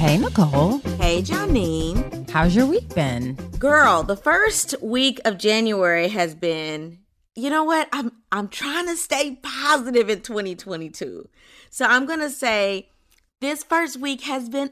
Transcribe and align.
Hey, 0.00 0.16
Nicole. 0.16 0.78
Hey, 0.98 1.20
Janine. 1.20 2.30
How's 2.30 2.56
your 2.56 2.64
week 2.64 2.94
been? 2.94 3.34
Girl, 3.58 4.02
the 4.02 4.16
first 4.16 4.74
week 4.80 5.20
of 5.26 5.36
January 5.36 6.08
has 6.08 6.34
been, 6.34 7.00
you 7.34 7.50
know 7.50 7.64
what? 7.64 7.86
I'm 7.92 8.10
I'm 8.32 8.48
trying 8.48 8.86
to 8.86 8.96
stay 8.96 9.38
positive 9.42 10.08
in 10.08 10.22
2022. 10.22 11.28
So 11.68 11.84
I'm 11.84 12.06
going 12.06 12.20
to 12.20 12.30
say 12.30 12.88
this 13.42 13.62
first 13.62 14.00
week 14.00 14.22
has 14.22 14.48
been 14.48 14.70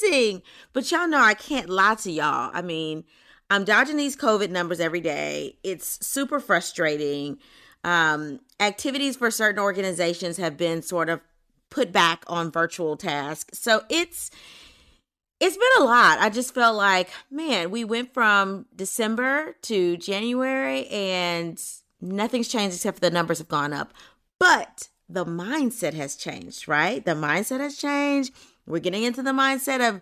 amazing. 0.00 0.40
But 0.72 0.90
y'all 0.90 1.06
know 1.06 1.20
I 1.20 1.34
can't 1.34 1.68
lie 1.68 1.96
to 1.96 2.10
y'all. 2.10 2.50
I 2.54 2.62
mean, 2.62 3.04
I'm 3.50 3.66
dodging 3.66 3.98
these 3.98 4.16
COVID 4.16 4.48
numbers 4.48 4.80
every 4.80 5.02
day. 5.02 5.58
It's 5.62 6.04
super 6.04 6.40
frustrating. 6.40 7.36
Um, 7.84 8.40
activities 8.58 9.14
for 9.14 9.30
certain 9.30 9.60
organizations 9.60 10.38
have 10.38 10.56
been 10.56 10.80
sort 10.80 11.10
of 11.10 11.20
put 11.72 11.90
back 11.90 12.22
on 12.26 12.52
virtual 12.52 12.96
tasks. 12.96 13.58
So 13.58 13.82
it's 13.88 14.30
it's 15.40 15.56
been 15.56 15.82
a 15.82 15.84
lot. 15.84 16.20
I 16.20 16.28
just 16.28 16.54
felt 16.54 16.76
like, 16.76 17.10
man, 17.28 17.72
we 17.72 17.82
went 17.82 18.14
from 18.14 18.66
December 18.76 19.56
to 19.62 19.96
January 19.96 20.86
and 20.86 21.60
nothing's 22.00 22.46
changed 22.46 22.76
except 22.76 22.98
for 22.98 23.00
the 23.00 23.10
numbers 23.10 23.38
have 23.38 23.48
gone 23.48 23.72
up. 23.72 23.92
But 24.38 24.88
the 25.08 25.24
mindset 25.24 25.94
has 25.94 26.14
changed, 26.14 26.68
right? 26.68 27.04
The 27.04 27.12
mindset 27.12 27.58
has 27.58 27.76
changed. 27.76 28.32
We're 28.66 28.78
getting 28.78 29.02
into 29.02 29.22
the 29.22 29.32
mindset 29.32 29.86
of 29.86 30.00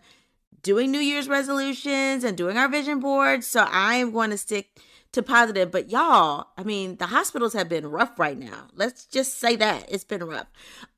doing 0.63 0.91
New 0.91 0.99
Year's 0.99 1.29
resolutions 1.29 2.23
and 2.23 2.37
doing 2.37 2.59
our 2.59 2.69
vision 2.69 3.01
boards. 3.01 3.47
So 3.47 3.67
I 3.71 3.95
am 3.95 4.11
going 4.11 4.31
to 4.31 4.37
stick 4.37 4.79
to 5.13 5.23
positive. 5.23 5.71
But 5.71 5.91
y'all, 5.91 6.49
I 6.57 6.63
mean, 6.63 6.97
the 6.97 7.07
hospitals 7.07 7.53
have 7.55 7.69
been 7.69 7.87
rough 7.87 8.19
right 8.19 8.39
now. 8.39 8.69
Let's 8.75 9.05
just 9.05 9.39
say 9.39 9.57
that 9.57 9.87
it's 9.89 10.05
been 10.05 10.25
rough. 10.25 10.47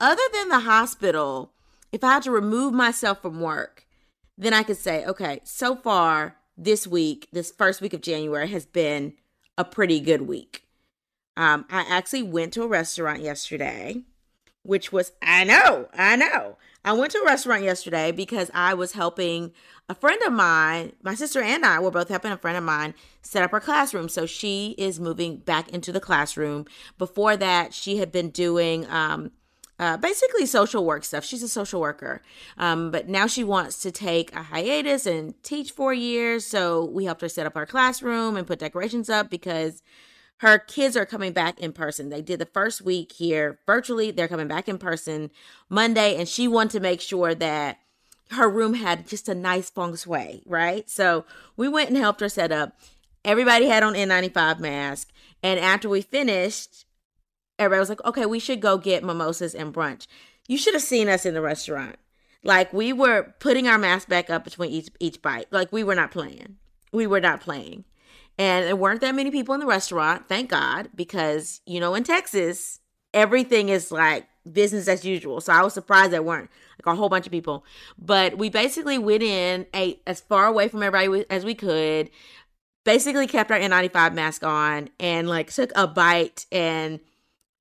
Other 0.00 0.22
than 0.32 0.48
the 0.48 0.60
hospital, 0.60 1.52
if 1.92 2.02
I 2.04 2.14
had 2.14 2.22
to 2.24 2.30
remove 2.30 2.72
myself 2.72 3.22
from 3.22 3.40
work, 3.40 3.86
then 4.36 4.54
I 4.54 4.62
could 4.62 4.76
say, 4.76 5.04
okay, 5.04 5.40
so 5.44 5.76
far 5.76 6.36
this 6.56 6.86
week, 6.86 7.28
this 7.32 7.50
first 7.50 7.80
week 7.80 7.94
of 7.94 8.00
January 8.00 8.48
has 8.48 8.66
been 8.66 9.14
a 9.56 9.64
pretty 9.64 10.00
good 10.00 10.22
week. 10.22 10.64
Um, 11.36 11.64
I 11.70 11.84
actually 11.88 12.22
went 12.22 12.52
to 12.54 12.62
a 12.62 12.68
restaurant 12.68 13.22
yesterday, 13.22 14.02
which 14.62 14.92
was, 14.92 15.12
I 15.22 15.44
know, 15.44 15.88
I 15.94 16.16
know. 16.16 16.56
I 16.84 16.92
went 16.92 17.12
to 17.12 17.18
a 17.18 17.24
restaurant 17.24 17.62
yesterday 17.62 18.10
because 18.10 18.50
I 18.52 18.74
was 18.74 18.92
helping 18.92 19.52
a 19.88 19.94
friend 19.94 20.20
of 20.26 20.32
mine, 20.32 20.92
my 21.02 21.14
sister 21.14 21.40
and 21.40 21.64
I 21.64 21.78
were 21.78 21.90
both 21.90 22.08
helping 22.08 22.32
a 22.32 22.36
friend 22.36 22.56
of 22.56 22.64
mine 22.64 22.94
set 23.20 23.42
up 23.42 23.50
her 23.52 23.60
classroom. 23.60 24.08
So 24.08 24.26
she 24.26 24.74
is 24.78 24.98
moving 24.98 25.36
back 25.36 25.68
into 25.68 25.92
the 25.92 26.00
classroom. 26.00 26.66
Before 26.98 27.36
that, 27.36 27.72
she 27.72 27.98
had 27.98 28.10
been 28.10 28.30
doing 28.30 28.86
um, 28.88 29.30
uh, 29.78 29.96
basically 29.96 30.46
social 30.46 30.84
work 30.84 31.04
stuff. 31.04 31.24
She's 31.24 31.42
a 31.42 31.48
social 31.48 31.80
worker. 31.80 32.22
Um, 32.58 32.90
but 32.90 33.08
now 33.08 33.26
she 33.26 33.44
wants 33.44 33.80
to 33.82 33.90
take 33.90 34.34
a 34.34 34.42
hiatus 34.42 35.06
and 35.06 35.40
teach 35.42 35.72
four 35.72 35.92
years. 35.94 36.46
So 36.46 36.84
we 36.84 37.04
helped 37.04 37.20
her 37.20 37.28
set 37.28 37.46
up 37.46 37.56
our 37.56 37.66
classroom 37.66 38.36
and 38.36 38.46
put 38.46 38.58
decorations 38.58 39.10
up 39.10 39.30
because 39.30 39.82
her 40.38 40.58
kids 40.58 40.96
are 40.96 41.06
coming 41.06 41.32
back 41.32 41.60
in 41.60 41.72
person. 41.72 42.08
They 42.08 42.22
did 42.22 42.40
the 42.40 42.46
first 42.46 42.82
week 42.82 43.12
here 43.12 43.58
virtually. 43.66 44.10
They're 44.10 44.28
coming 44.28 44.48
back 44.48 44.68
in 44.68 44.78
person 44.78 45.30
Monday, 45.68 46.16
and 46.16 46.28
she 46.28 46.48
wanted 46.48 46.72
to 46.72 46.80
make 46.80 47.00
sure 47.00 47.34
that 47.34 47.78
her 48.32 48.48
room 48.48 48.74
had 48.74 49.06
just 49.06 49.28
a 49.28 49.34
nice 49.34 49.70
feng 49.70 49.96
shui, 49.96 50.42
right? 50.46 50.88
So 50.90 51.24
we 51.56 51.68
went 51.68 51.90
and 51.90 51.98
helped 51.98 52.20
her 52.20 52.28
set 52.28 52.50
up. 52.50 52.78
Everybody 53.24 53.66
had 53.66 53.82
on 53.82 53.94
N95 53.94 54.58
mask, 54.58 55.10
and 55.42 55.60
after 55.60 55.88
we 55.88 56.02
finished, 56.02 56.86
everybody 57.58 57.80
was 57.80 57.88
like, 57.88 58.04
"Okay, 58.04 58.26
we 58.26 58.40
should 58.40 58.60
go 58.60 58.78
get 58.78 59.04
mimosas 59.04 59.54
and 59.54 59.72
brunch." 59.72 60.06
You 60.48 60.58
should 60.58 60.74
have 60.74 60.82
seen 60.82 61.08
us 61.08 61.24
in 61.24 61.34
the 61.34 61.40
restaurant. 61.40 61.96
Like 62.42 62.72
we 62.72 62.92
were 62.92 63.34
putting 63.38 63.68
our 63.68 63.78
mask 63.78 64.08
back 64.08 64.28
up 64.28 64.44
between 64.44 64.70
each 64.70 64.88
each 64.98 65.22
bite. 65.22 65.46
Like 65.52 65.70
we 65.70 65.84
were 65.84 65.94
not 65.94 66.10
playing. 66.10 66.56
We 66.92 67.06
were 67.06 67.20
not 67.20 67.40
playing. 67.40 67.84
And 68.38 68.66
there 68.66 68.76
weren't 68.76 69.00
that 69.02 69.14
many 69.14 69.30
people 69.30 69.54
in 69.54 69.60
the 69.60 69.66
restaurant, 69.66 70.28
thank 70.28 70.50
God, 70.50 70.88
because, 70.94 71.60
you 71.66 71.80
know, 71.80 71.94
in 71.94 72.02
Texas, 72.02 72.80
everything 73.12 73.68
is 73.68 73.92
like 73.92 74.26
business 74.50 74.88
as 74.88 75.04
usual. 75.04 75.40
So 75.40 75.52
I 75.52 75.62
was 75.62 75.74
surprised 75.74 76.12
there 76.12 76.22
weren't 76.22 76.50
like 76.84 76.92
a 76.92 76.96
whole 76.96 77.08
bunch 77.08 77.26
of 77.26 77.32
people. 77.32 77.64
But 77.98 78.38
we 78.38 78.48
basically 78.48 78.98
went 78.98 79.22
in, 79.22 79.66
ate 79.74 80.02
as 80.06 80.20
far 80.20 80.46
away 80.46 80.68
from 80.68 80.82
everybody 80.82 81.24
as 81.30 81.44
we 81.44 81.54
could, 81.54 82.10
basically 82.84 83.26
kept 83.26 83.50
our 83.50 83.58
N95 83.58 84.14
mask 84.14 84.42
on, 84.42 84.88
and 84.98 85.28
like 85.28 85.52
took 85.52 85.70
a 85.76 85.86
bite 85.86 86.46
and 86.50 87.00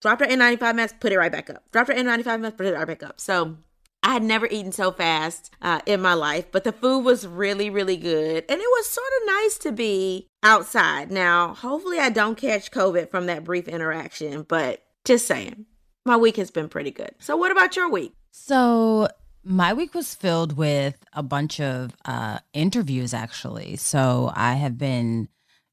dropped 0.02 0.22
our 0.22 0.28
N95 0.28 0.76
mask, 0.76 1.00
put 1.00 1.12
it 1.12 1.18
right 1.18 1.32
back 1.32 1.50
up. 1.50 1.70
Dropped 1.72 1.90
our 1.90 1.96
N95 1.96 2.42
mask, 2.42 2.58
put 2.58 2.66
it 2.66 2.74
right 2.74 2.88
back 2.88 3.04
up. 3.04 3.20
So 3.20 3.58
I 4.04 4.14
had 4.14 4.24
never 4.24 4.48
eaten 4.48 4.72
so 4.72 4.92
fast 4.92 5.52
uh, 5.62 5.82
in 5.86 6.02
my 6.02 6.16
life, 6.16 6.52
but 6.52 6.64
the 6.64 6.72
food 6.72 7.02
was 7.02 7.28
really, 7.28 7.70
really 7.70 7.98
good. 7.98 8.46
And 8.50 8.60
it 8.60 8.68
was 8.72 8.88
sort 8.88 9.08
of 9.22 9.28
nice 9.28 9.58
to 9.60 9.72
be 9.72 10.28
outside. 10.44 11.12
Now, 11.12 11.54
hopefully, 11.54 12.00
I 12.00 12.10
don't 12.10 12.36
catch 12.38 12.72
COVID 12.72 13.10
from 13.10 13.26
that 13.28 13.44
brief 13.44 13.68
interaction, 13.68 14.44
but 14.44 14.84
just 15.06 15.28
saying, 15.28 15.66
my 16.06 16.18
week 16.18 16.38
has 16.38 16.52
been 16.52 16.70
pretty 16.70 16.92
good. 16.92 17.12
So, 17.20 17.36
what 17.38 17.52
about 17.52 17.76
your 17.76 17.90
week? 17.90 18.14
So, 18.32 19.08
my 19.44 19.74
week 19.74 19.94
was 19.94 20.14
filled 20.14 20.58
with 20.58 20.98
a 21.14 21.24
bunch 21.24 21.60
of 21.60 21.96
uh, 22.06 22.40
interviews, 22.54 23.14
actually. 23.14 23.76
So, 23.76 24.32
I 24.36 24.54
have 24.54 24.78
been, 24.78 25.30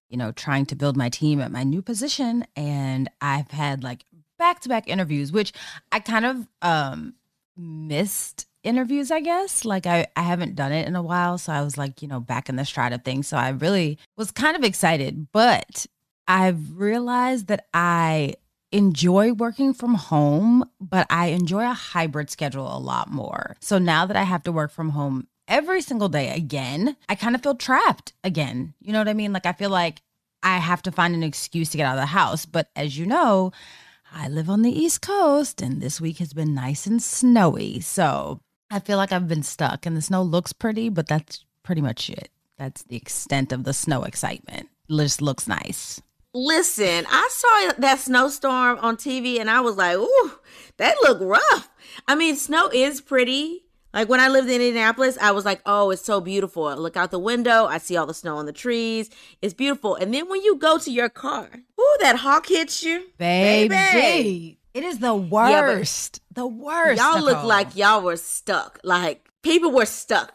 you 0.09 0.17
know, 0.17 0.33
trying 0.33 0.67
to 0.67 0.77
build 0.77 0.97
my 0.97 1.09
team 1.09 1.41
at 1.41 1.53
my 1.53 1.65
new 1.65 1.83
position, 1.83 2.47
and 2.57 3.09
I've 3.21 3.51
had 3.51 3.83
like 3.83 4.05
back 4.39 4.61
to 4.61 4.69
back 4.69 4.89
interviews, 4.89 5.33
which 5.33 5.53
I 5.93 6.01
kind 6.01 6.25
of, 6.25 6.49
um, 6.63 7.15
missed 7.57 8.47
interviews, 8.63 9.11
I 9.11 9.21
guess. 9.21 9.65
Like 9.65 9.87
I, 9.87 10.07
I 10.17 10.23
haven't 10.23 10.55
done 10.55 10.73
it 10.73 10.87
in 10.87 10.97
a 10.97 11.03
while. 11.03 11.39
So 11.39 11.53
I 11.53 11.63
was 11.63 11.79
like, 11.79 12.03
you 12.03 12.09
know, 12.09 12.21
back 12.21 12.49
in 12.49 12.57
the 12.57 12.65
stride 12.65 12.93
of 12.93 13.05
things. 13.05 13.29
So 13.29 13.37
I 13.37 13.51
really 13.51 13.99
was 14.17 14.31
kind 14.31 14.57
of 14.57 14.65
excited. 14.65 15.29
But 15.33 15.87
I've 16.27 16.79
realized 16.79 17.47
that 17.49 17.67
I 17.73 18.35
enjoy 18.71 19.33
working 19.33 19.73
from 19.73 19.95
home, 19.95 20.69
but 20.81 21.07
I 21.11 21.29
enjoy 21.29 21.65
a 21.65 21.73
hybrid 21.73 22.31
schedule 22.31 22.67
a 22.67 22.79
lot 22.79 23.11
more. 23.11 23.57
So 23.61 23.79
now 23.79 24.07
that 24.07 24.17
I 24.17 24.25
have 24.25 24.43
to 24.43 24.53
work 24.53 24.71
from 24.71 24.91
home 24.91 25.27
every 25.47 25.81
single 25.81 26.09
day 26.09 26.35
again, 26.35 26.97
I 27.09 27.15
kind 27.15 27.35
of 27.35 27.43
feel 27.43 27.55
trapped 27.55 28.13
again. 28.23 28.75
You 28.81 28.93
know 28.93 28.99
what 28.99 29.09
I 29.09 29.15
mean? 29.15 29.33
Like 29.33 29.47
I 29.47 29.53
feel 29.53 29.71
like 29.71 30.03
I 30.43 30.59
have 30.59 30.83
to 30.83 30.93
find 30.93 31.15
an 31.15 31.23
excuse 31.23 31.71
to 31.71 31.77
get 31.77 31.87
out 31.87 31.97
of 31.97 32.03
the 32.03 32.07
house. 32.07 32.45
But 32.45 32.69
as 32.77 32.99
you 32.99 33.07
know, 33.07 33.53
I 34.13 34.29
live 34.29 34.49
on 34.49 34.63
the 34.63 34.71
East 34.71 35.03
Coast 35.03 35.61
and 35.63 35.81
this 35.81 36.01
week 36.01 36.19
has 36.19 36.33
been 36.33 36.55
nice 36.55 36.87
and 36.87 37.03
snowy. 37.03 37.81
So 37.81 38.41
I 38.71 38.81
feel 38.81 38.97
like 38.99 39.13
I've 39.13 39.29
been 39.29 39.43
stuck 39.43 39.87
and 39.87 39.97
the 39.97 40.03
snow 40.03 40.23
looks 40.23 40.53
pretty, 40.53 40.89
but 40.89 41.09
that's 41.09 41.45
pretty 41.63 41.81
much 41.81 42.11
it. 42.11 42.31
That's 42.59 42.83
the 42.83 42.97
extent 42.97 43.53
of 43.53 43.65
the 43.65 43.73
snow 43.73 44.03
excitement. 44.03 44.69
It 44.89 44.97
just 44.97 45.23
looks 45.23 45.47
nice. 45.47 46.03
Listen, 46.35 47.07
I 47.09 47.29
saw 47.31 47.73
that 47.79 47.99
snowstorm 47.99 48.79
on 48.81 48.97
TV 48.97 49.41
and 49.41 49.51
I 49.51 49.61
was 49.61 49.77
like, 49.77 49.97
ooh, 49.97 50.33
that 50.77 50.97
looked 51.03 51.23
rough. 51.23 51.71
I 52.07 52.15
mean, 52.15 52.37
snow 52.37 52.69
is 52.69 53.01
pretty. 53.01 53.65
Like 53.95 54.11
when 54.11 54.21
I 54.21 54.29
lived 54.29 54.49
in 54.49 54.61
Indianapolis, 54.61 55.17
I 55.21 55.31
was 55.31 55.47
like, 55.47 55.63
oh, 55.65 55.91
it's 55.91 56.05
so 56.05 56.21
beautiful. 56.21 56.67
I 56.67 56.75
look 56.75 56.97
out 56.97 57.11
the 57.11 57.19
window, 57.19 57.65
I 57.65 57.79
see 57.79 57.97
all 57.97 58.07
the 58.07 58.13
snow 58.13 58.37
on 58.37 58.45
the 58.45 58.53
trees. 58.53 59.09
It's 59.41 59.55
beautiful. 59.55 59.95
And 59.95 60.13
then 60.13 60.29
when 60.29 60.43
you 60.43 60.57
go 60.57 60.79
to 60.79 60.91
your 60.91 61.09
car, 61.09 61.49
ooh, 61.81 61.97
that 62.01 62.17
hawk 62.17 62.47
hits 62.47 62.83
you. 62.83 63.07
Baby. 63.17 63.69
Baby. 63.69 64.58
It 64.75 64.85
is 64.85 64.99
the 64.99 65.15
worst. 65.15 66.21
Yeah, 66.23 66.35
the 66.35 66.47
worst. 66.47 67.01
Y'all 67.01 67.15
Nicole. 67.15 67.25
look 67.25 67.45
like 67.45 67.77
y'all 67.77 68.03
were 68.03 68.17
stuck. 68.17 68.79
Like 68.85 69.29
people 69.43 69.71
were 69.73 69.87
stuck 69.87 70.33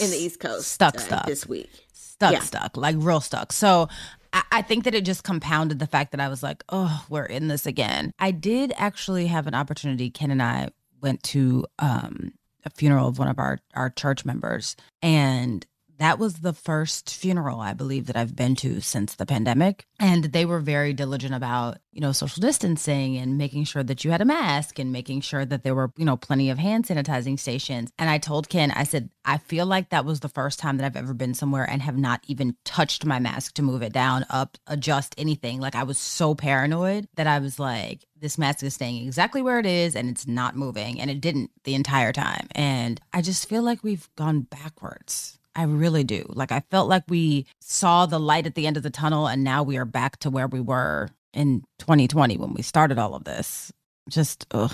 in 0.00 0.10
the 0.10 0.16
East 0.16 0.40
Coast. 0.40 0.68
Stuck, 0.70 0.96
uh, 0.96 1.00
stuck. 1.00 1.26
this 1.26 1.46
week. 1.46 1.70
stuck, 1.92 2.32
Yeah. 2.32 2.40
stuck, 2.40 2.76
like 2.76 2.96
real 2.98 3.20
stuck. 3.20 3.52
So 3.52 3.88
I, 4.32 4.42
I 4.52 4.62
think 4.62 4.84
that 4.84 4.94
it 4.94 5.04
just 5.04 5.22
compounded 5.24 5.78
the 5.78 5.86
fact 5.86 6.10
that 6.12 6.20
I 6.20 6.28
was 6.28 6.42
like, 6.42 6.64
oh, 6.70 7.04
we're 7.08 7.24
in 7.26 7.48
this 7.48 7.66
again. 7.66 8.12
I 8.18 8.30
did 8.30 8.72
actually 8.76 9.26
have 9.26 9.46
an 9.46 9.54
opportunity. 9.54 10.10
Ken 10.10 10.30
and 10.30 10.42
I 10.42 10.70
went 11.00 11.22
to 11.24 11.64
um, 11.78 12.32
a 12.64 12.70
funeral 12.70 13.08
of 13.08 13.18
one 13.18 13.28
of 13.28 13.38
our 13.38 13.58
our 13.74 13.90
church 13.90 14.24
members, 14.24 14.76
and 15.02 15.64
that 15.98 16.18
was 16.18 16.34
the 16.34 16.52
first 16.52 17.14
funeral 17.14 17.60
I 17.60 17.72
believe 17.72 18.06
that 18.06 18.16
I've 18.16 18.36
been 18.36 18.56
to 18.56 18.80
since 18.80 19.14
the 19.14 19.26
pandemic. 19.26 19.86
And 19.98 20.24
they 20.24 20.44
were 20.44 20.60
very 20.60 20.92
diligent 20.92 21.34
about, 21.34 21.78
you 21.92 22.00
know, 22.00 22.12
social 22.12 22.40
distancing 22.40 23.16
and 23.16 23.38
making 23.38 23.64
sure 23.64 23.82
that 23.82 24.04
you 24.04 24.10
had 24.10 24.20
a 24.20 24.26
mask 24.26 24.78
and 24.78 24.92
making 24.92 25.22
sure 25.22 25.44
that 25.44 25.62
there 25.62 25.74
were, 25.74 25.92
you 25.96 26.04
know, 26.04 26.16
plenty 26.16 26.50
of 26.50 26.58
hand 26.58 26.86
sanitizing 26.86 27.38
stations. 27.38 27.90
And 27.98 28.10
I 28.10 28.18
told 28.18 28.48
Ken, 28.48 28.70
I 28.70 28.84
said, 28.84 29.10
I 29.24 29.38
feel 29.38 29.66
like 29.66 29.90
that 29.90 30.04
was 30.04 30.20
the 30.20 30.28
first 30.28 30.58
time 30.58 30.76
that 30.76 30.84
I've 30.84 30.96
ever 30.96 31.14
been 31.14 31.34
somewhere 31.34 31.68
and 31.68 31.82
have 31.82 31.96
not 31.96 32.20
even 32.26 32.56
touched 32.64 33.04
my 33.04 33.18
mask 33.18 33.54
to 33.54 33.62
move 33.62 33.82
it 33.82 33.92
down, 33.92 34.26
up, 34.30 34.58
adjust 34.66 35.14
anything. 35.18 35.60
Like 35.60 35.74
I 35.74 35.84
was 35.84 35.98
so 35.98 36.34
paranoid 36.34 37.08
that 37.16 37.26
I 37.26 37.38
was 37.38 37.58
like, 37.58 38.04
this 38.18 38.38
mask 38.38 38.62
is 38.62 38.74
staying 38.74 39.04
exactly 39.04 39.42
where 39.42 39.58
it 39.58 39.66
is 39.66 39.96
and 39.96 40.08
it's 40.08 40.26
not 40.26 40.56
moving. 40.56 41.00
And 41.00 41.10
it 41.10 41.20
didn't 41.20 41.50
the 41.64 41.74
entire 41.74 42.12
time. 42.12 42.48
And 42.52 43.00
I 43.12 43.22
just 43.22 43.48
feel 43.48 43.62
like 43.62 43.82
we've 43.82 44.08
gone 44.16 44.42
backwards. 44.42 45.38
I 45.56 45.62
really 45.62 46.04
do. 46.04 46.24
Like 46.28 46.52
I 46.52 46.60
felt 46.70 46.88
like 46.88 47.04
we 47.08 47.46
saw 47.60 48.04
the 48.06 48.20
light 48.20 48.46
at 48.46 48.54
the 48.54 48.66
end 48.66 48.76
of 48.76 48.82
the 48.82 48.90
tunnel 48.90 49.26
and 49.26 49.42
now 49.42 49.62
we 49.62 49.78
are 49.78 49.86
back 49.86 50.18
to 50.18 50.30
where 50.30 50.46
we 50.46 50.60
were 50.60 51.08
in 51.32 51.62
2020 51.78 52.36
when 52.36 52.52
we 52.52 52.62
started 52.62 52.98
all 52.98 53.14
of 53.14 53.24
this. 53.24 53.72
Just 54.08 54.46
ugh. 54.52 54.72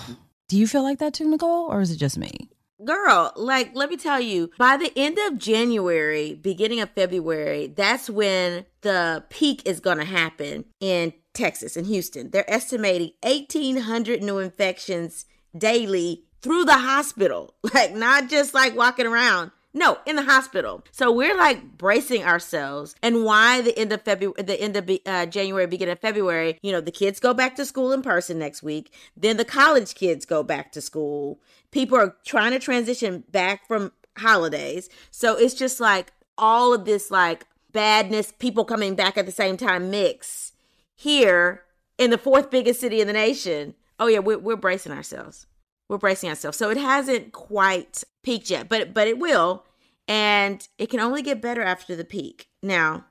Do 0.49 0.59
you 0.59 0.67
feel 0.67 0.83
like 0.83 0.99
that 0.99 1.15
too, 1.15 1.31
Nicole, 1.31 1.71
or 1.71 1.81
is 1.81 1.93
it 1.93 1.97
just 1.97 2.19
me? 2.19 2.49
Girl, 2.85 3.33
like, 3.37 3.71
let 3.75 3.91
me 3.91 3.97
tell 3.97 4.21
you, 4.21 4.51
by 4.59 4.77
the 4.77 4.93
end 4.97 5.17
of 5.29 5.39
January, 5.39 6.35
beginning 6.35 6.81
of 6.81 6.91
February, 6.91 7.69
that's 7.69 8.11
when 8.11 8.67
the 8.81 9.25
peak 9.31 9.63
is 9.65 9.79
going 9.79 9.99
to 9.99 10.05
happen 10.05 10.65
in 10.81 11.13
Texas, 11.33 11.77
in 11.77 11.85
Houston. 11.85 12.31
They're 12.31 12.51
estimating 12.51 13.13
1,800 13.23 14.21
new 14.21 14.39
infections 14.41 15.27
daily 15.57 16.25
through 16.41 16.65
the 16.65 16.79
hospital, 16.79 17.55
like, 17.75 17.95
not 17.95 18.29
just 18.29 18.53
like 18.53 18.77
walking 18.77 19.07
around. 19.07 19.53
No, 19.75 19.99
in 20.05 20.17
the 20.17 20.23
hospital. 20.23 20.85
So 20.91 21.11
we're 21.11 21.37
like 21.37 21.79
bracing 21.79 22.25
ourselves. 22.25 22.95
And 23.03 23.25
why 23.25 23.63
the 23.63 23.79
end 23.79 23.93
of 23.93 24.03
February, 24.03 24.43
the 24.43 24.61
end 24.61 24.77
of 24.77 24.91
uh, 25.07 25.27
January, 25.27 25.67
beginning 25.67 25.93
of 25.93 26.01
February, 26.01 26.59
you 26.63 26.73
know, 26.73 26.81
the 26.81 26.91
kids 26.91 27.21
go 27.21 27.33
back 27.33 27.57
to 27.57 27.65
school 27.65 27.93
in 27.93 28.03
person 28.03 28.39
next 28.39 28.63
week. 28.63 28.93
Then 29.17 29.39
the 29.39 29.45
college 29.45 29.95
kids 29.95 30.27
go 30.27 30.43
back 30.43 30.73
to 30.73 30.81
school. 30.81 31.41
People 31.71 31.97
are 31.97 32.17
trying 32.25 32.53
to 32.53 32.59
transition 32.59 33.25
back 33.31 33.67
from 33.67 33.93
holidays. 34.19 34.91
So 35.11 35.37
it's 35.37 35.55
just 35.55 35.81
like 35.81 36.13
all 36.37 36.75
of 36.75 36.85
this 36.85 37.11
like 37.11 37.47
badness, 37.73 38.33
people 38.39 38.67
coming 38.67 38.95
back 38.95 39.17
at 39.17 39.25
the 39.25 39.33
same 39.33 39.57
time 39.57 39.91
mix 39.91 40.53
here 40.95 41.63
in 41.97 42.11
the 42.11 42.19
fourth 42.19 42.51
biggest 42.51 42.81
city 42.81 43.01
in 43.01 43.07
the 43.07 43.13
nation. 43.15 43.75
Oh 43.99 44.07
yeah, 44.07 44.19
we're, 44.19 44.39
we're 44.39 44.57
bracing 44.57 44.93
ourselves 44.93 45.47
we're 45.93 45.99
bracing 45.99 46.31
ourselves. 46.31 46.59
So 46.59 46.71
it 46.71 46.79
hasn't 46.79 47.33
quite 47.33 48.03
peaked 48.25 48.51
yet, 48.51 48.69
but 48.69 48.93
but 48.93 49.07
it 49.07 49.19
will, 49.19 49.65
and 50.09 50.67
it 50.79 50.91
can 50.91 50.99
only 50.99 51.23
get 51.23 51.41
better 51.41 51.63
after 51.63 51.95
the 51.95 52.05
peak. 52.05 52.49
Now, 52.63 53.05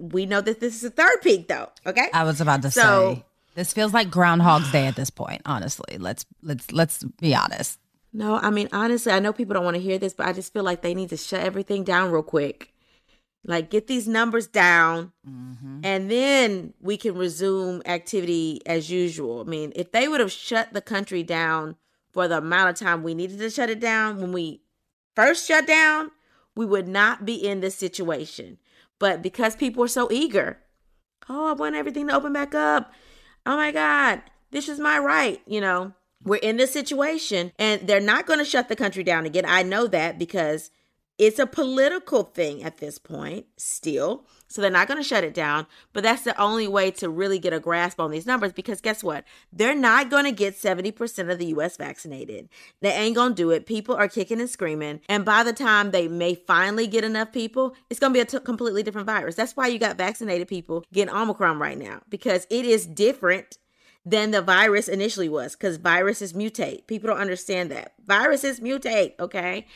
we 0.00 0.26
know 0.26 0.40
that 0.40 0.58
this 0.60 0.74
is 0.74 0.80
the 0.80 0.90
third 0.90 1.20
peak, 1.22 1.46
though. 1.46 1.68
Okay, 1.86 2.08
I 2.12 2.24
was 2.24 2.40
about 2.40 2.62
to 2.62 2.70
So- 2.70 3.14
say 3.14 3.24
this 3.54 3.72
feels 3.72 3.94
like 3.94 4.10
Groundhog's 4.10 4.70
Day 4.72 4.86
at 4.86 4.96
this 4.96 5.10
point. 5.10 5.42
Honestly, 5.46 5.98
let's 5.98 6.26
let's 6.42 6.72
let's 6.72 7.04
be 7.20 7.34
honest. 7.34 7.78
no, 8.12 8.36
I 8.36 8.50
mean 8.50 8.68
honestly, 8.72 9.12
I 9.12 9.18
know 9.20 9.32
people 9.32 9.54
don't 9.54 9.64
want 9.64 9.76
to 9.76 9.82
hear 9.82 9.98
this, 9.98 10.14
but 10.14 10.26
I 10.26 10.32
just 10.32 10.52
feel 10.52 10.64
like 10.64 10.82
they 10.82 10.94
need 10.94 11.10
to 11.10 11.16
shut 11.16 11.40
everything 11.40 11.84
down 11.84 12.10
real 12.10 12.22
quick. 12.22 12.72
Like 13.44 13.70
get 13.70 13.86
these 13.86 14.08
numbers 14.08 14.48
down, 14.48 15.12
mm-hmm. 15.28 15.80
and 15.84 16.10
then 16.10 16.74
we 16.80 16.96
can 16.96 17.14
resume 17.14 17.80
activity 17.86 18.60
as 18.66 18.90
usual. 18.90 19.40
I 19.40 19.44
mean, 19.44 19.72
if 19.76 19.92
they 19.92 20.08
would 20.08 20.18
have 20.18 20.32
shut 20.32 20.72
the 20.72 20.80
country 20.80 21.22
down 21.22 21.76
for 22.16 22.28
the 22.28 22.38
amount 22.38 22.70
of 22.70 22.76
time 22.76 23.02
we 23.02 23.12
needed 23.12 23.38
to 23.38 23.50
shut 23.50 23.68
it 23.68 23.78
down 23.78 24.18
when 24.18 24.32
we 24.32 24.62
first 25.14 25.46
shut 25.46 25.66
down, 25.66 26.10
we 26.54 26.64
would 26.64 26.88
not 26.88 27.26
be 27.26 27.34
in 27.34 27.60
this 27.60 27.74
situation. 27.74 28.56
But 28.98 29.20
because 29.20 29.54
people 29.54 29.84
are 29.84 29.88
so 29.88 30.10
eager, 30.10 30.56
oh, 31.28 31.50
I 31.50 31.52
want 31.52 31.74
everything 31.74 32.08
to 32.08 32.16
open 32.16 32.32
back 32.32 32.54
up. 32.54 32.90
Oh 33.44 33.58
my 33.58 33.70
God, 33.70 34.22
this 34.50 34.66
is 34.66 34.80
my 34.80 34.98
right. 34.98 35.42
You 35.46 35.60
know, 35.60 35.92
we're 36.24 36.36
in 36.36 36.56
this 36.56 36.72
situation 36.72 37.52
and 37.58 37.86
they're 37.86 38.00
not 38.00 38.24
going 38.24 38.38
to 38.38 38.46
shut 38.46 38.70
the 38.70 38.76
country 38.76 39.04
down 39.04 39.26
again. 39.26 39.44
I 39.46 39.62
know 39.62 39.86
that 39.86 40.18
because 40.18 40.70
it's 41.18 41.38
a 41.38 41.46
political 41.46 42.22
thing 42.22 42.64
at 42.64 42.78
this 42.78 42.96
point 42.96 43.44
still. 43.58 44.24
So 44.56 44.62
they're 44.62 44.70
not 44.70 44.88
going 44.88 44.96
to 44.96 45.06
shut 45.06 45.22
it 45.22 45.34
down. 45.34 45.66
But 45.92 46.02
that's 46.02 46.22
the 46.22 46.40
only 46.40 46.66
way 46.66 46.90
to 46.92 47.10
really 47.10 47.38
get 47.38 47.52
a 47.52 47.60
grasp 47.60 48.00
on 48.00 48.10
these 48.10 48.24
numbers 48.24 48.54
because 48.54 48.80
guess 48.80 49.04
what? 49.04 49.24
They're 49.52 49.74
not 49.74 50.08
going 50.08 50.24
to 50.24 50.32
get 50.32 50.56
70% 50.56 51.30
of 51.30 51.38
the 51.38 51.44
US 51.48 51.76
vaccinated. 51.76 52.48
They 52.80 52.90
ain't 52.90 53.16
going 53.16 53.32
to 53.32 53.34
do 53.34 53.50
it. 53.50 53.66
People 53.66 53.94
are 53.94 54.08
kicking 54.08 54.40
and 54.40 54.48
screaming. 54.48 55.02
And 55.10 55.26
by 55.26 55.42
the 55.42 55.52
time 55.52 55.90
they 55.90 56.08
may 56.08 56.34
finally 56.34 56.86
get 56.86 57.04
enough 57.04 57.32
people, 57.32 57.76
it's 57.90 58.00
going 58.00 58.14
to 58.14 58.16
be 58.16 58.20
a 58.20 58.24
t- 58.24 58.40
completely 58.40 58.82
different 58.82 59.06
virus. 59.06 59.34
That's 59.34 59.54
why 59.54 59.66
you 59.66 59.78
got 59.78 59.98
vaccinated 59.98 60.48
people 60.48 60.84
getting 60.90 61.14
Omicron 61.14 61.58
right 61.58 61.76
now 61.76 62.00
because 62.08 62.46
it 62.48 62.64
is 62.64 62.86
different 62.86 63.58
than 64.06 64.30
the 64.30 64.40
virus 64.40 64.86
initially 64.86 65.28
was 65.28 65.56
because 65.56 65.78
viruses 65.78 66.32
mutate. 66.32 66.86
People 66.86 67.08
don't 67.08 67.18
understand 67.18 67.72
that. 67.72 67.92
Viruses 68.06 68.60
mutate, 68.60 69.14
okay? 69.18 69.66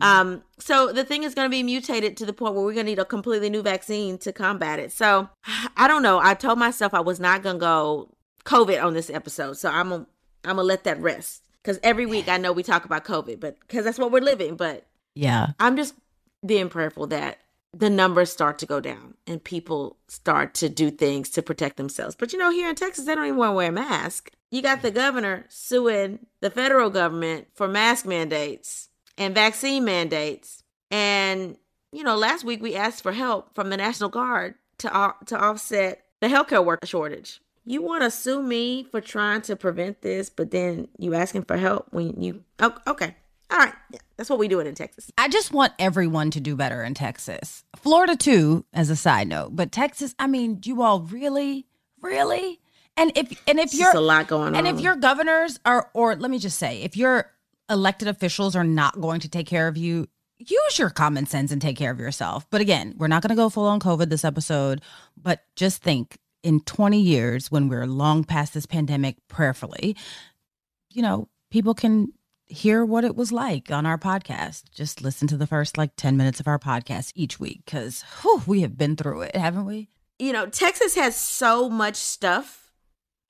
Um, 0.00 0.44
so 0.60 0.92
the 0.92 1.04
thing 1.04 1.24
is 1.24 1.34
going 1.34 1.46
to 1.46 1.50
be 1.50 1.64
mutated 1.64 2.16
to 2.18 2.24
the 2.24 2.32
point 2.32 2.54
where 2.54 2.64
we're 2.64 2.72
going 2.72 2.86
to 2.86 2.92
need 2.92 3.00
a 3.00 3.04
completely 3.04 3.50
new 3.50 3.62
vaccine 3.62 4.16
to 4.18 4.32
combat 4.32 4.78
it. 4.78 4.92
So 4.92 5.28
I 5.76 5.88
don't 5.88 6.04
know. 6.04 6.20
I 6.20 6.34
told 6.34 6.58
myself 6.58 6.94
I 6.94 7.00
was 7.00 7.18
not 7.18 7.42
going 7.42 7.56
to 7.56 7.60
go 7.60 8.14
COVID 8.44 8.82
on 8.82 8.94
this 8.94 9.10
episode. 9.10 9.54
So 9.54 9.68
I'm 9.68 9.88
going 9.88 10.06
I'm 10.44 10.56
going 10.56 10.64
to 10.64 10.68
let 10.68 10.84
that 10.84 11.00
rest 11.00 11.42
because 11.62 11.78
every 11.82 12.06
week 12.06 12.28
I 12.28 12.38
know 12.38 12.52
we 12.52 12.62
talk 12.62 12.84
about 12.84 13.04
COVID, 13.04 13.40
but 13.40 13.60
because 13.60 13.84
that's 13.84 13.98
what 13.98 14.12
we're 14.12 14.20
living. 14.22 14.54
But 14.56 14.86
Yeah, 15.14 15.48
I'm 15.58 15.76
just 15.76 15.94
being 16.46 16.68
prayerful 16.68 17.08
that 17.08 17.38
the 17.72 17.90
numbers 17.90 18.32
start 18.32 18.58
to 18.58 18.66
go 18.66 18.80
down 18.80 19.14
and 19.26 19.42
people 19.42 19.96
start 20.08 20.54
to 20.54 20.68
do 20.68 20.90
things 20.90 21.30
to 21.30 21.42
protect 21.42 21.76
themselves. 21.76 22.16
But 22.16 22.32
you 22.32 22.38
know, 22.38 22.50
here 22.50 22.68
in 22.68 22.74
Texas, 22.74 23.04
they 23.04 23.14
don't 23.14 23.26
even 23.26 23.36
want 23.36 23.50
to 23.50 23.54
wear 23.54 23.68
a 23.68 23.72
mask. 23.72 24.30
You 24.50 24.62
got 24.62 24.82
the 24.82 24.90
governor 24.90 25.46
suing 25.48 26.26
the 26.40 26.50
federal 26.50 26.90
government 26.90 27.48
for 27.54 27.68
mask 27.68 28.06
mandates 28.06 28.88
and 29.16 29.34
vaccine 29.34 29.84
mandates. 29.84 30.62
And 30.90 31.56
you 31.92 32.02
know, 32.02 32.16
last 32.16 32.44
week 32.44 32.62
we 32.62 32.74
asked 32.74 33.02
for 33.02 33.12
help 33.12 33.54
from 33.54 33.70
the 33.70 33.76
National 33.76 34.10
Guard 34.10 34.54
to 34.78 35.14
to 35.26 35.38
offset 35.38 36.04
the 36.20 36.26
healthcare 36.26 36.64
worker 36.64 36.86
shortage. 36.86 37.40
You 37.64 37.82
want 37.82 38.02
to 38.02 38.10
sue 38.10 38.42
me 38.42 38.84
for 38.84 39.00
trying 39.00 39.42
to 39.42 39.54
prevent 39.54 40.02
this, 40.02 40.30
but 40.30 40.50
then 40.50 40.88
you 40.98 41.14
asking 41.14 41.44
for 41.44 41.56
help 41.56 41.88
when 41.90 42.20
you 42.20 42.42
oh, 42.58 42.74
okay. 42.86 43.16
All 43.50 43.58
right. 43.58 43.74
Yeah, 43.90 43.98
that's 44.16 44.30
what 44.30 44.38
we 44.38 44.48
doing 44.48 44.66
in 44.66 44.74
Texas. 44.74 45.10
I 45.18 45.28
just 45.28 45.52
want 45.52 45.72
everyone 45.78 46.30
to 46.32 46.40
do 46.40 46.54
better 46.54 46.84
in 46.84 46.94
Texas. 46.94 47.64
Florida 47.76 48.16
too, 48.16 48.64
as 48.72 48.90
a 48.90 48.96
side 48.96 49.28
note, 49.28 49.56
but 49.56 49.72
Texas. 49.72 50.14
I 50.18 50.26
mean, 50.26 50.56
do 50.56 50.70
you 50.70 50.82
all 50.82 51.00
really, 51.00 51.66
really, 52.00 52.60
and 52.96 53.12
if 53.16 53.42
and 53.48 53.58
if 53.58 53.74
you're 53.74 53.96
a 53.96 54.00
lot 54.00 54.28
going 54.28 54.48
on, 54.48 54.56
and 54.56 54.68
on. 54.68 54.74
if 54.74 54.80
your 54.80 54.94
governors 54.94 55.58
are, 55.64 55.90
or 55.94 56.14
let 56.14 56.30
me 56.30 56.38
just 56.38 56.58
say, 56.58 56.82
if 56.82 56.96
your 56.96 57.32
elected 57.68 58.08
officials 58.08 58.54
are 58.54 58.64
not 58.64 59.00
going 59.00 59.20
to 59.20 59.28
take 59.28 59.46
care 59.46 59.68
of 59.68 59.76
you, 59.76 60.06
use 60.38 60.78
your 60.78 60.90
common 60.90 61.26
sense 61.26 61.50
and 61.52 61.60
take 61.60 61.76
care 61.76 61.90
of 61.90 61.98
yourself. 61.98 62.46
But 62.50 62.60
again, 62.60 62.94
we're 62.98 63.08
not 63.08 63.22
going 63.22 63.30
to 63.30 63.36
go 63.36 63.48
full 63.48 63.66
on 63.66 63.80
COVID 63.80 64.10
this 64.10 64.24
episode, 64.24 64.80
but 65.16 65.40
just 65.56 65.82
think 65.82 66.18
in 66.42 66.60
20 66.60 67.00
years 67.00 67.50
when 67.50 67.68
we're 67.68 67.86
long 67.86 68.24
past 68.24 68.54
this 68.54 68.66
pandemic, 68.66 69.16
prayerfully, 69.28 69.96
you 70.92 71.02
know, 71.02 71.28
people 71.50 71.74
can 71.74 72.12
hear 72.50 72.84
what 72.84 73.04
it 73.04 73.16
was 73.16 73.32
like 73.32 73.70
on 73.70 73.86
our 73.86 73.98
podcast. 73.98 74.64
Just 74.74 75.02
listen 75.02 75.28
to 75.28 75.36
the 75.36 75.46
first 75.46 75.78
like 75.78 75.96
10 75.96 76.16
minutes 76.16 76.40
of 76.40 76.48
our 76.48 76.58
podcast 76.58 77.12
each 77.14 77.40
week 77.40 77.62
because 77.64 78.04
we 78.46 78.62
have 78.62 78.76
been 78.76 78.96
through 78.96 79.22
it, 79.22 79.36
haven't 79.36 79.64
we? 79.66 79.88
you 80.20 80.32
know, 80.32 80.46
Texas 80.46 80.94
has 80.94 81.16
so 81.16 81.68
much 81.68 81.96
stuff. 81.96 82.58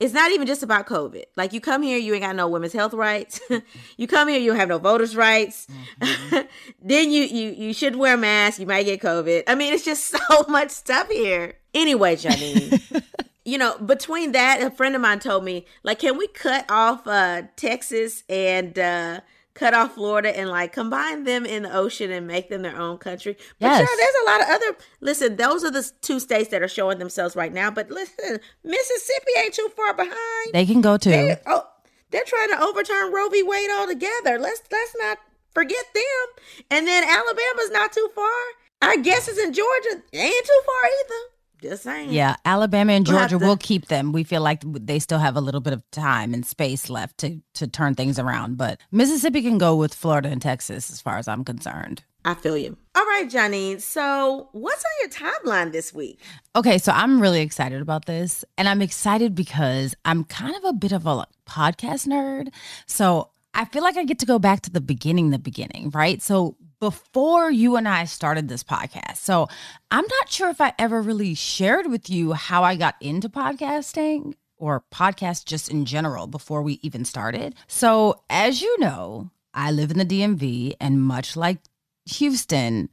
It's 0.01 0.15
not 0.15 0.33
even 0.33 0.47
just 0.47 0.63
about 0.63 0.87
COVID. 0.87 1.25
Like 1.37 1.53
you 1.53 1.61
come 1.61 1.83
here, 1.83 1.99
you 1.99 2.15
ain't 2.15 2.23
got 2.23 2.35
no 2.35 2.49
women's 2.49 2.73
health 2.73 2.95
rights. 2.95 3.41
you 3.97 4.07
come 4.07 4.29
here, 4.29 4.41
you 4.41 4.51
don't 4.51 4.59
have 4.59 4.69
no 4.69 4.79
voters' 4.79 5.15
rights. 5.15 5.67
Mm-hmm. 6.01 6.39
then 6.83 7.11
you 7.11 7.23
you 7.23 7.51
you 7.51 7.73
should 7.75 7.97
wear 7.97 8.15
a 8.15 8.19
mask. 8.19 8.59
You 8.59 8.67
might 8.67 8.85
get 8.85 9.01
COVID. 9.01 9.45
I 9.47 9.55
mean, 9.55 9.73
it's 9.73 9.85
just 9.85 10.05
so 10.29 10.45
much 10.49 10.71
stuff 10.71 11.09
here. 11.11 11.55
Anyway, 11.75 12.17
Janine, 12.17 13.05
you 13.51 13.59
know, 13.59 13.77
between 13.79 14.33
that, 14.33 14.63
a 14.63 14.71
friend 14.71 14.95
of 14.95 15.01
mine 15.01 15.19
told 15.19 15.43
me, 15.45 15.67
like, 15.83 15.99
can 15.99 16.17
we 16.17 16.27
cut 16.29 16.65
off 16.71 17.07
uh 17.07 17.43
Texas 17.57 18.23
and 18.29 18.79
uh 18.79 19.21
cut 19.55 19.75
off 19.75 19.95
Florida 19.95 20.31
and 20.39 20.49
like 20.49 20.73
combine 20.73 21.25
them 21.25 21.45
in 21.45 21.65
the 21.65 21.75
ocean 21.77 22.11
and 22.13 22.27
make 22.27 22.49
them 22.49 22.63
their 22.63 22.79
own 22.79 22.99
country? 22.99 23.37
But 23.59 23.67
Yes. 23.67 23.81
know, 23.81 23.97
there's 23.97 24.15
a 24.23 24.31
lot 24.31 24.41
of 24.43 24.49
other 24.55 24.85
listen, 25.01 25.37
those 25.37 25.65
are 25.65 25.71
the 25.71 25.91
two 26.01 26.21
states 26.21 26.51
that 26.51 26.63
are 26.63 26.69
showing 26.69 26.99
themselves 26.99 27.35
right 27.35 27.53
now. 27.53 27.71
But 27.71 27.91
listen, 27.91 28.39
Mississippi 28.65 29.33
ain't 29.39 29.55
too 29.55 29.69
far 29.77 29.95
behind. 29.95 30.51
They 30.53 30.65
can 30.67 30.81
go 30.81 30.97
too. 30.97 31.11
They- 31.11 31.37
oh, 31.47 31.65
they're 32.11 32.25
trying 32.25 32.51
to 32.51 32.63
overturn 32.63 33.13
Roe 33.13 33.29
v. 33.29 33.43
Wade 33.43 33.71
altogether. 33.71 34.39
Let's 34.39 34.63
let's 34.71 34.95
not 34.99 35.19
forget 35.55 35.85
them. 35.95 36.27
And 36.71 36.87
then 36.87 37.03
Alabama's 37.05 37.71
not 37.71 37.93
too 37.93 38.09
far. 38.15 38.39
I 38.83 38.97
guess 38.97 39.29
it's 39.29 39.39
in 39.39 39.53
Georgia. 39.53 40.03
Ain't 40.13 40.47
too 40.47 40.61
far 40.67 40.83
either. 41.01 41.23
Just 41.63 41.83
saying. 41.83 42.11
Yeah, 42.11 42.37
Alabama 42.45 42.93
and 42.93 43.07
We'll 43.07 43.19
Georgia 43.19 43.39
to- 43.39 43.45
will 43.45 43.57
keep 43.57 43.87
them. 43.89 44.13
We 44.13 44.25
feel 44.25 44.41
like 44.43 44.63
they 44.67 44.99
still 44.99 45.19
have 45.19 45.37
a 45.37 45.41
little 45.41 45.61
bit 45.61 45.73
of 45.73 45.89
time 45.91 46.33
and 46.35 46.45
space 46.47 46.89
left 46.91 47.19
to 47.19 47.41
to 47.55 47.67
turn 47.67 47.95
things 47.95 48.19
around. 48.19 48.57
But 48.57 48.81
Mississippi 48.91 49.43
can 49.43 49.59
go 49.59 49.77
with 49.77 49.93
Florida 49.95 50.29
and 50.31 50.41
Texas, 50.41 50.91
as 50.91 51.01
far 51.01 51.19
as 51.19 51.29
I'm 51.29 51.45
concerned. 51.45 52.03
I 52.25 52.35
feel 52.35 52.57
you. 52.57 52.77
All 52.95 53.05
right, 53.07 53.29
Johnny. 53.31 53.79
So, 53.79 54.49
what's 54.53 54.85
on 54.85 54.91
your 55.01 55.09
timeline 55.31 55.73
this 55.73 55.95
week? 55.95 56.21
Okay, 56.55 56.77
so 56.77 56.93
I'm 56.93 57.21
really 57.21 57.41
excited 57.41 57.81
about 57.81 58.05
this. 58.05 58.45
And 58.59 58.69
I'm 58.69 58.83
excited 58.83 59.35
because 59.35 59.95
I'm 60.05 60.25
kind 60.25 60.55
of 60.55 60.65
a 60.65 60.73
bit 60.75 60.93
of 60.93 61.07
a 61.07 61.25
podcast 61.49 62.07
nerd. 62.07 62.49
So 62.87 63.31
I 63.55 63.65
feel 63.65 63.83
like 63.83 63.97
I 63.97 64.05
get 64.05 64.19
to 64.19 64.27
go 64.27 64.39
back 64.39 64.61
to 64.63 64.71
the 64.71 64.83
beginning, 64.83 65.31
the 65.31 65.39
beginning, 65.39 65.91
right? 65.95 66.21
So 66.21 66.57
before 66.81 67.51
you 67.51 67.77
and 67.77 67.87
I 67.87 68.05
started 68.07 68.49
this 68.49 68.65
podcast. 68.65 69.19
So 69.19 69.49
I'm 69.91 70.05
not 70.19 70.31
sure 70.31 70.49
if 70.49 70.61
I 70.61 70.73
ever 70.79 71.01
really 71.03 71.35
shared 71.35 71.87
with 71.87 72.09
you 72.09 72.33
how 72.33 72.65
I 72.65 72.75
got 72.77 72.97
into 73.01 73.29
podcasting 73.29 74.35
or 74.57 74.85
podcast 74.93 75.45
just 75.45 75.71
in 75.71 75.85
general 75.85 76.27
before 76.27 76.63
we 76.63 76.81
even 76.83 77.05
started. 77.05 77.55
So 77.67 78.23
as 78.31 78.63
you 78.63 78.79
know, 78.81 79.31
I 79.53 79.71
live 79.71 79.91
in 79.91 79.99
the 79.99 80.05
DMV 80.05 80.75
and 80.81 81.03
much 81.03 81.37
like 81.37 81.59
Houston, 82.07 82.89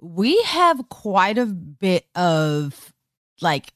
we 0.00 0.40
have 0.42 0.88
quite 0.88 1.38
a 1.38 1.46
bit 1.46 2.06
of 2.14 2.92
like 3.40 3.72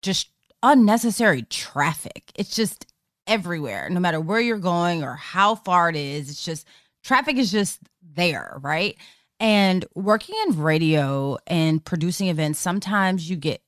just 0.00 0.28
unnecessary 0.62 1.42
traffic. 1.42 2.30
It's 2.34 2.54
just 2.54 2.86
everywhere, 3.26 3.88
no 3.90 4.00
matter 4.00 4.20
where 4.20 4.40
you're 4.40 4.58
going 4.58 5.02
or 5.02 5.14
how 5.14 5.54
far 5.54 5.88
it 5.88 5.96
is. 5.96 6.30
It's 6.30 6.44
just 6.44 6.66
traffic 7.02 7.36
is 7.36 7.50
just 7.50 7.80
there, 8.14 8.58
right? 8.60 8.96
And 9.40 9.84
working 9.94 10.36
in 10.46 10.60
radio 10.60 11.36
and 11.46 11.84
producing 11.84 12.28
events, 12.28 12.60
sometimes 12.60 13.28
you 13.28 13.36
get 13.36 13.60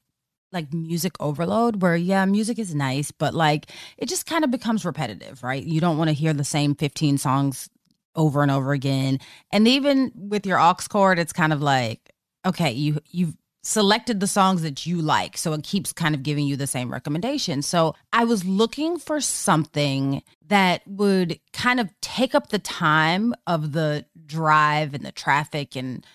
like 0.55 0.73
music 0.73 1.17
overload 1.21 1.83
where 1.83 1.97
yeah 1.97 2.25
music 2.25 2.59
is 2.59 2.75
nice 2.75 3.11
but 3.11 3.35
like 3.35 3.67
it 3.99 4.09
just 4.09 4.25
kind 4.25 4.45
of 4.45 4.51
becomes 4.51 4.85
repetitive 4.85 5.43
right? 5.43 5.65
You 5.65 5.81
don't 5.81 5.99
want 5.99 6.09
to 6.09 6.15
hear 6.15 6.33
the 6.33 6.45
same 6.45 6.75
15 6.77 7.19
songs 7.19 7.69
over 8.15 8.43
and 8.43 8.51
over 8.51 8.73
again. 8.73 9.19
And 9.51 9.67
even 9.67 10.13
with 10.15 10.47
your 10.47 10.61
aux 10.61 10.77
cord 10.89 11.19
it's 11.19 11.33
kind 11.33 11.53
of 11.53 11.61
like 11.61 12.13
okay 12.47 12.71
you 12.71 13.01
you've 13.11 13.37
selected 13.65 14.21
the 14.21 14.27
songs 14.27 14.61
that 14.61 14.85
you 14.85 15.01
like 15.01 15.39
so 15.39 15.55
it 15.55 15.65
keeps 15.65 15.91
kind 15.91 16.15
of 16.15 16.23
giving 16.23 16.47
you 16.47 16.57
the 16.57 16.67
same 16.67 16.93
recommendation. 16.93 17.61
So 17.61 17.95
i 18.13 18.25
was 18.25 18.45
looking 18.45 18.99
for 18.99 19.21
something 19.21 20.23
that 20.47 20.83
would 20.87 21.41
kind 21.53 21.81
of 21.81 21.89
take 22.01 22.35
up 22.35 22.51
the 22.51 22.59
time 22.59 23.35
of 23.47 23.73
the 23.73 24.05
drive 24.27 24.95
and 24.95 25.05
the 25.05 25.13
traffic 25.13 25.77
and 25.77 26.07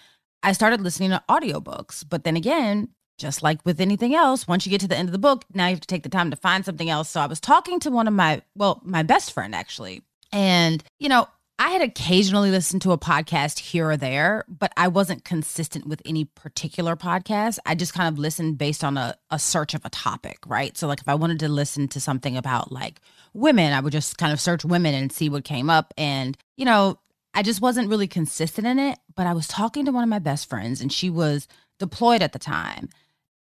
i 0.44 0.52
started 0.52 0.82
listening 0.82 1.10
to 1.10 1.24
audiobooks 1.30 2.04
but 2.08 2.24
then 2.24 2.36
again 2.36 2.90
just 3.20 3.44
like 3.44 3.60
with 3.66 3.80
anything 3.82 4.16
else, 4.16 4.48
once 4.48 4.66
you 4.66 4.70
get 4.70 4.82
to 4.82 4.88
the 4.88 4.98
end 4.98 5.10
of 5.10 5.12
the 5.12 5.20
book, 5.20 5.44
now 5.54 5.68
you 5.68 5.72
have 5.72 5.82
to 5.82 5.88
take 5.88 6.04
the 6.04 6.10
time 6.10 6.32
to 6.32 6.38
find 6.38 6.66
something 6.66 6.90
else. 6.90 7.10
So 7.10 7.20
I 7.20 7.28
was 7.28 7.40
talking 7.40 7.80
to 7.82 7.92
one 7.92 8.08
of 8.08 8.14
my, 8.14 8.42
well, 8.56 8.82
my 8.84 9.04
best 9.04 9.34
friend 9.34 9.54
actually. 9.54 10.02
And, 10.32 10.84
you 11.00 11.10
know, 11.10 11.28
I 11.62 11.72
had 11.72 11.82
occasionally 11.82 12.52
listened 12.52 12.82
to 12.84 12.94
a 12.94 12.98
podcast 12.98 13.60
here 13.60 13.90
or 13.90 13.98
there, 13.98 14.46
but 14.48 14.72
I 14.78 14.88
wasn't 14.88 15.26
consistent 15.26 15.86
with 15.86 16.02
any 16.06 16.24
particular 16.24 16.96
podcast. 16.96 17.60
I 17.66 17.76
just 17.76 17.94
kind 17.94 18.08
of 18.08 18.18
listened 18.18 18.58
based 18.58 18.82
on 18.82 18.98
a, 18.98 19.18
a 19.30 19.38
search 19.38 19.74
of 19.74 19.84
a 19.84 19.90
topic, 19.90 20.38
right? 20.48 20.78
So, 20.78 20.88
like, 20.88 21.02
if 21.02 21.10
I 21.10 21.16
wanted 21.16 21.40
to 21.40 21.50
listen 21.50 21.90
to 21.90 22.00
something 22.00 22.38
about 22.38 22.72
like 22.72 23.02
women, 23.34 23.74
I 23.74 23.82
would 23.82 23.92
just 23.92 24.18
kind 24.18 24.32
of 24.32 24.40
search 24.40 24.64
women 24.64 24.96
and 24.96 25.12
see 25.12 25.28
what 25.28 25.44
came 25.44 25.70
up. 25.70 25.94
And, 25.98 26.38
you 26.56 26.64
know, 26.64 26.98
I 27.40 27.42
just 27.42 27.62
wasn't 27.62 27.88
really 27.88 28.10
consistent 28.10 28.68
in 28.68 28.78
it. 28.80 29.00
But 29.16 29.26
I 29.26 29.32
was 29.32 29.48
talking 29.48 29.86
to 29.86 29.94
one 29.94 30.04
of 30.04 30.10
my 30.10 30.20
best 30.20 30.50
friends, 30.50 30.82
and 30.82 30.92
she 30.92 31.10
was 31.10 31.48
deployed 31.80 32.22
at 32.22 32.34
the 32.34 32.40
time. 32.40 32.90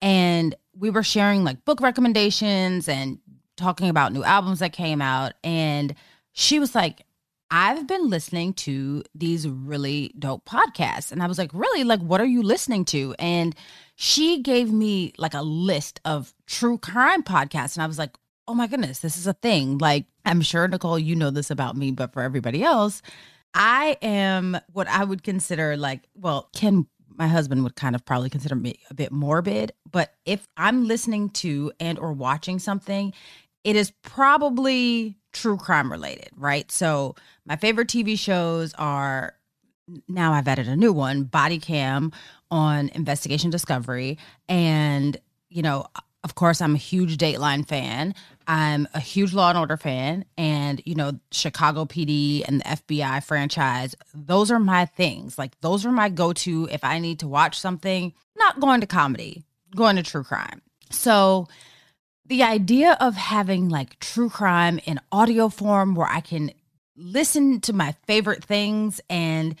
And 0.01 0.55
we 0.73 0.89
were 0.89 1.03
sharing 1.03 1.43
like 1.43 1.65
book 1.65 1.81
recommendations 1.81 2.87
and 2.87 3.19
talking 3.57 3.89
about 3.89 4.13
new 4.13 4.23
albums 4.23 4.59
that 4.59 4.71
came 4.71 5.01
out. 5.01 5.33
And 5.43 5.95
she 6.31 6.59
was 6.59 6.73
like 6.73 7.05
I've 7.51 7.87
been 7.87 8.09
listening 8.09 8.53
to 8.53 9.03
these 9.13 9.49
really 9.49 10.13
dope 10.17 10.45
podcasts. 10.45 11.11
And 11.11 11.21
I 11.21 11.27
was 11.27 11.37
like 11.37 11.51
really? 11.53 11.83
Like 11.83 11.99
what 11.99 12.21
are 12.21 12.25
you 12.25 12.41
listening 12.41 12.85
to? 12.85 13.13
And 13.19 13.53
she 13.95 14.41
gave 14.41 14.71
me 14.71 15.11
like 15.17 15.33
a 15.33 15.41
list 15.41 15.99
of 16.05 16.33
true 16.47 16.77
crime 16.77 17.21
podcasts. 17.21 17.75
And 17.75 17.83
I 17.83 17.87
was 17.87 17.97
like 17.97 18.15
oh 18.47 18.53
my 18.53 18.65
goodness 18.65 18.99
this 18.99 19.17
is 19.17 19.27
a 19.27 19.33
thing. 19.33 19.77
Like 19.77 20.05
I'm 20.23 20.39
sure 20.39 20.69
Nicole 20.69 20.97
you 20.97 21.17
know 21.17 21.31
this 21.31 21.51
about 21.51 21.75
me 21.75 21.91
but 21.91 22.13
for 22.13 22.21
everybody 22.21 22.63
else 22.63 23.01
I 23.53 23.97
am 24.01 24.57
what 24.71 24.87
I 24.87 25.03
would 25.03 25.23
consider 25.23 25.75
like 25.77 26.03
well 26.15 26.49
Ken 26.53 26.87
my 27.19 27.27
husband 27.27 27.63
would 27.63 27.75
kind 27.75 27.95
of 27.95 28.05
probably 28.05 28.29
consider 28.29 28.55
me 28.55 28.79
a 28.89 28.93
bit 28.93 29.11
morbid 29.11 29.73
but 29.91 30.13
if 30.25 30.47
i'm 30.55 30.87
listening 30.87 31.29
to 31.29 31.71
and 31.79 31.99
or 31.99 32.13
watching 32.13 32.57
something 32.57 33.13
it 33.65 33.75
is 33.75 33.91
probably 34.01 35.17
true 35.33 35.57
crime 35.57 35.91
related 35.91 36.29
right? 36.35 36.71
So 36.71 37.15
my 37.45 37.57
favorite 37.57 37.89
tv 37.89 38.17
shows 38.17 38.73
are 38.75 39.35
now 40.07 40.33
i've 40.33 40.47
added 40.47 40.67
a 40.67 40.75
new 40.75 40.93
one 40.93 41.23
body 41.23 41.59
cam 41.59 42.11
on 42.49 42.89
investigation 42.89 43.49
discovery 43.49 44.17
and 44.47 45.17
you 45.49 45.61
know 45.61 45.85
of 46.23 46.35
course 46.35 46.61
i'm 46.61 46.75
a 46.75 46.79
huge 46.79 47.17
dateline 47.17 47.67
fan. 47.67 48.13
I'm 48.47 48.87
a 48.95 48.99
huge 48.99 49.33
law 49.33 49.49
and 49.49 49.59
order 49.59 49.77
fan 49.77 50.25
and 50.37 50.81
you 50.85 50.95
know 50.95 51.19
chicago 51.31 51.85
pd 51.85 52.43
and 52.47 52.61
the 52.61 52.65
fbi 52.65 53.23
franchise. 53.23 53.95
Those 54.13 54.51
are 54.51 54.59
my 54.59 54.85
things. 54.85 55.37
Like 55.37 55.59
those 55.61 55.85
are 55.85 55.91
my 55.91 56.09
go-to 56.09 56.67
if 56.71 56.83
i 56.83 56.99
need 56.99 57.19
to 57.19 57.27
watch 57.27 57.59
something. 57.59 58.13
Not 58.37 58.59
going 58.59 58.81
to 58.81 58.87
comedy 58.87 59.43
going 59.75 59.97
to 59.97 60.03
true 60.03 60.23
crime. 60.23 60.61
So 60.89 61.47
the 62.25 62.43
idea 62.43 62.97
of 62.99 63.15
having 63.15 63.69
like 63.69 63.99
true 63.99 64.29
crime 64.29 64.79
in 64.85 64.99
audio 65.11 65.49
form 65.49 65.95
where 65.95 66.07
i 66.07 66.21
can 66.21 66.51
listen 66.95 67.61
to 67.61 67.73
my 67.73 67.95
favorite 68.05 68.43
things 68.43 69.01
and 69.09 69.55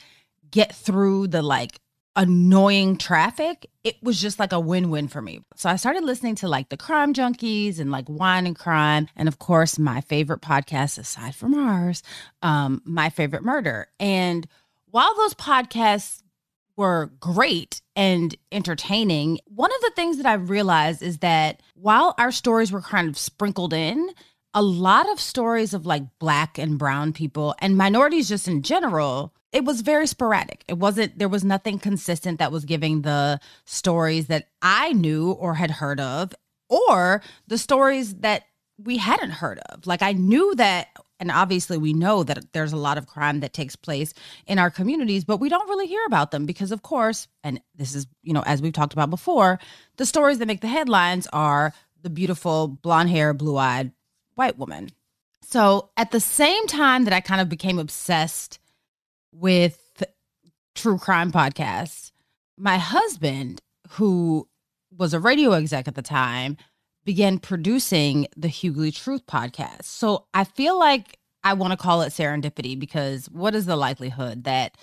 get 0.51 0.75
through 0.75 1.27
the 1.27 1.41
like 1.41 1.79
annoying 2.15 2.97
traffic, 2.97 3.69
it 3.83 3.95
was 4.03 4.19
just 4.21 4.39
like 4.39 4.51
a 4.51 4.59
win-win 4.59 5.07
for 5.07 5.21
me. 5.21 5.41
So 5.55 5.69
I 5.69 5.75
started 5.75 6.03
listening 6.03 6.35
to 6.35 6.47
like 6.47 6.69
the 6.69 6.77
crime 6.77 7.13
junkies 7.13 7.79
and 7.79 7.91
like 7.91 8.05
wine 8.09 8.45
and 8.45 8.57
crime. 8.57 9.07
And 9.15 9.27
of 9.27 9.39
course, 9.39 9.79
my 9.79 10.01
favorite 10.01 10.41
podcast 10.41 10.97
aside 10.97 11.35
from 11.35 11.53
ours, 11.53 12.03
um, 12.41 12.81
my 12.85 13.09
favorite 13.09 13.43
murder. 13.43 13.87
And 13.99 14.47
while 14.91 15.15
those 15.15 15.33
podcasts 15.35 16.23
were 16.75 17.11
great 17.19 17.81
and 17.95 18.35
entertaining, 18.51 19.39
one 19.45 19.71
of 19.71 19.81
the 19.81 19.91
things 19.95 20.17
that 20.17 20.25
I 20.25 20.33
realized 20.33 21.01
is 21.03 21.19
that 21.19 21.61
while 21.75 22.15
our 22.17 22.31
stories 22.31 22.71
were 22.71 22.81
kind 22.81 23.07
of 23.07 23.17
sprinkled 23.17 23.73
in, 23.73 24.09
a 24.53 24.61
lot 24.61 25.09
of 25.11 25.19
stories 25.19 25.73
of 25.73 25.85
like 25.85 26.03
black 26.19 26.57
and 26.57 26.77
brown 26.77 27.13
people 27.13 27.55
and 27.59 27.77
minorities 27.77 28.29
just 28.29 28.47
in 28.47 28.61
general 28.61 29.33
it 29.51 29.65
was 29.65 29.81
very 29.81 30.05
sporadic. 30.05 30.63
It 30.67 30.77
wasn't 30.77 31.17
there 31.17 31.27
was 31.27 31.43
nothing 31.43 31.79
consistent 31.79 32.37
that 32.39 32.51
was 32.51 32.65
giving 32.65 33.01
the 33.01 33.39
stories 33.65 34.27
that 34.27 34.49
i 34.61 34.93
knew 34.93 35.31
or 35.31 35.55
had 35.55 35.71
heard 35.71 35.99
of 35.99 36.33
or 36.69 37.21
the 37.47 37.57
stories 37.57 38.15
that 38.15 38.43
we 38.77 38.97
hadn't 38.97 39.31
heard 39.31 39.59
of. 39.69 39.87
Like 39.87 40.01
i 40.01 40.13
knew 40.13 40.55
that 40.55 40.89
and 41.19 41.31
obviously 41.31 41.77
we 41.77 41.93
know 41.93 42.23
that 42.23 42.53
there's 42.53 42.73
a 42.73 42.77
lot 42.77 42.97
of 42.97 43.07
crime 43.07 43.41
that 43.41 43.53
takes 43.53 43.75
place 43.75 44.13
in 44.45 44.59
our 44.59 44.69
communities 44.69 45.25
but 45.25 45.37
we 45.37 45.49
don't 45.49 45.67
really 45.69 45.87
hear 45.87 46.05
about 46.05 46.31
them 46.31 46.45
because 46.45 46.71
of 46.71 46.81
course 46.81 47.27
and 47.43 47.59
this 47.75 47.95
is 47.95 48.07
you 48.23 48.33
know 48.33 48.43
as 48.45 48.61
we've 48.61 48.73
talked 48.73 48.93
about 48.93 49.09
before 49.09 49.59
the 49.97 50.05
stories 50.05 50.37
that 50.37 50.47
make 50.47 50.61
the 50.61 50.67
headlines 50.67 51.27
are 51.33 51.73
the 52.01 52.09
beautiful 52.09 52.67
blonde 52.67 53.09
hair 53.09 53.33
blue-eyed 53.33 53.91
white 54.39 54.57
woman. 54.57 54.89
So 55.43 55.89
at 55.97 56.11
the 56.11 56.21
same 56.21 56.65
time 56.67 57.03
that 57.03 57.13
I 57.13 57.19
kind 57.19 57.41
of 57.41 57.49
became 57.49 57.77
obsessed 57.77 58.57
with 59.33 60.01
true 60.75 60.97
crime 60.97 61.31
podcasts, 61.31 62.11
my 62.57 62.77
husband, 62.77 63.61
who 63.89 64.47
was 64.97 65.13
a 65.13 65.19
radio 65.19 65.51
exec 65.51 65.87
at 65.89 65.95
the 65.95 66.01
time, 66.01 66.55
began 67.03 67.37
producing 67.37 68.27
the 68.37 68.47
Hughley 68.47 68.95
Truth 68.95 69.25
podcast. 69.25 69.83
So 69.83 70.25
I 70.33 70.45
feel 70.45 70.79
like 70.79 71.17
I 71.43 71.53
want 71.53 71.71
to 71.71 71.77
call 71.77 72.01
it 72.01 72.13
serendipity 72.13 72.79
because 72.79 73.25
what 73.29 73.55
is 73.55 73.65
the 73.65 73.75
likelihood 73.75 74.45
that 74.45 74.77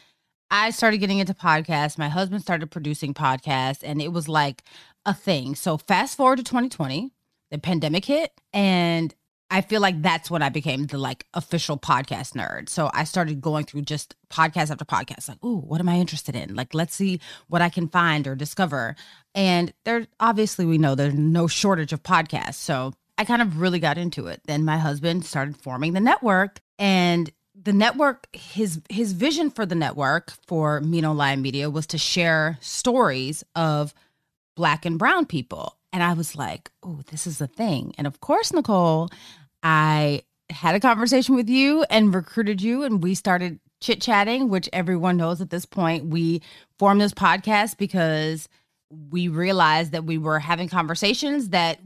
I 0.50 0.70
started 0.70 0.98
getting 0.98 1.18
into 1.18 1.34
podcasts, 1.34 1.98
my 1.98 2.08
husband 2.08 2.42
started 2.42 2.70
producing 2.70 3.14
podcasts, 3.14 3.82
and 3.82 4.02
it 4.02 4.12
was 4.12 4.28
like 4.28 4.62
a 5.04 5.14
thing. 5.14 5.54
So 5.54 5.76
fast 5.76 6.16
forward 6.16 6.36
to 6.36 6.44
2020, 6.44 7.10
the 7.50 7.58
pandemic 7.58 8.04
hit, 8.04 8.32
and 8.52 9.14
I 9.50 9.60
feel 9.60 9.80
like 9.80 10.02
that's 10.02 10.30
when 10.30 10.42
I 10.42 10.48
became 10.48 10.86
the 10.86 10.98
like 10.98 11.24
official 11.32 11.78
podcast 11.78 12.32
nerd. 12.32 12.68
So 12.68 12.90
I 12.92 13.04
started 13.04 13.40
going 13.40 13.64
through 13.64 13.82
just 13.82 14.16
podcast 14.28 14.70
after 14.70 14.84
podcast, 14.84 15.28
like, 15.28 15.42
ooh, 15.44 15.60
what 15.60 15.80
am 15.80 15.88
I 15.88 15.98
interested 15.98 16.34
in? 16.34 16.54
Like, 16.54 16.74
let's 16.74 16.94
see 16.94 17.20
what 17.48 17.62
I 17.62 17.68
can 17.68 17.88
find 17.88 18.26
or 18.26 18.34
discover. 18.34 18.96
And 19.34 19.72
there, 19.84 20.06
obviously, 20.18 20.66
we 20.66 20.78
know 20.78 20.94
there's 20.94 21.14
no 21.14 21.46
shortage 21.46 21.92
of 21.92 22.02
podcasts. 22.02 22.54
So 22.54 22.92
I 23.18 23.24
kind 23.24 23.40
of 23.40 23.60
really 23.60 23.78
got 23.78 23.98
into 23.98 24.26
it. 24.26 24.40
Then 24.46 24.64
my 24.64 24.78
husband 24.78 25.24
started 25.24 25.56
forming 25.56 25.92
the 25.92 26.00
network, 26.00 26.60
and 26.78 27.30
the 27.54 27.72
network 27.72 28.26
his 28.34 28.80
his 28.90 29.12
vision 29.12 29.50
for 29.50 29.64
the 29.64 29.74
network 29.74 30.32
for 30.46 30.80
Mean 30.80 31.04
Ole 31.04 31.14
Lion 31.14 31.40
Media 31.40 31.70
was 31.70 31.86
to 31.88 31.98
share 31.98 32.58
stories 32.60 33.44
of 33.54 33.94
black 34.56 34.84
and 34.84 34.98
brown 34.98 35.24
people. 35.24 35.76
And 35.96 36.02
I 36.02 36.12
was 36.12 36.36
like, 36.36 36.70
oh, 36.82 37.00
this 37.10 37.26
is 37.26 37.40
a 37.40 37.46
thing. 37.46 37.94
And 37.96 38.06
of 38.06 38.20
course, 38.20 38.52
Nicole, 38.52 39.08
I 39.62 40.24
had 40.50 40.74
a 40.74 40.80
conversation 40.80 41.34
with 41.34 41.48
you 41.48 41.86
and 41.88 42.14
recruited 42.14 42.60
you 42.60 42.82
and 42.82 43.02
we 43.02 43.14
started 43.14 43.60
chit 43.80 44.02
chatting, 44.02 44.50
which 44.50 44.68
everyone 44.74 45.16
knows 45.16 45.40
at 45.40 45.48
this 45.48 45.64
point. 45.64 46.10
We 46.10 46.42
formed 46.78 47.00
this 47.00 47.14
podcast 47.14 47.78
because 47.78 48.46
we 48.90 49.28
realized 49.28 49.92
that 49.92 50.04
we 50.04 50.18
were 50.18 50.38
having 50.38 50.68
conversations 50.68 51.48
that 51.48 51.80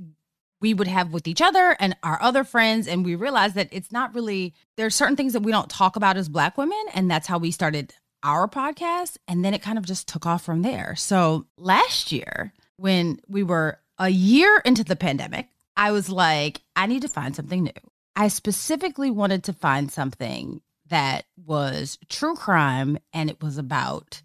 we 0.60 0.74
would 0.74 0.88
have 0.88 1.12
with 1.12 1.28
each 1.28 1.40
other 1.40 1.76
and 1.78 1.96
our 2.02 2.20
other 2.20 2.42
friends. 2.42 2.88
And 2.88 3.04
we 3.04 3.14
realized 3.14 3.54
that 3.54 3.68
it's 3.70 3.92
not 3.92 4.12
really, 4.12 4.54
there 4.76 4.86
are 4.86 4.90
certain 4.90 5.14
things 5.14 5.34
that 5.34 5.44
we 5.44 5.52
don't 5.52 5.70
talk 5.70 5.94
about 5.94 6.16
as 6.16 6.28
Black 6.28 6.58
women. 6.58 6.82
And 6.94 7.08
that's 7.08 7.28
how 7.28 7.38
we 7.38 7.52
started 7.52 7.94
our 8.24 8.48
podcast. 8.48 9.18
And 9.28 9.44
then 9.44 9.54
it 9.54 9.62
kind 9.62 9.78
of 9.78 9.86
just 9.86 10.08
took 10.08 10.26
off 10.26 10.42
from 10.42 10.62
there. 10.62 10.96
So 10.96 11.46
last 11.56 12.10
year, 12.10 12.52
when 12.76 13.20
we 13.28 13.42
were 13.42 13.78
a 14.00 14.08
year 14.08 14.60
into 14.64 14.82
the 14.82 14.96
pandemic, 14.96 15.48
I 15.76 15.92
was 15.92 16.08
like, 16.08 16.62
I 16.74 16.86
need 16.86 17.02
to 17.02 17.08
find 17.08 17.36
something 17.36 17.62
new. 17.62 17.72
I 18.16 18.28
specifically 18.28 19.10
wanted 19.10 19.44
to 19.44 19.52
find 19.52 19.92
something 19.92 20.62
that 20.88 21.26
was 21.46 21.98
true 22.08 22.34
crime 22.34 22.98
and 23.12 23.30
it 23.30 23.40
was 23.40 23.58
about 23.58 24.22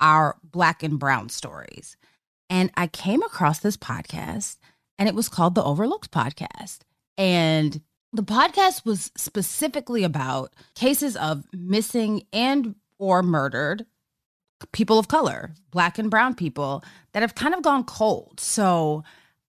our 0.00 0.36
black 0.42 0.82
and 0.82 0.98
brown 0.98 1.28
stories. 1.28 1.96
And 2.50 2.70
I 2.76 2.86
came 2.86 3.22
across 3.22 3.60
this 3.60 3.76
podcast 3.76 4.56
and 4.98 5.08
it 5.08 5.14
was 5.14 5.28
called 5.28 5.54
the 5.54 5.62
Overlooked 5.62 6.10
Podcast. 6.10 6.78
And 7.18 7.82
the 8.12 8.22
podcast 8.22 8.84
was 8.86 9.12
specifically 9.16 10.04
about 10.04 10.54
cases 10.74 11.16
of 11.16 11.44
missing 11.52 12.22
and 12.32 12.74
or 12.98 13.22
murdered 13.22 13.84
people 14.72 14.98
of 14.98 15.08
color, 15.08 15.54
black 15.70 15.98
and 15.98 16.10
brown 16.10 16.34
people 16.34 16.82
that 17.12 17.22
have 17.22 17.34
kind 17.34 17.54
of 17.54 17.62
gone 17.62 17.84
cold. 17.84 18.40
So 18.40 19.04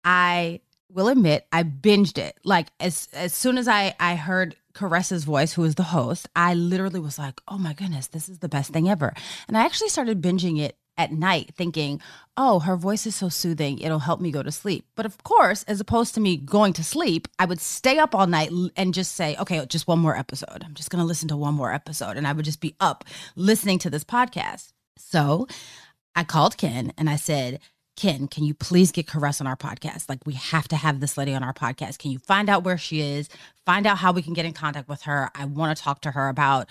I 0.05 0.61
will 0.93 1.09
admit 1.09 1.47
I 1.53 1.63
binged 1.63 2.19
it. 2.19 2.39
Like 2.45 2.69
as 2.81 3.09
as 3.13 3.35
soon 3.35 3.59
as 3.59 3.69
I 3.69 3.95
I 4.01 4.17
heard 4.17 4.57
Kares's 4.75 5.25
voice, 5.25 5.53
who 5.53 5.65
is 5.65 5.75
the 5.75 5.83
host, 5.83 6.29
I 6.37 6.55
literally 6.55 7.01
was 7.01 7.19
like, 7.19 7.41
"Oh 7.49 7.59
my 7.59 7.73
goodness, 7.73 8.09
this 8.09 8.29
is 8.29 8.39
the 8.39 8.49
best 8.49 8.73
thing 8.73 8.89
ever." 8.89 9.15
And 9.47 9.57
I 9.57 9.65
actually 9.65 9.89
started 9.89 10.23
binging 10.23 10.61
it 10.61 10.77
at 10.97 11.13
night 11.13 11.53
thinking, 11.57 12.01
"Oh, 12.37 12.61
her 12.61 12.77
voice 12.77 13.07
is 13.07 13.15
so 13.15 13.29
soothing, 13.29 13.79
it'll 13.79 14.01
help 14.01 14.21
me 14.21 14.31
go 14.31 14.43
to 14.43 14.53
sleep." 14.53 14.87
But 14.95 15.07
of 15.07 15.23
course, 15.25 15.63
as 15.65 15.81
opposed 15.81 16.15
to 16.15 16.21
me 16.21 16.37
going 16.37 16.73
to 16.75 16.85
sleep, 16.85 17.29
I 17.39 17.45
would 17.45 17.61
stay 17.61 17.99
up 17.99 18.15
all 18.15 18.27
night 18.27 18.51
and 18.77 18.95
just 18.95 19.13
say, 19.13 19.37
"Okay, 19.37 19.65
just 19.67 19.89
one 19.89 19.99
more 19.99 20.17
episode. 20.17 20.63
I'm 20.65 20.75
just 20.75 20.91
going 20.91 21.03
to 21.03 21.07
listen 21.07 21.29
to 21.29 21.37
one 21.37 21.55
more 21.55 21.73
episode." 21.73 22.17
And 22.17 22.27
I 22.27 22.33
would 22.33 22.45
just 22.45 22.61
be 22.61 22.75
up 22.81 23.05
listening 23.37 23.79
to 23.81 23.91
this 23.91 24.05
podcast. 24.05 24.73
So, 24.99 25.47
I 26.15 26.25
called 26.25 26.57
Ken 26.57 26.93
and 26.99 27.09
I 27.09 27.17
said, 27.17 27.61
Ken, 27.97 28.29
can 28.29 28.45
you 28.45 28.55
please 28.55 28.93
get 28.93 29.07
Kares 29.07 29.41
on 29.41 29.47
our 29.47 29.57
podcast? 29.57 30.09
Like, 30.09 30.25
we 30.25 30.35
have 30.35 30.69
to 30.69 30.77
have 30.77 31.01
this 31.01 31.17
lady 31.19 31.35
on 31.35 31.43
our 31.43 31.53
podcast. 31.53 31.99
Can 31.99 32.13
you 32.13 32.19
find 32.21 32.49
out 32.49 32.63
where 32.63 32.79
she 32.79 33.01
is? 33.01 33.29
Find 33.67 33.87
out 33.87 33.99
how 33.99 34.13
we 34.13 34.23
can 34.23 34.35
get 34.35 34.47
in 34.47 34.53
contact 34.53 34.89
with 34.89 35.03
her. 35.03 35.31
I 35.35 35.47
want 35.47 35.77
to 35.77 35.83
talk 35.83 36.01
to 36.03 36.13
her 36.13 36.29
about 36.29 36.69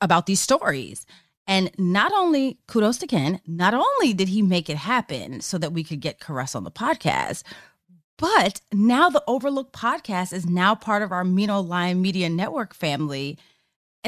about 0.00 0.26
these 0.26 0.40
stories. 0.40 1.06
And 1.46 1.70
not 1.78 2.12
only 2.12 2.58
kudos 2.66 2.98
to 2.98 3.06
Ken, 3.06 3.40
not 3.46 3.74
only 3.74 4.12
did 4.12 4.28
he 4.28 4.42
make 4.42 4.68
it 4.68 4.76
happen 4.76 5.40
so 5.40 5.58
that 5.58 5.72
we 5.72 5.82
could 5.82 6.00
get 6.00 6.20
Kares 6.20 6.54
on 6.54 6.64
the 6.64 6.70
podcast, 6.70 7.42
but 8.18 8.60
now 8.72 9.08
the 9.08 9.22
Overlooked 9.26 9.72
podcast 9.72 10.32
is 10.32 10.44
now 10.44 10.74
part 10.74 11.02
of 11.02 11.12
our 11.12 11.24
Mean 11.24 11.50
Ole 11.50 11.62
Lion 11.62 12.02
Media 12.02 12.28
Network 12.28 12.74
family. 12.74 13.38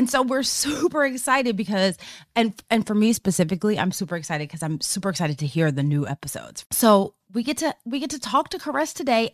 And 0.00 0.08
so 0.08 0.22
we're 0.22 0.42
super 0.64 1.04
excited 1.04 1.58
because 1.58 1.98
and 2.34 2.54
and 2.70 2.86
for 2.86 2.94
me 2.94 3.12
specifically, 3.12 3.78
I'm 3.78 3.92
super 3.92 4.16
excited 4.16 4.48
because 4.48 4.62
I'm 4.62 4.80
super 4.80 5.10
excited 5.10 5.38
to 5.40 5.46
hear 5.46 5.70
the 5.70 5.82
new 5.82 6.06
episodes. 6.06 6.64
So 6.70 7.14
we 7.34 7.42
get 7.42 7.58
to 7.58 7.76
we 7.84 8.00
get 8.00 8.08
to 8.10 8.18
talk 8.18 8.48
to 8.50 8.58
Kares 8.58 8.94
today 8.94 9.32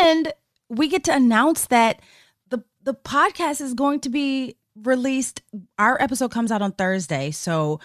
and 0.00 0.32
we 0.68 0.88
get 0.88 1.04
to 1.04 1.14
announce 1.14 1.66
that 1.66 2.02
the 2.48 2.64
the 2.82 2.94
podcast 2.94 3.60
is 3.60 3.74
going 3.74 4.00
to 4.00 4.08
be 4.08 4.56
released. 4.74 5.40
Our 5.78 6.02
episode 6.02 6.32
comes 6.32 6.50
out 6.50 6.62
on 6.62 6.72
Thursday. 6.72 7.30
So 7.30 7.78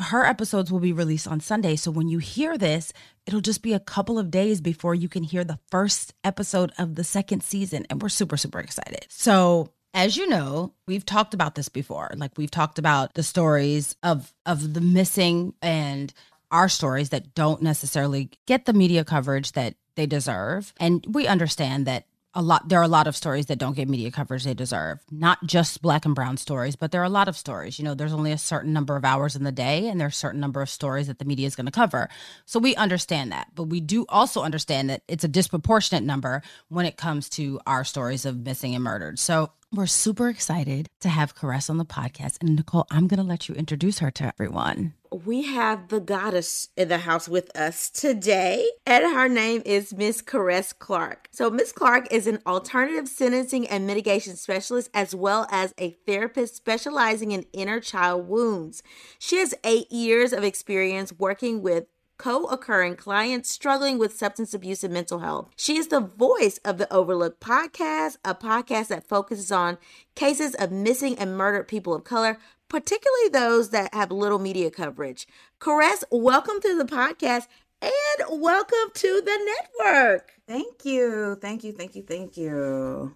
her 0.00 0.24
episodes 0.24 0.72
will 0.72 0.80
be 0.80 0.92
released 0.92 1.28
on 1.28 1.38
Sunday. 1.38 1.76
So 1.76 1.92
when 1.92 2.08
you 2.08 2.18
hear 2.18 2.58
this, 2.58 2.92
it'll 3.26 3.40
just 3.40 3.62
be 3.62 3.74
a 3.74 3.78
couple 3.78 4.18
of 4.18 4.28
days 4.28 4.60
before 4.60 4.96
you 4.96 5.08
can 5.08 5.22
hear 5.22 5.44
the 5.44 5.60
first 5.70 6.14
episode 6.24 6.72
of 6.78 6.96
the 6.96 7.04
second 7.04 7.44
season. 7.44 7.86
And 7.88 8.02
we're 8.02 8.08
super, 8.08 8.36
super 8.36 8.58
excited. 8.58 9.06
So 9.08 9.70
as 9.94 10.16
you 10.16 10.28
know, 10.28 10.74
we've 10.86 11.06
talked 11.06 11.32
about 11.32 11.54
this 11.54 11.68
before. 11.68 12.10
Like 12.16 12.32
we've 12.36 12.50
talked 12.50 12.78
about 12.78 13.14
the 13.14 13.22
stories 13.22 13.94
of 14.02 14.34
of 14.44 14.74
the 14.74 14.80
missing 14.80 15.54
and 15.62 16.12
our 16.50 16.68
stories 16.68 17.10
that 17.10 17.34
don't 17.34 17.62
necessarily 17.62 18.30
get 18.46 18.66
the 18.66 18.72
media 18.72 19.04
coverage 19.04 19.52
that 19.52 19.76
they 19.94 20.06
deserve. 20.06 20.74
And 20.78 21.04
we 21.08 21.26
understand 21.26 21.86
that 21.86 22.06
a 22.36 22.42
lot 22.42 22.68
there 22.68 22.80
are 22.80 22.84
a 22.84 22.88
lot 22.88 23.06
of 23.06 23.14
stories 23.14 23.46
that 23.46 23.60
don't 23.60 23.76
get 23.76 23.88
media 23.88 24.10
coverage 24.10 24.42
they 24.42 24.54
deserve. 24.54 24.98
Not 25.12 25.38
just 25.46 25.80
black 25.80 26.04
and 26.04 26.16
brown 26.16 26.38
stories 26.38 26.74
but 26.74 26.90
there 26.90 27.00
are 27.00 27.04
a 27.04 27.08
lot 27.08 27.28
of 27.28 27.36
stories. 27.36 27.78
You 27.78 27.84
know 27.84 27.94
there's 27.94 28.12
only 28.12 28.32
a 28.32 28.38
certain 28.38 28.72
number 28.72 28.96
of 28.96 29.04
hours 29.04 29.36
in 29.36 29.44
the 29.44 29.52
day 29.52 29.86
and 29.86 30.00
there's 30.00 30.14
a 30.14 30.18
certain 30.18 30.40
number 30.40 30.60
of 30.60 30.68
stories 30.68 31.06
that 31.06 31.20
the 31.20 31.24
media 31.24 31.46
is 31.46 31.54
going 31.54 31.66
to 31.66 31.72
cover. 31.72 32.08
So 32.46 32.58
we 32.58 32.74
understand 32.74 33.30
that. 33.30 33.54
But 33.54 33.64
we 33.64 33.80
do 33.80 34.04
also 34.08 34.42
understand 34.42 34.90
that 34.90 35.02
it's 35.06 35.22
a 35.22 35.28
disproportionate 35.28 36.02
number 36.02 36.42
when 36.68 36.84
it 36.84 36.96
comes 36.96 37.28
to 37.30 37.60
our 37.64 37.84
stories 37.84 38.26
of 38.26 38.44
missing 38.44 38.74
and 38.74 38.82
murdered. 38.82 39.20
So 39.20 39.50
we're 39.74 39.86
super 39.86 40.28
excited 40.28 40.88
to 41.00 41.08
have 41.08 41.34
Kares 41.34 41.68
on 41.68 41.78
the 41.78 41.84
podcast. 41.84 42.38
And 42.40 42.56
Nicole, 42.56 42.86
I'm 42.90 43.06
going 43.06 43.18
to 43.18 43.26
let 43.26 43.48
you 43.48 43.54
introduce 43.54 43.98
her 43.98 44.10
to 44.12 44.24
everyone. 44.26 44.94
We 45.12 45.42
have 45.42 45.88
the 45.88 46.00
goddess 46.00 46.70
in 46.76 46.88
the 46.88 46.98
house 46.98 47.28
with 47.28 47.56
us 47.56 47.88
today, 47.88 48.68
and 48.84 49.04
her 49.04 49.28
name 49.28 49.62
is 49.64 49.94
Miss 49.94 50.20
Kares 50.20 50.76
Clarke. 50.76 51.28
So, 51.30 51.50
Miss 51.50 51.70
Clarke 51.70 52.12
is 52.12 52.26
an 52.26 52.40
alternative 52.44 53.06
sentencing 53.06 53.68
and 53.68 53.86
mitigation 53.86 54.34
specialist, 54.34 54.90
as 54.92 55.14
well 55.14 55.46
as 55.52 55.72
a 55.78 55.90
therapist 56.04 56.56
specializing 56.56 57.30
in 57.30 57.46
inner 57.52 57.78
child 57.78 58.26
wounds. 58.26 58.82
She 59.20 59.36
has 59.36 59.54
eight 59.62 59.92
years 59.92 60.32
of 60.32 60.42
experience 60.42 61.12
working 61.12 61.62
with 61.62 61.84
co 62.24 62.46
occurring 62.46 62.96
clients 62.96 63.50
struggling 63.50 63.98
with 63.98 64.16
substance 64.16 64.54
abuse 64.54 64.82
and 64.82 64.94
mental 64.94 65.18
health. 65.18 65.50
She 65.56 65.76
is 65.76 65.88
the 65.88 66.00
voice 66.00 66.58
of 66.64 66.78
the 66.78 66.90
Overlooked 66.90 67.38
podcast, 67.38 68.16
a 68.24 68.34
podcast 68.34 68.88
that 68.88 69.06
focuses 69.06 69.52
on 69.52 69.76
cases 70.14 70.54
of 70.54 70.72
missing 70.72 71.18
and 71.18 71.36
murdered 71.36 71.68
people 71.68 71.92
of 71.92 72.04
color, 72.04 72.38
particularly 72.70 73.28
those 73.28 73.68
that 73.70 73.92
have 73.92 74.10
little 74.10 74.38
media 74.38 74.70
coverage. 74.70 75.28
Kares, 75.60 76.02
welcome 76.10 76.62
to 76.62 76.78
the 76.78 76.86
podcast 76.86 77.46
and 77.82 78.40
welcome 78.40 78.90
to 78.94 79.20
the 79.22 79.54
network. 79.84 80.32
Thank 80.48 80.86
you. 80.86 81.36
Thank 81.42 81.62
you. 81.62 81.72
Thank 81.72 81.94
you. 81.94 82.04
Thank 82.04 82.38
you. 82.38 83.14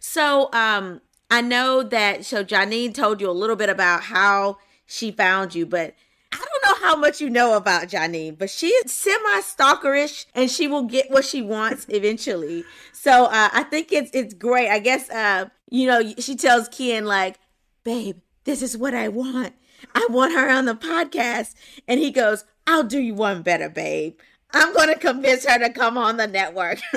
So, 0.00 0.52
um, 0.52 1.02
I 1.30 1.40
know 1.40 1.84
that 1.84 2.24
so 2.24 2.42
Janine 2.42 2.94
told 2.94 3.20
you 3.20 3.30
a 3.30 3.32
little 3.32 3.54
bit 3.54 3.68
about 3.68 4.02
how 4.02 4.58
she 4.86 5.12
found 5.12 5.54
you, 5.54 5.66
but 5.66 5.94
I 6.32 6.36
don't 6.36 6.80
know 6.82 6.86
how 6.86 6.96
much 6.96 7.20
you 7.20 7.28
know 7.28 7.56
about 7.56 7.88
Janine, 7.88 8.38
but 8.38 8.48
she 8.48 8.68
is 8.68 8.92
semi 8.92 9.40
stalkerish 9.40 10.26
and 10.34 10.50
she 10.50 10.66
will 10.66 10.84
get 10.84 11.10
what 11.10 11.24
she 11.24 11.42
wants 11.42 11.86
eventually. 11.88 12.64
So 12.92 13.26
uh, 13.26 13.50
I 13.52 13.64
think 13.64 13.92
it's 13.92 14.10
it's 14.14 14.34
great. 14.34 14.68
I 14.68 14.78
guess 14.78 15.10
uh, 15.10 15.46
you 15.68 15.86
know 15.86 16.14
she 16.18 16.36
tells 16.36 16.68
Ken 16.68 17.04
like, 17.04 17.38
"Babe, 17.84 18.16
this 18.44 18.62
is 18.62 18.76
what 18.76 18.94
I 18.94 19.08
want. 19.08 19.54
I 19.94 20.06
want 20.10 20.32
her 20.32 20.48
on 20.48 20.64
the 20.64 20.74
podcast," 20.74 21.54
and 21.86 22.00
he 22.00 22.10
goes, 22.10 22.44
"I'll 22.66 22.84
do 22.84 23.00
you 23.00 23.14
one 23.14 23.42
better, 23.42 23.68
babe. 23.68 24.18
I'm 24.54 24.74
going 24.74 24.88
to 24.88 24.98
convince 24.98 25.46
her 25.46 25.58
to 25.58 25.70
come 25.70 25.98
on 25.98 26.16
the 26.16 26.26
network." 26.26 26.80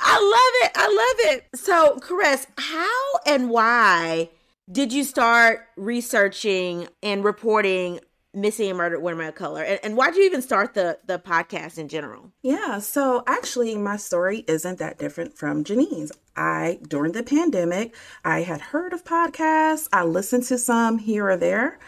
I 0.00 0.14
love 0.14 0.54
it. 0.64 0.72
I 0.76 0.86
love 0.86 1.34
it. 1.34 1.48
So, 1.54 1.96
Kares, 1.96 2.46
how 2.56 3.18
and 3.26 3.50
why 3.50 4.30
did 4.70 4.92
you 4.92 5.02
start 5.04 5.66
researching 5.76 6.88
and 7.02 7.24
reporting 7.24 8.00
missing 8.34 8.68
and 8.68 8.76
murdered 8.76 9.00
women 9.00 9.26
of 9.26 9.34
color? 9.34 9.62
And, 9.62 9.80
and 9.82 9.96
why 9.96 10.10
did 10.10 10.18
you 10.18 10.24
even 10.24 10.42
start 10.42 10.74
the 10.74 10.98
the 11.06 11.18
podcast 11.18 11.78
in 11.78 11.88
general? 11.88 12.32
Yeah 12.42 12.78
so 12.78 13.22
actually 13.26 13.76
my 13.76 13.96
story 13.96 14.44
isn't 14.46 14.78
that 14.78 14.98
different 14.98 15.36
from 15.36 15.64
janine's. 15.64 16.12
I 16.36 16.78
during 16.86 17.12
the 17.12 17.22
pandemic 17.22 17.94
i 18.24 18.42
had 18.42 18.60
heard 18.60 18.92
of 18.92 19.04
podcasts 19.04 19.88
i 19.92 20.04
listened 20.04 20.44
to 20.44 20.58
some 20.58 20.98
here 20.98 21.30
or 21.30 21.36
there 21.36 21.78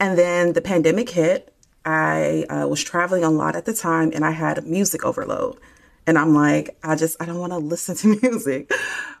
and 0.00 0.18
then 0.18 0.52
the 0.52 0.62
pandemic 0.62 1.10
hit. 1.10 1.50
I 1.86 2.46
uh, 2.48 2.66
was 2.66 2.82
traveling 2.82 3.24
a 3.24 3.30
lot 3.30 3.56
at 3.56 3.64
the 3.64 3.74
time 3.74 4.10
and 4.14 4.24
i 4.24 4.32
had 4.32 4.66
music 4.66 5.04
overload. 5.04 5.58
And 6.06 6.18
i'm 6.18 6.34
like 6.34 6.76
i 6.82 6.96
just 6.96 7.16
i 7.22 7.26
don't 7.26 7.38
want 7.38 7.52
to 7.52 7.58
listen 7.58 7.94
to 7.96 8.18
music 8.22 8.72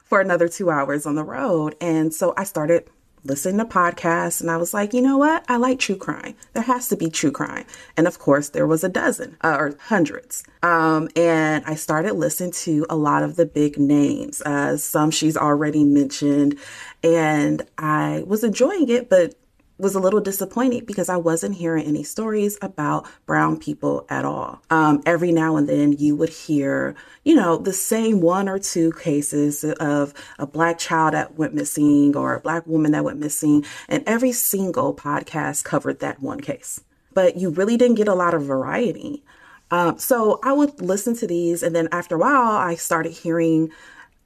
for 0.02 0.20
another 0.20 0.48
two 0.48 0.70
hours 0.70 1.06
on 1.06 1.14
the 1.14 1.24
road. 1.24 1.76
And 1.80 2.12
so 2.12 2.34
i 2.36 2.42
started 2.44 2.90
listening 3.24 3.58
to 3.58 3.64
podcasts 3.64 4.40
and 4.40 4.50
I 4.50 4.56
was 4.56 4.74
like, 4.74 4.92
you 4.92 5.00
know 5.00 5.18
what? 5.18 5.44
I 5.48 5.56
like 5.56 5.78
true 5.78 5.96
crime. 5.96 6.34
There 6.52 6.62
has 6.62 6.88
to 6.88 6.96
be 6.96 7.08
true 7.10 7.32
crime. 7.32 7.64
And 7.96 8.06
of 8.06 8.18
course, 8.18 8.50
there 8.50 8.66
was 8.66 8.84
a 8.84 8.88
dozen 8.88 9.36
uh, 9.42 9.56
or 9.58 9.76
hundreds. 9.86 10.44
Um, 10.62 11.08
and 11.16 11.64
I 11.66 11.74
started 11.74 12.14
listening 12.14 12.52
to 12.52 12.86
a 12.90 12.96
lot 12.96 13.22
of 13.22 13.36
the 13.36 13.46
big 13.46 13.78
names, 13.78 14.42
uh, 14.42 14.76
some 14.76 15.10
she's 15.10 15.36
already 15.36 15.84
mentioned. 15.84 16.58
And 17.02 17.62
I 17.78 18.24
was 18.26 18.44
enjoying 18.44 18.88
it, 18.88 19.08
but 19.08 19.34
was 19.78 19.94
a 19.94 20.00
little 20.00 20.20
disappointed 20.20 20.86
because 20.86 21.08
I 21.08 21.16
wasn't 21.16 21.56
hearing 21.56 21.84
any 21.84 22.04
stories 22.04 22.56
about 22.62 23.06
brown 23.26 23.58
people 23.58 24.06
at 24.08 24.24
all. 24.24 24.62
Um, 24.70 25.02
every 25.04 25.32
now 25.32 25.56
and 25.56 25.68
then 25.68 25.92
you 25.92 26.14
would 26.16 26.28
hear, 26.28 26.94
you 27.24 27.34
know, 27.34 27.56
the 27.56 27.72
same 27.72 28.20
one 28.20 28.48
or 28.48 28.58
two 28.58 28.92
cases 28.92 29.64
of 29.64 30.14
a 30.38 30.46
black 30.46 30.78
child 30.78 31.14
that 31.14 31.36
went 31.36 31.54
missing 31.54 32.16
or 32.16 32.34
a 32.34 32.40
black 32.40 32.66
woman 32.66 32.92
that 32.92 33.04
went 33.04 33.18
missing, 33.18 33.64
and 33.88 34.04
every 34.06 34.32
single 34.32 34.94
podcast 34.94 35.64
covered 35.64 35.98
that 36.00 36.22
one 36.22 36.40
case. 36.40 36.80
But 37.12 37.36
you 37.36 37.50
really 37.50 37.76
didn't 37.76 37.96
get 37.96 38.08
a 38.08 38.14
lot 38.14 38.34
of 38.34 38.44
variety. 38.44 39.24
Um, 39.70 39.98
so 39.98 40.38
I 40.44 40.52
would 40.52 40.80
listen 40.80 41.16
to 41.16 41.26
these, 41.26 41.62
and 41.62 41.74
then 41.74 41.88
after 41.90 42.14
a 42.14 42.18
while, 42.18 42.52
I 42.52 42.76
started 42.76 43.12
hearing 43.12 43.70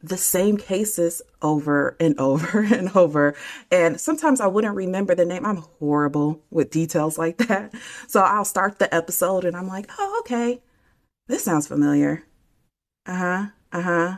the 0.02 0.16
same 0.16 0.56
cases 0.56 1.22
over 1.42 1.96
and 2.00 2.18
over 2.20 2.62
and 2.62 2.94
over. 2.96 3.34
And 3.70 4.00
sometimes 4.00 4.40
I 4.40 4.46
wouldn't 4.46 4.74
remember 4.74 5.14
the 5.14 5.24
name. 5.24 5.44
I'm 5.44 5.64
horrible 5.78 6.42
with 6.50 6.70
details 6.70 7.18
like 7.18 7.38
that. 7.38 7.74
So 8.06 8.20
I'll 8.20 8.44
start 8.44 8.78
the 8.78 8.92
episode 8.94 9.44
and 9.44 9.56
I'm 9.56 9.68
like, 9.68 9.90
oh, 9.98 10.18
okay, 10.20 10.60
this 11.26 11.44
sounds 11.44 11.66
familiar. 11.66 12.24
Uh 13.06 13.16
huh, 13.16 13.46
uh 13.72 13.82
huh. 13.82 14.16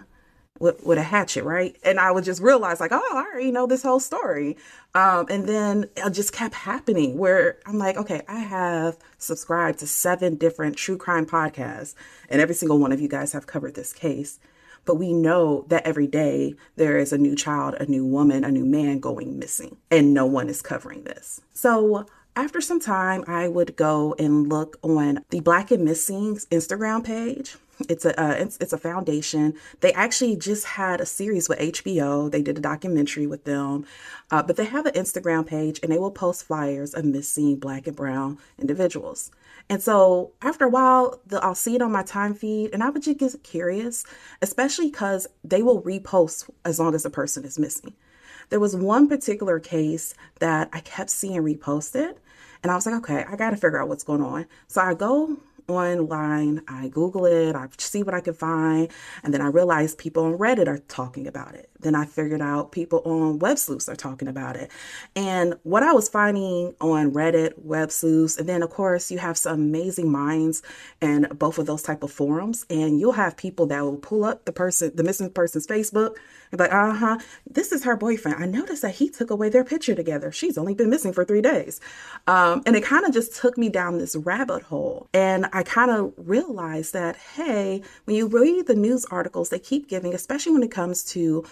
With, 0.58 0.84
with 0.84 0.98
a 0.98 1.02
hatchet, 1.02 1.44
right? 1.44 1.74
And 1.82 1.98
I 1.98 2.10
would 2.10 2.24
just 2.24 2.42
realize, 2.42 2.80
like, 2.80 2.92
oh, 2.92 3.02
I 3.14 3.24
already 3.32 3.50
know 3.50 3.66
this 3.66 3.82
whole 3.82 3.98
story. 3.98 4.58
Um, 4.94 5.24
and 5.30 5.48
then 5.48 5.86
it 5.96 6.10
just 6.10 6.34
kept 6.34 6.54
happening 6.54 7.16
where 7.16 7.56
I'm 7.64 7.78
like, 7.78 7.96
okay, 7.96 8.20
I 8.28 8.40
have 8.40 8.98
subscribed 9.16 9.78
to 9.78 9.86
seven 9.86 10.34
different 10.34 10.76
true 10.76 10.98
crime 10.98 11.24
podcasts, 11.24 11.94
and 12.28 12.42
every 12.42 12.54
single 12.54 12.78
one 12.78 12.92
of 12.92 13.00
you 13.00 13.08
guys 13.08 13.32
have 13.32 13.46
covered 13.46 13.74
this 13.74 13.94
case. 13.94 14.38
But 14.84 14.96
we 14.96 15.12
know 15.12 15.64
that 15.68 15.86
every 15.86 16.06
day 16.06 16.54
there 16.76 16.98
is 16.98 17.12
a 17.12 17.18
new 17.18 17.36
child, 17.36 17.74
a 17.74 17.86
new 17.86 18.04
woman, 18.04 18.44
a 18.44 18.50
new 18.50 18.64
man 18.64 18.98
going 18.98 19.38
missing, 19.38 19.76
and 19.90 20.14
no 20.14 20.26
one 20.26 20.48
is 20.48 20.62
covering 20.62 21.04
this. 21.04 21.40
So 21.52 22.06
after 22.36 22.60
some 22.60 22.80
time, 22.80 23.24
I 23.26 23.48
would 23.48 23.76
go 23.76 24.14
and 24.18 24.48
look 24.48 24.78
on 24.82 25.24
the 25.30 25.40
Black 25.40 25.70
and 25.70 25.84
Missing 25.84 26.36
Instagram 26.50 27.04
page. 27.04 27.56
It's 27.88 28.04
a 28.04 28.20
uh, 28.20 28.32
it's, 28.32 28.56
it's 28.58 28.72
a 28.72 28.78
foundation. 28.78 29.54
They 29.80 29.92
actually 29.92 30.36
just 30.36 30.66
had 30.66 31.00
a 31.00 31.06
series 31.06 31.48
with 31.48 31.58
HBO. 31.58 32.30
They 32.30 32.42
did 32.42 32.58
a 32.58 32.60
documentary 32.60 33.26
with 33.26 33.44
them, 33.44 33.86
uh, 34.30 34.42
but 34.42 34.56
they 34.56 34.66
have 34.66 34.86
an 34.86 34.94
Instagram 34.94 35.46
page 35.46 35.80
and 35.82 35.90
they 35.90 35.98
will 35.98 36.10
post 36.10 36.44
flyers 36.44 36.94
of 36.94 37.04
missing 37.04 37.56
Black 37.56 37.86
and 37.86 37.96
Brown 37.96 38.38
individuals. 38.58 39.30
And 39.70 39.80
so 39.80 40.32
after 40.42 40.64
a 40.64 40.68
while, 40.68 41.20
the, 41.24 41.42
I'll 41.42 41.54
see 41.54 41.76
it 41.76 41.80
on 41.80 41.92
my 41.92 42.02
time 42.02 42.34
feed 42.34 42.70
and 42.72 42.82
I 42.82 42.90
would 42.90 43.04
just 43.04 43.18
get 43.18 43.42
curious, 43.44 44.04
especially 44.42 44.90
because 44.90 45.28
they 45.44 45.62
will 45.62 45.80
repost 45.82 46.50
as 46.64 46.80
long 46.80 46.92
as 46.92 47.04
the 47.04 47.10
person 47.10 47.44
is 47.44 47.56
missing. 47.56 47.94
There 48.48 48.58
was 48.58 48.74
one 48.74 49.08
particular 49.08 49.60
case 49.60 50.12
that 50.40 50.70
I 50.72 50.80
kept 50.80 51.08
seeing 51.08 51.40
reposted, 51.40 52.16
and 52.64 52.72
I 52.72 52.74
was 52.74 52.84
like, 52.84 52.96
okay, 52.96 53.24
I 53.28 53.36
got 53.36 53.50
to 53.50 53.56
figure 53.56 53.80
out 53.80 53.88
what's 53.88 54.02
going 54.02 54.22
on. 54.22 54.46
So 54.66 54.80
I 54.80 54.92
go 54.92 55.38
online, 55.68 56.62
I 56.68 56.88
Google 56.88 57.26
it, 57.26 57.54
I 57.54 57.68
see 57.78 58.02
what 58.02 58.14
I 58.14 58.20
can 58.20 58.34
find, 58.34 58.88
and 59.22 59.32
then 59.32 59.40
I 59.40 59.46
realized 59.46 59.98
people 59.98 60.24
on 60.24 60.38
Reddit 60.38 60.68
are 60.68 60.78
talking 60.78 61.26
about 61.26 61.54
it. 61.54 61.70
Then 61.80 61.94
I 61.94 62.04
figured 62.04 62.42
out 62.42 62.72
people 62.72 63.00
on 63.04 63.38
Web 63.38 63.58
Sleuths 63.58 63.88
are 63.88 63.96
talking 63.96 64.28
about 64.28 64.56
it. 64.56 64.70
And 65.16 65.54
what 65.62 65.82
I 65.82 65.92
was 65.92 66.08
finding 66.08 66.74
on 66.80 67.12
Reddit, 67.12 67.52
Web 67.56 67.90
Sleuths, 67.90 68.36
and 68.36 68.48
then 68.48 68.62
of 68.62 68.70
course 68.70 69.10
you 69.10 69.18
have 69.18 69.38
some 69.38 69.54
amazing 69.54 70.10
minds 70.10 70.62
and 71.00 71.26
both 71.38 71.58
of 71.58 71.66
those 71.66 71.82
type 71.82 72.02
of 72.02 72.12
forums, 72.12 72.66
and 72.68 73.00
you'll 73.00 73.12
have 73.12 73.36
people 73.36 73.66
that 73.66 73.82
will 73.82 73.96
pull 73.96 74.24
up 74.24 74.44
the 74.44 74.52
person, 74.52 74.92
the 74.94 75.02
missing 75.04 75.30
person's 75.30 75.66
Facebook, 75.66 76.16
like, 76.58 76.72
uh 76.72 76.92
huh, 76.92 77.18
this 77.48 77.70
is 77.72 77.84
her 77.84 77.96
boyfriend. 77.96 78.42
I 78.42 78.46
noticed 78.46 78.82
that 78.82 78.96
he 78.96 79.08
took 79.08 79.30
away 79.30 79.48
their 79.48 79.64
picture 79.64 79.94
together. 79.94 80.32
She's 80.32 80.58
only 80.58 80.74
been 80.74 80.90
missing 80.90 81.12
for 81.12 81.24
three 81.24 81.42
days. 81.42 81.80
Um, 82.26 82.62
and 82.66 82.74
it 82.74 82.82
kind 82.82 83.04
of 83.04 83.12
just 83.12 83.36
took 83.36 83.56
me 83.56 83.68
down 83.68 83.98
this 83.98 84.16
rabbit 84.16 84.64
hole. 84.64 85.08
And 85.14 85.46
I 85.52 85.62
kind 85.62 85.90
of 85.90 86.12
realized 86.16 86.92
that, 86.94 87.16
hey, 87.16 87.82
when 88.04 88.16
you 88.16 88.26
read 88.26 88.66
the 88.66 88.74
news 88.74 89.04
articles, 89.06 89.50
they 89.50 89.58
keep 89.58 89.88
giving, 89.88 90.14
especially 90.14 90.52
when 90.52 90.62
it 90.62 90.70
comes 90.70 91.04
to 91.12 91.44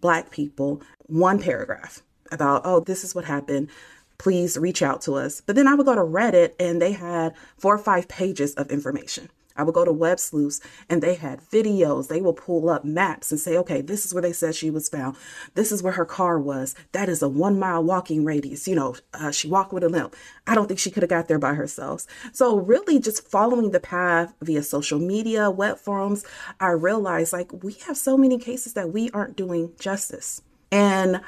Black 0.00 0.30
people, 0.30 0.82
one 1.06 1.38
paragraph 1.40 2.02
about, 2.30 2.62
oh, 2.64 2.80
this 2.80 3.04
is 3.04 3.14
what 3.14 3.24
happened. 3.24 3.70
Please 4.18 4.56
reach 4.56 4.82
out 4.82 5.00
to 5.02 5.14
us. 5.14 5.40
But 5.40 5.56
then 5.56 5.66
I 5.66 5.74
would 5.74 5.86
go 5.86 5.94
to 5.94 6.00
Reddit 6.00 6.52
and 6.60 6.80
they 6.80 6.92
had 6.92 7.34
four 7.58 7.74
or 7.74 7.78
five 7.78 8.06
pages 8.08 8.54
of 8.54 8.70
information. 8.70 9.28
I 9.56 9.62
would 9.62 9.74
go 9.74 9.84
to 9.84 9.92
Web 9.92 10.18
Sleuths 10.18 10.60
and 10.88 11.02
they 11.02 11.14
had 11.14 11.40
videos. 11.40 12.08
They 12.08 12.20
will 12.20 12.32
pull 12.32 12.68
up 12.68 12.84
maps 12.84 13.30
and 13.30 13.40
say, 13.40 13.56
okay, 13.58 13.80
this 13.80 14.04
is 14.04 14.12
where 14.12 14.22
they 14.22 14.32
said 14.32 14.54
she 14.54 14.70
was 14.70 14.88
found. 14.88 15.16
This 15.54 15.70
is 15.70 15.82
where 15.82 15.92
her 15.92 16.04
car 16.04 16.38
was. 16.38 16.74
That 16.92 17.08
is 17.08 17.22
a 17.22 17.28
one 17.28 17.58
mile 17.58 17.82
walking 17.82 18.24
radius. 18.24 18.66
You 18.66 18.74
know, 18.76 18.96
uh, 19.12 19.30
she 19.30 19.48
walked 19.48 19.72
with 19.72 19.84
a 19.84 19.88
limp. 19.88 20.16
I 20.46 20.54
don't 20.54 20.66
think 20.66 20.80
she 20.80 20.90
could 20.90 21.02
have 21.02 21.10
got 21.10 21.28
there 21.28 21.38
by 21.38 21.54
herself. 21.54 22.06
So, 22.32 22.56
really, 22.58 22.98
just 22.98 23.28
following 23.28 23.70
the 23.70 23.80
path 23.80 24.34
via 24.42 24.62
social 24.62 24.98
media, 24.98 25.50
web 25.50 25.78
forums, 25.78 26.24
I 26.60 26.70
realized 26.70 27.32
like 27.32 27.50
we 27.62 27.74
have 27.86 27.96
so 27.96 28.16
many 28.16 28.38
cases 28.38 28.74
that 28.74 28.92
we 28.92 29.10
aren't 29.10 29.36
doing 29.36 29.72
justice. 29.78 30.42
And 30.70 31.20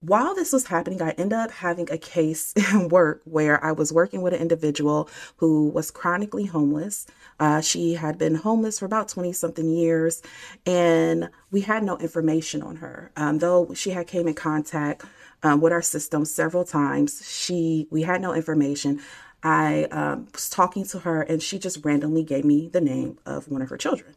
while 0.00 0.34
this 0.34 0.52
was 0.52 0.66
happening, 0.66 1.02
I 1.02 1.10
ended 1.10 1.34
up 1.34 1.50
having 1.50 1.88
a 1.90 1.98
case 1.98 2.52
in 2.72 2.88
work 2.88 3.20
where 3.24 3.62
I 3.62 3.72
was 3.72 3.92
working 3.92 4.22
with 4.22 4.32
an 4.32 4.40
individual 4.40 5.08
who 5.36 5.68
was 5.68 5.90
chronically 5.90 6.46
homeless. 6.46 7.06
Uh, 7.38 7.60
she 7.60 7.94
had 7.94 8.16
been 8.16 8.34
homeless 8.34 8.78
for 8.78 8.86
about 8.86 9.08
20 9.08 9.32
something 9.32 9.68
years, 9.68 10.22
and 10.64 11.28
we 11.50 11.60
had 11.60 11.82
no 11.84 11.98
information 11.98 12.62
on 12.62 12.76
her. 12.76 13.12
Um, 13.16 13.38
though 13.38 13.74
she 13.74 13.90
had 13.90 14.06
came 14.06 14.26
in 14.26 14.34
contact 14.34 15.04
um, 15.42 15.60
with 15.60 15.72
our 15.72 15.82
system 15.82 16.24
several 16.24 16.64
times, 16.64 17.22
she 17.28 17.86
we 17.90 18.02
had 18.02 18.22
no 18.22 18.34
information. 18.34 19.00
I 19.42 19.84
um, 19.84 20.28
was 20.32 20.48
talking 20.50 20.84
to 20.88 21.00
her, 21.00 21.22
and 21.22 21.42
she 21.42 21.58
just 21.58 21.84
randomly 21.84 22.24
gave 22.24 22.44
me 22.44 22.68
the 22.68 22.80
name 22.80 23.18
of 23.26 23.48
one 23.48 23.62
of 23.62 23.68
her 23.68 23.78
children. 23.78 24.14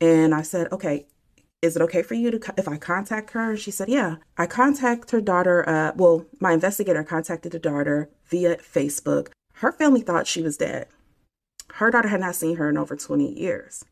And 0.00 0.34
I 0.34 0.42
said, 0.42 0.70
okay, 0.72 1.06
is 1.62 1.76
it 1.76 1.82
okay 1.82 2.02
for 2.02 2.14
you 2.14 2.30
to 2.30 2.54
if 2.56 2.68
I 2.68 2.76
contact 2.76 3.30
her? 3.30 3.50
And 3.50 3.58
she 3.58 3.70
said, 3.70 3.88
yeah. 3.88 4.16
I 4.36 4.46
contact 4.46 5.10
her 5.10 5.20
daughter. 5.20 5.68
Uh, 5.68 5.92
well, 5.96 6.26
my 6.40 6.52
investigator 6.52 7.02
contacted 7.02 7.52
the 7.52 7.58
daughter 7.58 8.10
via 8.26 8.56
Facebook. 8.56 9.28
Her 9.54 9.72
family 9.72 10.02
thought 10.02 10.26
she 10.26 10.42
was 10.42 10.56
dead. 10.56 10.86
Her 11.74 11.90
daughter 11.90 12.08
had 12.08 12.20
not 12.20 12.36
seen 12.36 12.56
her 12.56 12.68
in 12.68 12.76
over 12.76 12.96
20 12.96 13.38
years. 13.38 13.84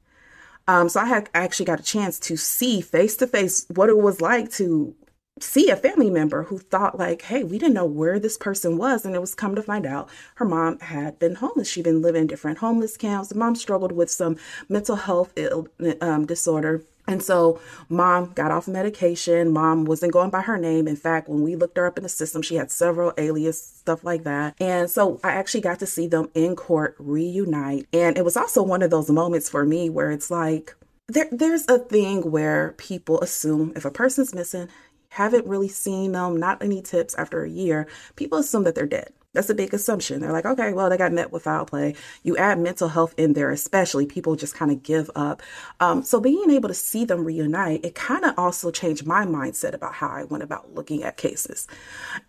Um, 0.66 0.88
so 0.88 1.00
I 1.00 1.06
had 1.06 1.28
I 1.34 1.40
actually 1.40 1.66
got 1.66 1.80
a 1.80 1.84
chance 1.84 2.18
to 2.20 2.36
see 2.36 2.80
face 2.80 3.16
to 3.18 3.26
face 3.26 3.66
what 3.68 3.90
it 3.90 3.98
was 3.98 4.20
like 4.20 4.50
to 4.52 4.94
see 5.40 5.68
a 5.68 5.76
family 5.76 6.10
member 6.10 6.44
who 6.44 6.58
thought 6.58 6.98
like, 6.98 7.22
hey, 7.22 7.42
we 7.42 7.58
didn't 7.58 7.74
know 7.74 7.84
where 7.84 8.18
this 8.18 8.38
person 8.38 8.78
was. 8.78 9.04
And 9.04 9.14
it 9.14 9.20
was 9.20 9.34
come 9.34 9.54
to 9.56 9.62
find 9.62 9.84
out 9.84 10.08
her 10.36 10.44
mom 10.44 10.78
had 10.78 11.18
been 11.18 11.34
homeless. 11.34 11.68
She'd 11.68 11.84
been 11.84 12.02
living 12.02 12.22
in 12.22 12.26
different 12.28 12.58
homeless 12.58 12.96
camps. 12.96 13.28
The 13.28 13.34
mom 13.34 13.56
struggled 13.56 13.92
with 13.92 14.10
some 14.10 14.36
mental 14.68 14.96
health 14.96 15.32
Ill, 15.36 15.68
um, 16.00 16.24
disorder 16.24 16.84
and 17.06 17.22
so 17.22 17.60
mom 17.88 18.32
got 18.32 18.50
off 18.50 18.66
medication. 18.66 19.52
Mom 19.52 19.84
wasn't 19.84 20.12
going 20.12 20.30
by 20.30 20.42
her 20.42 20.56
name. 20.56 20.88
In 20.88 20.96
fact, 20.96 21.28
when 21.28 21.42
we 21.42 21.54
looked 21.54 21.76
her 21.76 21.86
up 21.86 21.98
in 21.98 22.02
the 22.02 22.08
system, 22.08 22.40
she 22.40 22.54
had 22.54 22.70
several 22.70 23.12
alias, 23.18 23.62
stuff 23.62 24.04
like 24.04 24.24
that. 24.24 24.54
And 24.58 24.90
so 24.90 25.20
I 25.22 25.32
actually 25.32 25.60
got 25.60 25.78
to 25.80 25.86
see 25.86 26.06
them 26.06 26.30
in 26.34 26.56
court 26.56 26.96
reunite. 26.98 27.86
And 27.92 28.16
it 28.16 28.24
was 28.24 28.36
also 28.36 28.62
one 28.62 28.82
of 28.82 28.90
those 28.90 29.10
moments 29.10 29.48
for 29.48 29.64
me 29.64 29.90
where 29.90 30.10
it's 30.10 30.30
like, 30.30 30.74
there, 31.08 31.28
there's 31.30 31.66
a 31.68 31.78
thing 31.78 32.30
where 32.30 32.72
people 32.78 33.20
assume 33.20 33.72
if 33.76 33.84
a 33.84 33.90
person's 33.90 34.34
missing, 34.34 34.68
haven't 35.10 35.46
really 35.46 35.68
seen 35.68 36.12
them, 36.12 36.38
not 36.38 36.62
any 36.62 36.80
tips 36.80 37.14
after 37.14 37.44
a 37.44 37.50
year, 37.50 37.86
people 38.16 38.38
assume 38.38 38.64
that 38.64 38.74
they're 38.74 38.86
dead. 38.86 39.12
That's 39.34 39.50
a 39.50 39.54
big 39.54 39.74
assumption. 39.74 40.20
They're 40.20 40.32
like, 40.32 40.46
okay, 40.46 40.72
well, 40.72 40.88
they 40.88 40.96
got 40.96 41.12
met 41.12 41.32
with 41.32 41.42
foul 41.42 41.66
play. 41.66 41.94
You 42.22 42.36
add 42.36 42.58
mental 42.58 42.88
health 42.88 43.14
in 43.18 43.34
there, 43.34 43.50
especially 43.50 44.06
people 44.06 44.36
just 44.36 44.54
kind 44.54 44.70
of 44.70 44.82
give 44.82 45.10
up. 45.14 45.42
Um, 45.80 46.02
so 46.02 46.20
being 46.20 46.50
able 46.50 46.68
to 46.68 46.74
see 46.74 47.04
them 47.04 47.24
reunite, 47.24 47.84
it 47.84 47.94
kind 47.94 48.24
of 48.24 48.34
also 48.38 48.70
changed 48.70 49.06
my 49.06 49.26
mindset 49.26 49.74
about 49.74 49.94
how 49.94 50.08
I 50.08 50.24
went 50.24 50.42
about 50.42 50.74
looking 50.74 51.02
at 51.02 51.16
cases. 51.16 51.66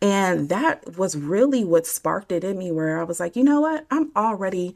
And 0.02 0.50
that 0.50 0.98
was 0.98 1.16
really 1.16 1.64
what 1.64 1.88
sparked 1.88 2.32
it 2.32 2.44
in 2.44 2.58
me 2.58 2.72
where 2.72 3.00
I 3.00 3.04
was 3.04 3.20
like, 3.20 3.36
you 3.36 3.44
know 3.44 3.62
what? 3.62 3.86
I'm 3.92 4.12
already 4.16 4.76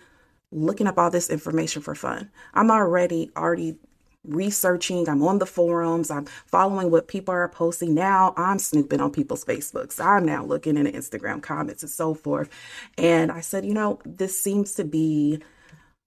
looking 0.52 0.88
up 0.88 0.98
all 0.98 1.12
this 1.12 1.30
information 1.30 1.82
for 1.82 1.96
fun. 1.96 2.30
I'm 2.54 2.72
already 2.72 3.32
already 3.36 3.78
researching, 4.24 5.08
I'm 5.08 5.24
on 5.24 5.40
the 5.40 5.46
forums, 5.46 6.12
I'm 6.12 6.26
following 6.46 6.92
what 6.92 7.08
people 7.08 7.34
are 7.34 7.48
posting. 7.48 7.94
Now 7.94 8.34
I'm 8.38 8.60
snooping 8.60 9.00
on 9.00 9.12
people's 9.12 9.46
Facebooks. 9.46 10.04
I'm 10.04 10.26
now 10.26 10.44
looking 10.44 10.78
in 10.78 10.86
Instagram 10.86 11.42
comments 11.42 11.84
and 11.84 11.92
so 11.92 12.14
forth. 12.14 12.50
And 12.98 13.32
I 13.32 13.42
said, 13.42 13.66
you 13.66 13.74
know, 13.74 14.00
this 14.06 14.40
seems 14.40 14.74
to 14.76 14.84
be 14.84 15.42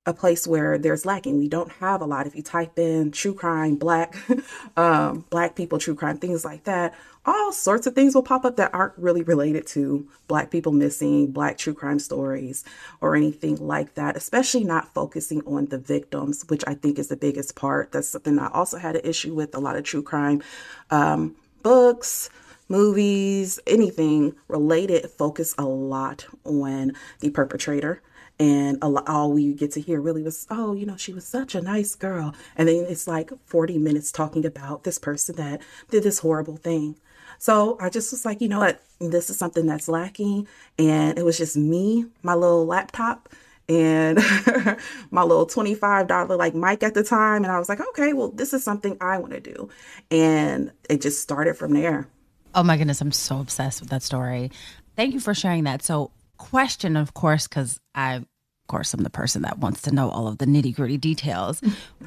a 0.04 0.12
place 0.12 0.46
where 0.46 0.78
there's 0.78 1.06
lacking. 1.06 1.38
We 1.38 1.48
don't 1.48 1.70
have 1.72 2.00
a 2.00 2.04
lot. 2.04 2.26
If 2.26 2.34
you 2.34 2.42
type 2.42 2.78
in 2.78 3.12
true 3.12 3.34
crime, 3.34 3.76
black, 3.76 4.16
um, 4.76 5.24
black 5.30 5.54
people, 5.54 5.78
true 5.78 5.94
crime, 5.94 6.18
things 6.18 6.44
like 6.44 6.64
that, 6.64 6.94
all 7.24 7.52
sorts 7.52 7.86
of 7.86 7.94
things 7.94 8.14
will 8.14 8.24
pop 8.24 8.44
up 8.44 8.56
that 8.56 8.74
aren't 8.74 8.98
really 8.98 9.22
related 9.22 9.64
to 9.68 10.08
black 10.26 10.50
people 10.50 10.72
missing, 10.72 11.30
black 11.30 11.56
true 11.56 11.74
crime 11.74 12.00
stories, 12.00 12.64
or 13.00 13.14
anything 13.14 13.56
like 13.56 13.94
that, 13.94 14.16
especially 14.16 14.64
not 14.64 14.92
focusing 14.92 15.40
on 15.46 15.66
the 15.66 15.78
victims, 15.78 16.44
which 16.48 16.64
I 16.66 16.74
think 16.74 16.98
is 16.98 17.06
the 17.06 17.16
biggest 17.16 17.54
part. 17.54 17.92
That's 17.92 18.08
something 18.08 18.40
I 18.40 18.48
also 18.48 18.78
had 18.78 18.96
an 18.96 19.02
issue 19.04 19.34
with 19.34 19.54
a 19.54 19.60
lot 19.60 19.76
of 19.76 19.84
true 19.84 20.02
crime 20.02 20.42
um, 20.90 21.36
books, 21.62 22.28
movies, 22.68 23.60
anything 23.68 24.34
related 24.48 25.08
focus 25.10 25.54
a 25.58 25.64
lot 25.64 26.26
on 26.44 26.92
the 27.20 27.30
perpetrator 27.30 28.02
and 28.42 28.78
all 28.82 29.32
we 29.32 29.54
get 29.54 29.70
to 29.70 29.80
hear 29.80 30.00
really 30.00 30.24
was 30.24 30.48
oh 30.50 30.72
you 30.72 30.84
know 30.84 30.96
she 30.96 31.12
was 31.12 31.24
such 31.24 31.54
a 31.54 31.60
nice 31.60 31.94
girl. 31.94 32.34
And 32.56 32.68
then 32.68 32.86
it's 32.88 33.06
like 33.06 33.30
40 33.46 33.78
minutes 33.78 34.10
talking 34.10 34.44
about 34.44 34.82
this 34.82 34.98
person 34.98 35.36
that 35.36 35.62
did 35.90 36.02
this 36.02 36.18
horrible 36.18 36.56
thing. 36.56 36.96
So 37.38 37.76
i 37.80 37.88
just 37.88 38.10
was 38.10 38.24
like 38.24 38.40
you 38.40 38.48
know 38.48 38.58
what? 38.58 38.82
This 38.98 39.30
is 39.30 39.38
something 39.38 39.66
that's 39.66 39.88
lacking. 39.88 40.48
And 40.76 41.18
it 41.18 41.24
was 41.24 41.38
just 41.38 41.56
me 41.56 42.06
my 42.22 42.34
little 42.34 42.66
laptop 42.66 43.28
and 43.68 44.18
my 45.12 45.22
little 45.22 45.46
$25 45.46 46.36
like 46.36 46.54
mic 46.56 46.82
at 46.82 46.94
the 46.94 47.04
time. 47.04 47.44
And 47.44 47.52
i 47.52 47.60
was 47.60 47.68
like 47.68 47.80
okay 47.90 48.12
well 48.12 48.30
this 48.30 48.52
is 48.52 48.64
something 48.64 48.96
i 49.00 49.18
want 49.18 49.34
to 49.34 49.40
do. 49.40 49.68
And 50.10 50.72
it 50.90 51.00
just 51.00 51.22
started 51.22 51.56
from 51.56 51.74
there. 51.74 52.08
Oh 52.56 52.64
my 52.64 52.76
goodness 52.76 53.00
i'm 53.00 53.12
so 53.12 53.38
obsessed 53.38 53.80
with 53.80 53.90
that 53.90 54.02
story. 54.02 54.50
Thank 54.96 55.14
you 55.14 55.20
for 55.20 55.32
sharing 55.32 55.62
that. 55.64 55.84
So 55.84 56.10
question, 56.42 56.96
of 56.96 57.14
course, 57.14 57.46
because 57.46 57.80
I, 57.94 58.24
course, 58.72 58.94
I'm 58.94 59.02
the 59.02 59.10
person 59.10 59.42
that 59.42 59.58
wants 59.58 59.82
to 59.82 59.94
know 59.94 60.08
all 60.08 60.26
of 60.26 60.38
the 60.38 60.46
nitty 60.46 60.74
gritty 60.74 60.96
details. 60.96 61.60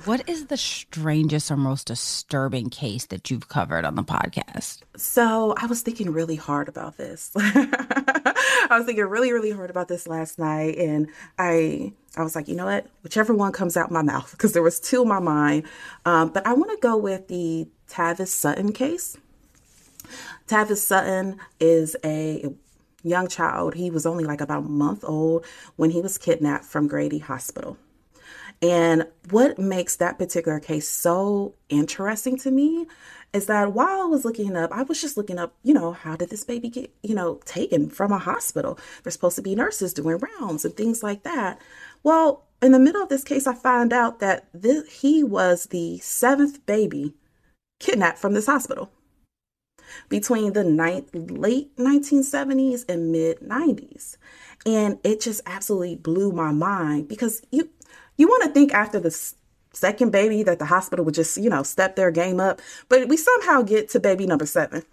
what 0.05 0.27
is 0.27 0.47
the 0.47 0.57
strangest 0.57 1.51
or 1.51 1.55
most 1.55 1.85
disturbing 1.85 2.71
case 2.71 3.05
that 3.05 3.29
you've 3.29 3.49
covered 3.49 3.85
on 3.85 3.93
the 3.93 4.03
podcast? 4.03 4.79
So 4.97 5.53
I 5.57 5.67
was 5.67 5.83
thinking 5.83 6.11
really 6.11 6.37
hard 6.37 6.67
about 6.67 6.97
this. 6.97 7.31
I 7.37 8.67
was 8.71 8.87
thinking 8.87 9.05
really, 9.05 9.31
really 9.31 9.51
hard 9.51 9.69
about 9.69 9.87
this 9.89 10.07
last 10.07 10.39
night, 10.39 10.79
and 10.79 11.07
I 11.37 11.93
I 12.17 12.23
was 12.23 12.35
like, 12.35 12.47
you 12.47 12.55
know 12.55 12.65
what, 12.65 12.87
whichever 13.03 13.35
one 13.35 13.51
comes 13.51 13.77
out 13.77 13.91
my 13.91 14.01
mouth, 14.13 14.31
because 14.31 14.53
there 14.53 14.63
was 14.63 14.79
two 14.79 15.03
in 15.03 15.07
my 15.07 15.19
mind. 15.19 15.65
Um, 16.03 16.29
but 16.29 16.47
I 16.47 16.53
want 16.53 16.71
to 16.71 16.77
go 16.81 16.97
with 16.97 17.27
the 17.27 17.67
Tavis 17.87 18.29
Sutton 18.29 18.71
case. 18.71 19.17
Tavis 20.47 20.77
Sutton 20.77 21.37
is 21.59 21.95
a 22.03 22.49
young 23.05 23.27
child. 23.27 23.75
He 23.75 23.89
was 23.89 24.05
only 24.05 24.23
like 24.23 24.41
about 24.41 24.65
a 24.65 24.69
month 24.69 25.03
old 25.03 25.45
when 25.75 25.91
he 25.91 26.01
was 26.01 26.17
kidnapped 26.17 26.65
from 26.65 26.87
Grady 26.87 27.19
Hospital. 27.19 27.77
And 28.61 29.07
what 29.29 29.59
makes 29.59 29.97
that 29.97 30.17
particular 30.17 30.59
case 30.59 30.87
so 30.89 31.55
interesting 31.69 32.37
to 32.39 32.51
me 32.51 32.87
is 33.33 33.47
that 33.47 33.73
while 33.73 34.01
I 34.01 34.05
was 34.05 34.23
looking 34.23 34.55
up, 34.55 34.71
I 34.71 34.83
was 34.83 35.01
just 35.01 35.17
looking 35.17 35.37
up, 35.37 35.53
you 35.61 35.73
know, 35.73 35.91
how 35.91 36.15
did 36.15 36.29
this 36.29 36.45
baby 36.45 36.69
get, 36.69 36.93
you 37.03 37.13
know, 37.13 37.41
taken 37.45 37.89
from 37.89 38.11
a 38.11 38.17
hospital? 38.17 38.79
There's 39.03 39.13
supposed 39.13 39.35
to 39.35 39.41
be 39.41 39.55
nurses 39.55 39.93
doing 39.93 40.19
rounds 40.39 40.63
and 40.63 40.75
things 40.75 41.03
like 41.03 41.23
that. 41.23 41.61
Well, 42.01 42.45
in 42.61 42.71
the 42.71 42.79
middle 42.79 43.03
of 43.03 43.09
this 43.09 43.25
case, 43.25 43.45
I 43.45 43.53
found 43.53 43.91
out 43.91 44.19
that 44.19 44.47
this, 44.53 45.01
he 45.01 45.23
was 45.23 45.65
the 45.65 45.97
seventh 45.99 46.65
baby 46.65 47.13
kidnapped 47.79 48.19
from 48.19 48.33
this 48.33 48.45
hospital 48.45 48.89
between 50.09 50.53
the 50.53 50.63
ni- 50.63 51.05
late 51.13 51.75
1970s 51.77 52.85
and 52.89 53.11
mid 53.11 53.39
90s. 53.39 54.17
And 54.65 54.99
it 55.03 55.21
just 55.21 55.41
absolutely 55.45 55.95
blew 55.95 56.31
my 56.31 56.51
mind 56.51 57.07
because 57.07 57.41
you 57.51 57.69
you 58.17 58.27
want 58.27 58.43
to 58.43 58.49
think 58.49 58.73
after 58.73 58.99
the 58.99 59.11
second 59.73 60.11
baby 60.11 60.41
that 60.43 60.59
the 60.59 60.65
hospital 60.65 61.03
would 61.05 61.15
just, 61.15 61.37
you 61.37 61.49
know, 61.49 61.63
step 61.63 61.95
their 61.95 62.11
game 62.11 62.39
up, 62.39 62.61
but 62.87 63.07
we 63.07 63.17
somehow 63.17 63.61
get 63.61 63.89
to 63.89 63.99
baby 63.99 64.25
number 64.25 64.45
7. 64.45 64.83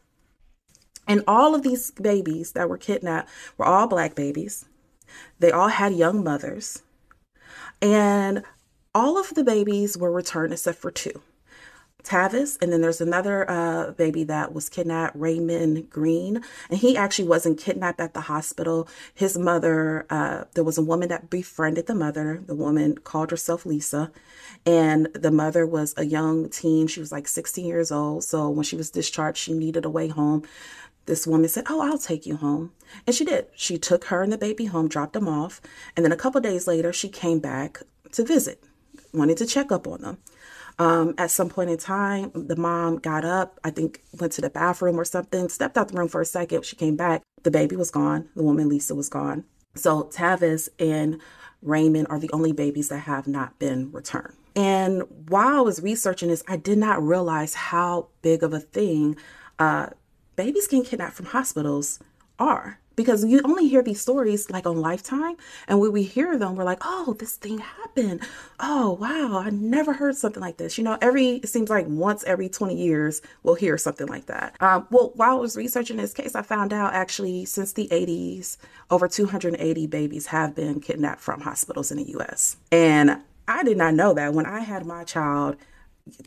And 1.06 1.22
all 1.26 1.54
of 1.54 1.62
these 1.62 1.90
babies 1.92 2.52
that 2.52 2.68
were 2.68 2.78
kidnapped 2.78 3.28
were 3.56 3.64
all 3.64 3.86
black 3.86 4.14
babies. 4.14 4.64
They 5.38 5.50
all 5.50 5.68
had 5.68 5.94
young 5.94 6.22
mothers. 6.22 6.82
And 7.80 8.44
all 8.94 9.18
of 9.18 9.34
the 9.34 9.44
babies 9.44 9.96
were 9.96 10.12
returned 10.12 10.52
except 10.52 10.78
for 10.78 10.90
two. 10.90 11.22
Tavis, 12.04 12.58
and 12.60 12.72
then 12.72 12.80
there's 12.80 13.00
another 13.00 13.48
uh, 13.50 13.92
baby 13.92 14.24
that 14.24 14.52
was 14.52 14.68
kidnapped, 14.68 15.16
Raymond 15.16 15.90
Green, 15.90 16.42
and 16.68 16.78
he 16.78 16.96
actually 16.96 17.28
wasn't 17.28 17.58
kidnapped 17.58 18.00
at 18.00 18.14
the 18.14 18.22
hospital. 18.22 18.88
His 19.14 19.38
mother, 19.38 20.06
uh, 20.10 20.44
there 20.54 20.64
was 20.64 20.78
a 20.78 20.82
woman 20.82 21.08
that 21.08 21.30
befriended 21.30 21.86
the 21.86 21.94
mother. 21.94 22.42
The 22.46 22.54
woman 22.54 22.98
called 22.98 23.30
herself 23.30 23.64
Lisa, 23.64 24.10
and 24.66 25.08
the 25.14 25.30
mother 25.30 25.66
was 25.66 25.94
a 25.96 26.04
young 26.04 26.48
teen. 26.48 26.86
She 26.86 27.00
was 27.00 27.12
like 27.12 27.28
16 27.28 27.64
years 27.64 27.92
old. 27.92 28.24
So 28.24 28.48
when 28.48 28.64
she 28.64 28.76
was 28.76 28.90
discharged, 28.90 29.38
she 29.38 29.52
needed 29.52 29.84
a 29.84 29.90
way 29.90 30.08
home. 30.08 30.42
This 31.06 31.26
woman 31.26 31.48
said, 31.48 31.64
"Oh, 31.68 31.80
I'll 31.80 31.98
take 31.98 32.26
you 32.26 32.36
home," 32.36 32.72
and 33.06 33.16
she 33.16 33.24
did. 33.24 33.48
She 33.56 33.76
took 33.76 34.04
her 34.04 34.22
and 34.22 34.32
the 34.32 34.38
baby 34.38 34.66
home, 34.66 34.88
dropped 34.88 35.14
them 35.14 35.28
off, 35.28 35.60
and 35.96 36.04
then 36.04 36.12
a 36.12 36.16
couple 36.16 36.40
days 36.40 36.66
later, 36.68 36.92
she 36.92 37.08
came 37.08 37.40
back 37.40 37.82
to 38.12 38.24
visit, 38.24 38.62
wanted 39.12 39.36
to 39.38 39.46
check 39.46 39.72
up 39.72 39.88
on 39.88 40.02
them. 40.02 40.18
Um, 40.82 41.14
at 41.16 41.30
some 41.30 41.48
point 41.48 41.70
in 41.70 41.78
time, 41.78 42.32
the 42.34 42.56
mom 42.56 42.96
got 42.98 43.24
up, 43.24 43.60
I 43.62 43.70
think 43.70 44.00
went 44.18 44.32
to 44.32 44.40
the 44.40 44.50
bathroom 44.50 44.98
or 44.98 45.04
something, 45.04 45.48
stepped 45.48 45.78
out 45.78 45.88
the 45.88 45.96
room 45.96 46.08
for 46.08 46.20
a 46.20 46.26
second. 46.26 46.64
She 46.64 46.74
came 46.74 46.96
back. 46.96 47.22
The 47.44 47.52
baby 47.52 47.76
was 47.76 47.92
gone. 47.92 48.28
The 48.34 48.42
woman, 48.42 48.68
Lisa, 48.68 48.94
was 48.94 49.08
gone. 49.08 49.44
So 49.76 50.04
Tavis 50.04 50.68
and 50.80 51.20
Raymond 51.62 52.08
are 52.10 52.18
the 52.18 52.30
only 52.32 52.52
babies 52.52 52.88
that 52.88 52.98
have 52.98 53.28
not 53.28 53.60
been 53.60 53.92
returned. 53.92 54.34
And 54.56 55.04
while 55.28 55.58
I 55.58 55.60
was 55.60 55.80
researching 55.80 56.28
this, 56.28 56.42
I 56.48 56.56
did 56.56 56.78
not 56.78 57.00
realize 57.00 57.54
how 57.54 58.08
big 58.20 58.42
of 58.42 58.52
a 58.52 58.60
thing 58.60 59.16
uh, 59.60 59.90
babies 60.34 60.66
getting 60.66 60.84
kidnapped 60.84 61.14
from 61.14 61.26
hospitals 61.26 62.00
are 62.40 62.80
because 62.96 63.24
you 63.24 63.40
only 63.44 63.68
hear 63.68 63.82
these 63.82 64.00
stories 64.00 64.50
like 64.50 64.66
on 64.66 64.76
Lifetime, 64.76 65.36
and 65.68 65.80
when 65.80 65.92
we 65.92 66.02
hear 66.02 66.36
them, 66.38 66.56
we're 66.56 66.64
like, 66.64 66.80
"Oh, 66.82 67.16
this 67.18 67.36
thing 67.36 67.58
happened. 67.58 68.20
Oh, 68.60 68.92
wow, 69.00 69.38
I 69.38 69.50
never 69.50 69.92
heard 69.92 70.16
something 70.16 70.40
like 70.40 70.56
this." 70.56 70.78
You 70.78 70.84
know, 70.84 70.98
every 71.00 71.36
it 71.36 71.48
seems 71.48 71.70
like 71.70 71.86
once 71.88 72.24
every 72.24 72.48
twenty 72.48 72.76
years 72.76 73.22
we'll 73.42 73.54
hear 73.54 73.78
something 73.78 74.06
like 74.06 74.26
that. 74.26 74.56
Um, 74.60 74.86
well, 74.90 75.12
while 75.14 75.36
I 75.36 75.40
was 75.40 75.56
researching 75.56 75.96
this 75.96 76.12
case, 76.12 76.34
I 76.34 76.42
found 76.42 76.72
out 76.72 76.94
actually 76.94 77.44
since 77.44 77.72
the 77.72 77.88
'80s, 77.88 78.56
over 78.90 79.08
280 79.08 79.86
babies 79.86 80.26
have 80.26 80.54
been 80.54 80.80
kidnapped 80.80 81.20
from 81.20 81.40
hospitals 81.40 81.90
in 81.90 81.98
the 81.98 82.10
U.S. 82.10 82.56
And 82.70 83.22
I 83.48 83.64
did 83.64 83.76
not 83.76 83.94
know 83.94 84.14
that 84.14 84.34
when 84.34 84.46
I 84.46 84.60
had 84.60 84.86
my 84.86 85.04
child 85.04 85.56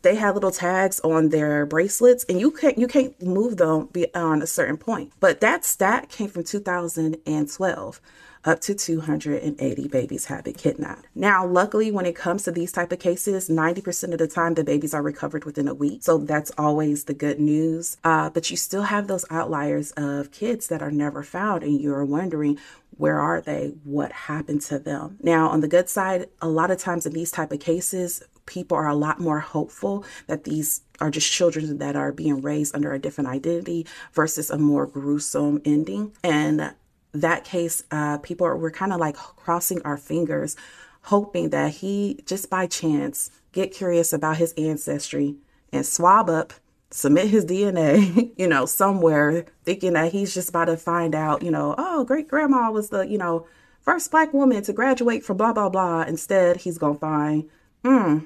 they 0.02 0.16
had 0.16 0.36
little 0.36 0.52
tags 0.52 1.00
on 1.02 1.30
their 1.30 1.66
bracelets 1.66 2.26
and 2.30 2.40
you 2.40 2.52
can't 2.52 2.78
you 2.78 2.88
can't 2.88 3.22
move 3.22 3.58
them 3.58 3.90
beyond 3.92 4.42
a 4.42 4.48
certain 4.48 4.78
point. 4.78 5.12
But 5.20 5.42
that 5.42 5.66
stat 5.66 6.10
came 6.10 6.30
from 6.30 6.44
2012 6.44 8.02
up 8.46 8.62
to 8.62 8.76
280 8.76 9.88
babies 9.88 10.26
have 10.26 10.44
been 10.44 10.54
kidnapped. 10.54 11.08
Now 11.16 11.46
luckily 11.46 11.92
when 11.92 12.06
it 12.06 12.16
comes 12.16 12.44
to 12.44 12.52
these 12.52 12.72
type 12.72 12.92
of 12.92 13.00
cases 13.00 13.50
90% 13.50 14.14
of 14.14 14.20
the 14.20 14.28
time 14.28 14.54
the 14.54 14.64
babies 14.64 14.94
are 14.94 15.02
recovered 15.02 15.46
within 15.46 15.68
a 15.68 15.74
week. 15.74 16.04
So 16.04 16.20
that's 16.20 16.52
always 16.58 17.06
the 17.06 17.14
good 17.14 17.40
news. 17.40 17.98
Uh, 18.04 18.30
but 18.30 18.50
you 18.52 18.58
still 18.58 18.84
have 18.84 19.08
those 19.08 19.26
outliers 19.30 19.92
of 19.94 20.32
kids 20.32 20.68
that 20.68 20.82
are 20.82 20.92
never 20.92 21.24
found 21.24 21.64
and 21.64 21.82
you're 21.82 22.06
wondering 22.06 22.60
where 22.98 23.20
are 23.20 23.42
they? 23.42 23.74
What 23.84 24.12
happened 24.14 24.62
to 24.62 24.80
them? 24.80 25.18
Now 25.22 25.50
on 25.50 25.62
the 25.62 25.68
good 25.68 25.90
side 25.90 26.30
a 26.42 26.48
lot 26.48 26.72
of 26.72 26.78
times 26.78 27.06
in 27.06 27.14
these 27.14 27.32
type 27.32 27.52
of 27.52 27.60
cases 27.60 28.24
people 28.46 28.78
are 28.78 28.88
a 28.88 28.96
lot 28.96 29.20
more 29.20 29.40
hopeful 29.40 30.06
that 30.28 30.44
these 30.44 30.82
are 31.00 31.12
just 31.12 31.32
children 31.32 31.78
that 31.78 31.96
are 31.96 32.12
being 32.12 32.42
raised 32.42 32.76
under 32.76 32.94
a 32.94 33.00
different 33.00 33.30
identity 33.30 33.86
versus 34.14 34.50
a 34.50 34.58
more 34.58 34.86
gruesome 34.86 35.62
ending. 35.66 36.14
And 36.24 36.74
that 37.14 37.44
case, 37.44 37.84
uh, 37.92 38.18
people 38.20 38.48
are, 38.48 38.58
we're 38.58 38.72
kind 38.72 38.94
of 38.94 39.00
like 39.00 39.16
crossing 39.16 39.82
our 39.84 39.98
fingers, 39.98 40.56
hoping 41.04 41.50
that 41.50 41.76
he 41.76 42.22
just 42.26 42.50
by 42.50 42.68
chance 42.68 43.32
get 43.52 43.74
curious 43.74 44.12
about 44.12 44.38
his 44.38 44.54
ancestry 44.54 45.36
and 45.72 45.86
swab 45.86 46.30
up, 46.30 46.54
submit 46.92 47.28
his 47.28 47.46
DNA, 47.46 48.32
you 48.38 48.48
know, 48.48 48.66
somewhere, 48.66 49.46
thinking 49.64 49.94
that 49.94 50.12
he's 50.12 50.34
just 50.34 50.50
about 50.50 50.66
to 50.66 50.78
find 50.78 51.16
out, 51.16 51.42
you 51.42 51.52
know, 51.52 51.76
oh, 51.78 52.04
great 52.04 52.28
grandma 52.28 52.70
was 52.72 52.90
the, 52.90 53.02
you 53.08 53.18
know, 53.18 53.48
first 53.82 54.12
black 54.12 54.34
woman 54.34 54.64
to 54.64 54.74
graduate 54.74 55.24
from 55.24 55.38
blah, 55.38 55.54
blah, 55.54 55.70
blah. 55.70 56.02
Instead, 56.04 56.58
he's 56.58 56.78
going 56.78 56.96
to 56.96 57.00
find, 57.00 57.50
hmm, 57.84 58.20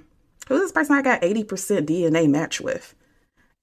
who's 0.49 0.59
this 0.59 0.71
person 0.73 0.95
I 0.95 1.01
got 1.01 1.21
80% 1.21 1.45
DNA 1.85 2.29
match 2.29 2.59
with? 2.59 2.93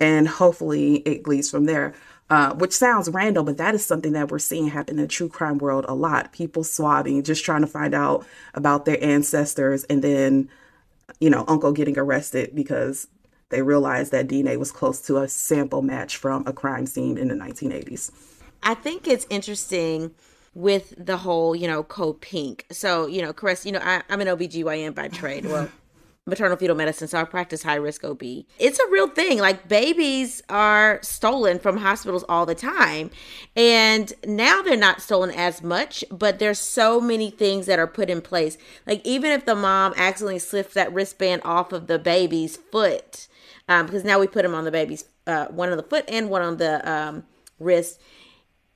And 0.00 0.26
hopefully 0.26 0.96
it 0.98 1.26
leads 1.28 1.50
from 1.50 1.66
there. 1.66 1.94
Uh, 2.28 2.52
which 2.54 2.72
sounds 2.72 3.08
random, 3.08 3.44
but 3.44 3.56
that 3.56 3.72
is 3.72 3.86
something 3.86 4.10
that 4.10 4.32
we're 4.32 4.38
seeing 4.40 4.66
happen 4.66 4.96
in 4.96 5.02
the 5.02 5.06
true 5.06 5.28
crime 5.28 5.58
world 5.58 5.84
a 5.86 5.94
lot. 5.94 6.32
People 6.32 6.64
swabbing, 6.64 7.22
just 7.22 7.44
trying 7.44 7.60
to 7.60 7.68
find 7.68 7.94
out 7.94 8.26
about 8.54 8.84
their 8.84 8.98
ancestors, 9.00 9.84
and 9.84 10.02
then, 10.02 10.48
you 11.20 11.30
know, 11.30 11.44
uncle 11.46 11.70
getting 11.70 11.96
arrested 11.96 12.52
because 12.52 13.06
they 13.50 13.62
realized 13.62 14.10
that 14.10 14.26
DNA 14.26 14.56
was 14.56 14.72
close 14.72 15.00
to 15.02 15.18
a 15.18 15.28
sample 15.28 15.82
match 15.82 16.16
from 16.16 16.44
a 16.48 16.52
crime 16.52 16.86
scene 16.86 17.16
in 17.16 17.28
the 17.28 17.34
1980s. 17.36 18.10
I 18.60 18.74
think 18.74 19.06
it's 19.06 19.26
interesting 19.30 20.12
with 20.52 20.94
the 20.98 21.18
whole, 21.18 21.54
you 21.54 21.68
know, 21.68 21.84
code 21.84 22.20
pink. 22.20 22.66
So, 22.72 23.06
you 23.06 23.22
know, 23.22 23.32
Chris, 23.32 23.64
you 23.64 23.70
know, 23.70 23.80
I, 23.80 24.02
I'm 24.08 24.20
an 24.20 24.26
OBGYN 24.26 24.96
by 24.96 25.06
trade. 25.08 25.44
Well, 25.44 25.68
maternal 26.28 26.56
fetal 26.56 26.74
medicine, 26.74 27.06
so 27.06 27.20
I 27.20 27.24
practice 27.24 27.62
high 27.62 27.76
risk 27.76 28.02
OB. 28.02 28.20
It's 28.58 28.80
a 28.80 28.90
real 28.90 29.08
thing. 29.08 29.38
Like 29.38 29.68
babies 29.68 30.42
are 30.48 30.98
stolen 31.00 31.60
from 31.60 31.76
hospitals 31.76 32.24
all 32.28 32.44
the 32.44 32.54
time. 32.56 33.12
And 33.54 34.12
now 34.26 34.60
they're 34.60 34.76
not 34.76 35.00
stolen 35.00 35.30
as 35.30 35.62
much, 35.62 36.04
but 36.10 36.40
there's 36.40 36.58
so 36.58 37.00
many 37.00 37.30
things 37.30 37.66
that 37.66 37.78
are 37.78 37.86
put 37.86 38.10
in 38.10 38.20
place. 38.20 38.58
Like 38.88 39.06
even 39.06 39.30
if 39.30 39.44
the 39.44 39.54
mom 39.54 39.94
accidentally 39.96 40.40
slips 40.40 40.74
that 40.74 40.92
wristband 40.92 41.42
off 41.44 41.72
of 41.72 41.86
the 41.86 41.98
baby's 41.98 42.56
foot, 42.56 43.28
um, 43.68 43.86
because 43.86 44.02
now 44.02 44.18
we 44.18 44.26
put 44.26 44.42
them 44.42 44.54
on 44.54 44.64
the 44.64 44.72
baby's 44.72 45.04
uh, 45.28 45.46
one 45.46 45.70
on 45.70 45.76
the 45.76 45.84
foot 45.84 46.04
and 46.08 46.28
one 46.28 46.42
on 46.42 46.56
the 46.56 46.90
um, 46.90 47.24
wrist 47.60 48.00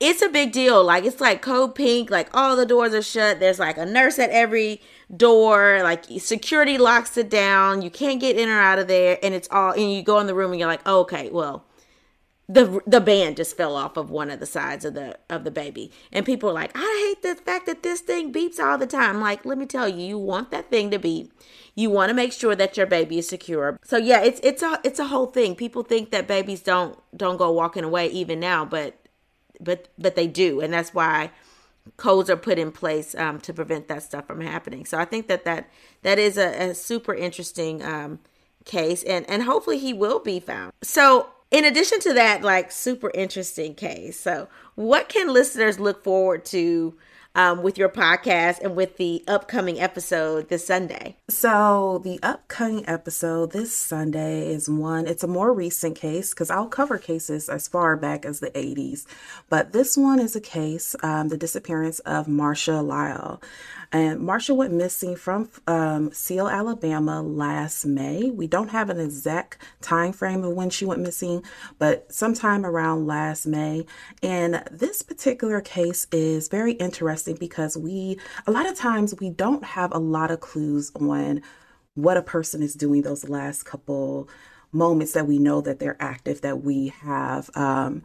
it's 0.01 0.23
a 0.23 0.29
big 0.29 0.51
deal. 0.51 0.83
Like 0.83 1.05
it's 1.05 1.21
like 1.21 1.43
code 1.43 1.75
pink, 1.75 2.09
like 2.09 2.27
all 2.33 2.55
the 2.55 2.65
doors 2.65 2.95
are 2.95 3.03
shut. 3.03 3.39
There's 3.39 3.59
like 3.59 3.77
a 3.77 3.85
nurse 3.85 4.17
at 4.17 4.31
every 4.31 4.81
door, 5.15 5.81
like 5.83 6.05
security 6.19 6.77
locks 6.77 7.17
it 7.17 7.29
down. 7.29 7.81
You 7.81 7.89
can't 7.89 8.19
get 8.19 8.37
in 8.37 8.49
or 8.49 8.59
out 8.59 8.79
of 8.79 8.87
there, 8.87 9.17
and 9.21 9.33
it's 9.33 9.47
all 9.51 9.71
and 9.71 9.91
you 9.91 10.03
go 10.03 10.19
in 10.19 10.27
the 10.27 10.35
room 10.35 10.51
and 10.51 10.59
you're 10.59 10.69
like, 10.69 10.81
oh, 10.85 11.01
okay, 11.01 11.29
well, 11.29 11.65
the 12.47 12.81
the 12.85 12.99
band 12.99 13.37
just 13.37 13.55
fell 13.55 13.75
off 13.75 13.97
of 13.97 14.09
one 14.09 14.29
of 14.29 14.39
the 14.39 14.45
sides 14.45 14.83
of 14.85 14.93
the 14.93 15.17
of 15.29 15.43
the 15.43 15.51
baby. 15.51 15.91
And 16.11 16.25
people 16.25 16.49
are 16.49 16.53
like, 16.53 16.71
I 16.75 17.13
hate 17.15 17.23
the 17.23 17.41
fact 17.41 17.65
that 17.65 17.83
this 17.83 18.01
thing 18.01 18.33
beeps 18.33 18.59
all 18.59 18.77
the 18.77 18.87
time. 18.87 19.21
Like, 19.21 19.45
let 19.45 19.57
me 19.57 19.65
tell 19.65 19.87
you, 19.87 20.05
you 20.05 20.17
want 20.17 20.51
that 20.51 20.69
thing 20.69 20.91
to 20.91 20.99
beep. 20.99 21.31
You 21.75 21.89
want 21.89 22.09
to 22.09 22.13
make 22.13 22.33
sure 22.33 22.55
that 22.55 22.75
your 22.75 22.85
baby 22.85 23.17
is 23.17 23.27
secure. 23.27 23.79
So 23.83 23.97
yeah, 23.97 24.21
it's 24.21 24.39
it's 24.43 24.63
a 24.63 24.79
it's 24.83 24.99
a 24.99 25.07
whole 25.07 25.27
thing. 25.27 25.55
People 25.55 25.83
think 25.83 26.11
that 26.11 26.27
babies 26.27 26.61
don't 26.61 26.99
don't 27.15 27.37
go 27.37 27.51
walking 27.51 27.83
away 27.83 28.07
even 28.07 28.39
now, 28.39 28.65
but 28.65 28.95
but 29.59 29.87
but 29.97 30.15
they 30.15 30.27
do, 30.27 30.59
and 30.59 30.73
that's 30.73 30.93
why 30.93 31.31
codes 31.97 32.29
are 32.29 32.37
put 32.37 32.57
in 32.57 32.71
place 32.71 33.13
um, 33.15 33.39
to 33.41 33.53
prevent 33.53 33.87
that 33.87 34.03
stuff 34.03 34.27
from 34.27 34.41
happening. 34.41 34.85
So 34.85 34.97
I 34.97 35.05
think 35.05 35.27
that 35.27 35.45
that 35.45 35.69
that 36.01 36.19
is 36.19 36.37
a, 36.37 36.69
a 36.69 36.75
super 36.75 37.13
interesting 37.13 37.83
um, 37.83 38.19
case, 38.65 39.03
and 39.03 39.29
and 39.29 39.43
hopefully 39.43 39.77
he 39.77 39.93
will 39.93 40.19
be 40.19 40.39
found. 40.39 40.73
So 40.81 41.29
in 41.51 41.65
addition 41.65 41.99
to 42.01 42.13
that, 42.13 42.41
like 42.41 42.71
super 42.71 43.11
interesting 43.13 43.75
case. 43.75 44.19
So 44.19 44.47
what 44.75 45.09
can 45.09 45.33
listeners 45.33 45.79
look 45.79 46.03
forward 46.03 46.45
to? 46.45 46.95
Um, 47.35 47.63
with 47.63 47.77
your 47.77 47.89
podcast 47.89 48.59
and 48.61 48.75
with 48.75 48.97
the 48.97 49.23
upcoming 49.27 49.79
episode 49.79 50.49
this 50.49 50.65
Sunday? 50.65 51.17
So, 51.29 52.01
the 52.03 52.19
upcoming 52.21 52.87
episode 52.87 53.51
this 53.51 53.75
Sunday 53.75 54.51
is 54.51 54.69
one, 54.69 55.07
it's 55.07 55.23
a 55.23 55.27
more 55.27 55.53
recent 55.53 55.95
case 55.95 56.33
because 56.33 56.49
I'll 56.49 56.67
cover 56.67 56.97
cases 56.97 57.49
as 57.49 57.67
far 57.67 57.95
back 57.95 58.25
as 58.25 58.39
the 58.39 58.51
80s. 58.51 59.05
But 59.49 59.71
this 59.71 59.97
one 59.97 60.19
is 60.19 60.35
a 60.35 60.41
case, 60.41 60.95
um, 61.03 61.29
the 61.29 61.37
disappearance 61.37 61.99
of 61.99 62.27
Marsha 62.27 62.85
Lyle. 62.85 63.41
And 63.91 64.21
Marsha 64.21 64.55
went 64.55 64.73
missing 64.73 65.15
from 65.17 65.49
um, 65.67 66.11
Seale, 66.13 66.47
Alabama 66.47 67.21
last 67.21 67.85
May. 67.85 68.31
We 68.31 68.47
don't 68.47 68.69
have 68.69 68.89
an 68.89 68.99
exact 68.99 69.57
time 69.81 70.13
frame 70.13 70.43
of 70.43 70.53
when 70.53 70.69
she 70.69 70.85
went 70.85 71.01
missing, 71.01 71.43
but 71.77 72.11
sometime 72.11 72.65
around 72.65 73.05
last 73.05 73.45
May. 73.45 73.85
And 74.23 74.63
this 74.71 75.01
particular 75.01 75.59
case 75.59 76.07
is 76.11 76.47
very 76.47 76.73
interesting 76.73 77.35
because 77.35 77.75
we, 77.75 78.17
a 78.47 78.51
lot 78.51 78.65
of 78.65 78.77
times, 78.77 79.13
we 79.19 79.29
don't 79.29 79.63
have 79.63 79.93
a 79.93 79.99
lot 79.99 80.31
of 80.31 80.39
clues 80.39 80.91
on 80.95 81.41
what 81.95 82.15
a 82.15 82.21
person 82.21 82.63
is 82.63 82.73
doing 82.73 83.01
those 83.01 83.27
last 83.27 83.63
couple 83.63 84.29
moments 84.71 85.11
that 85.11 85.27
we 85.27 85.37
know 85.37 85.59
that 85.59 85.79
they're 85.79 86.01
active, 86.01 86.39
that 86.41 86.63
we 86.63 86.93
have. 87.01 87.49
Um, 87.55 88.03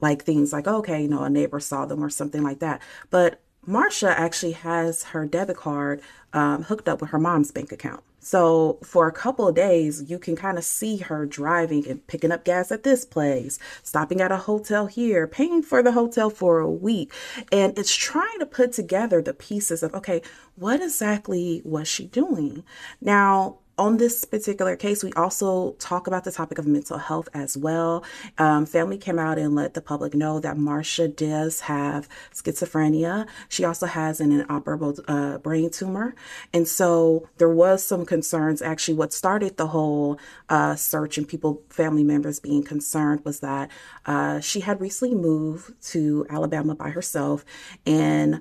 like 0.00 0.22
things 0.22 0.52
like, 0.52 0.68
okay, 0.68 1.02
you 1.02 1.08
know, 1.08 1.24
a 1.24 1.28
neighbor 1.28 1.58
saw 1.58 1.84
them 1.84 2.04
or 2.04 2.08
something 2.08 2.42
like 2.42 2.60
that. 2.60 2.80
But 3.10 3.40
Marsha 3.68 4.08
actually 4.08 4.52
has 4.52 5.04
her 5.04 5.26
debit 5.26 5.58
card 5.58 6.00
um, 6.32 6.62
hooked 6.62 6.88
up 6.88 7.02
with 7.02 7.10
her 7.10 7.18
mom's 7.18 7.50
bank 7.50 7.70
account. 7.70 8.02
So 8.20 8.78
for 8.82 9.06
a 9.06 9.12
couple 9.12 9.46
of 9.46 9.54
days, 9.54 10.10
you 10.10 10.18
can 10.18 10.36
kind 10.36 10.58
of 10.58 10.64
see 10.64 10.98
her 10.98 11.24
driving 11.24 11.86
and 11.86 12.06
picking 12.06 12.32
up 12.32 12.44
gas 12.44 12.72
at 12.72 12.82
this 12.82 13.04
place, 13.04 13.58
stopping 13.82 14.20
at 14.20 14.32
a 14.32 14.36
hotel 14.36 14.86
here, 14.86 15.26
paying 15.26 15.62
for 15.62 15.82
the 15.82 15.92
hotel 15.92 16.28
for 16.30 16.58
a 16.58 16.70
week. 16.70 17.12
And 17.52 17.78
it's 17.78 17.94
trying 17.94 18.38
to 18.40 18.46
put 18.46 18.72
together 18.72 19.22
the 19.22 19.34
pieces 19.34 19.82
of, 19.82 19.94
okay, 19.94 20.22
what 20.56 20.82
exactly 20.82 21.62
was 21.64 21.88
she 21.88 22.06
doing? 22.06 22.64
Now, 23.00 23.58
on 23.78 23.96
this 23.96 24.24
particular 24.24 24.76
case, 24.76 25.04
we 25.04 25.12
also 25.12 25.72
talk 25.78 26.06
about 26.08 26.24
the 26.24 26.32
topic 26.32 26.58
of 26.58 26.66
mental 26.66 26.98
health 26.98 27.28
as 27.32 27.56
well. 27.56 28.04
Um, 28.36 28.66
family 28.66 28.98
came 28.98 29.18
out 29.18 29.38
and 29.38 29.54
let 29.54 29.74
the 29.74 29.80
public 29.80 30.14
know 30.14 30.40
that 30.40 30.56
Marsha 30.56 31.14
does 31.14 31.60
have 31.60 32.08
schizophrenia. 32.34 33.26
She 33.48 33.64
also 33.64 33.86
has 33.86 34.20
an 34.20 34.32
inoperable 34.32 34.96
uh, 35.06 35.38
brain 35.38 35.70
tumor. 35.70 36.14
And 36.52 36.66
so 36.66 37.28
there 37.38 37.48
was 37.48 37.84
some 37.84 38.04
concerns. 38.04 38.60
Actually, 38.60 38.94
what 38.94 39.12
started 39.12 39.56
the 39.56 39.68
whole 39.68 40.18
uh, 40.48 40.74
search 40.74 41.16
and 41.16 41.28
people, 41.28 41.62
family 41.70 42.04
members 42.04 42.40
being 42.40 42.64
concerned 42.64 43.24
was 43.24 43.40
that 43.40 43.70
uh, 44.06 44.40
she 44.40 44.60
had 44.60 44.80
recently 44.80 45.14
moved 45.14 45.80
to 45.90 46.26
Alabama 46.28 46.74
by 46.74 46.90
herself 46.90 47.44
and 47.86 48.40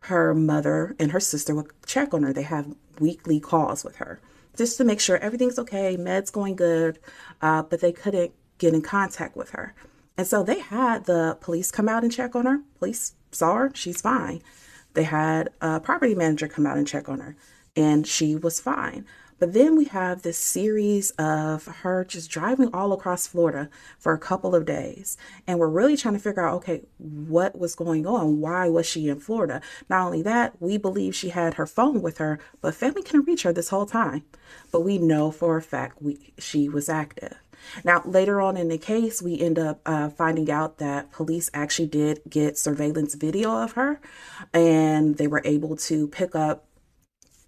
her 0.00 0.34
mother 0.34 0.94
and 1.00 1.10
her 1.12 1.20
sister 1.20 1.54
would 1.54 1.70
check 1.86 2.12
on 2.12 2.22
her. 2.22 2.32
They 2.32 2.42
have 2.42 2.74
weekly 3.00 3.40
calls 3.40 3.82
with 3.82 3.96
her 3.96 4.20
just 4.56 4.76
to 4.78 4.84
make 4.84 5.00
sure 5.00 5.18
everything's 5.18 5.58
okay, 5.58 5.96
meds 5.96 6.32
going 6.32 6.56
good, 6.56 6.98
uh, 7.42 7.62
but 7.62 7.80
they 7.80 7.92
couldn't 7.92 8.32
get 8.58 8.74
in 8.74 8.82
contact 8.82 9.36
with 9.36 9.50
her. 9.50 9.74
And 10.16 10.26
so 10.26 10.42
they 10.42 10.60
had 10.60 11.04
the 11.04 11.36
police 11.40 11.70
come 11.70 11.88
out 11.88 12.02
and 12.02 12.12
check 12.12 12.34
on 12.34 12.46
her. 12.46 12.60
Police 12.78 13.12
saw 13.30 13.54
her, 13.54 13.70
she's 13.74 14.00
fine. 14.00 14.42
They 14.94 15.02
had 15.04 15.50
a 15.60 15.78
property 15.78 16.14
manager 16.14 16.48
come 16.48 16.66
out 16.66 16.78
and 16.78 16.88
check 16.88 17.08
on 17.08 17.20
her, 17.20 17.36
and 17.76 18.06
she 18.06 18.34
was 18.34 18.58
fine. 18.60 19.04
But 19.38 19.52
then 19.52 19.76
we 19.76 19.84
have 19.86 20.22
this 20.22 20.38
series 20.38 21.10
of 21.12 21.66
her 21.66 22.04
just 22.04 22.30
driving 22.30 22.70
all 22.72 22.92
across 22.92 23.26
Florida 23.26 23.68
for 23.98 24.12
a 24.12 24.18
couple 24.18 24.54
of 24.54 24.64
days. 24.64 25.16
And 25.46 25.58
we're 25.58 25.68
really 25.68 25.96
trying 25.96 26.14
to 26.14 26.20
figure 26.20 26.46
out 26.46 26.54
okay, 26.56 26.82
what 26.98 27.58
was 27.58 27.74
going 27.74 28.06
on? 28.06 28.40
Why 28.40 28.68
was 28.68 28.86
she 28.86 29.08
in 29.08 29.20
Florida? 29.20 29.60
Not 29.88 30.06
only 30.06 30.22
that, 30.22 30.60
we 30.60 30.78
believe 30.78 31.14
she 31.14 31.30
had 31.30 31.54
her 31.54 31.66
phone 31.66 32.02
with 32.02 32.18
her, 32.18 32.38
but 32.60 32.74
family 32.74 33.02
couldn't 33.02 33.26
reach 33.26 33.42
her 33.42 33.52
this 33.52 33.68
whole 33.68 33.86
time. 33.86 34.24
But 34.72 34.82
we 34.82 34.98
know 34.98 35.30
for 35.30 35.56
a 35.56 35.62
fact 35.62 36.00
we, 36.00 36.32
she 36.38 36.68
was 36.68 36.88
active. 36.88 37.36
Now, 37.84 38.02
later 38.04 38.40
on 38.40 38.56
in 38.56 38.68
the 38.68 38.78
case, 38.78 39.20
we 39.20 39.40
end 39.40 39.58
up 39.58 39.80
uh, 39.86 40.08
finding 40.10 40.50
out 40.50 40.78
that 40.78 41.10
police 41.10 41.50
actually 41.52 41.88
did 41.88 42.20
get 42.28 42.58
surveillance 42.58 43.14
video 43.14 43.62
of 43.62 43.72
her 43.72 44.00
and 44.52 45.16
they 45.16 45.26
were 45.26 45.42
able 45.44 45.76
to 45.76 46.08
pick 46.08 46.34
up 46.34 46.64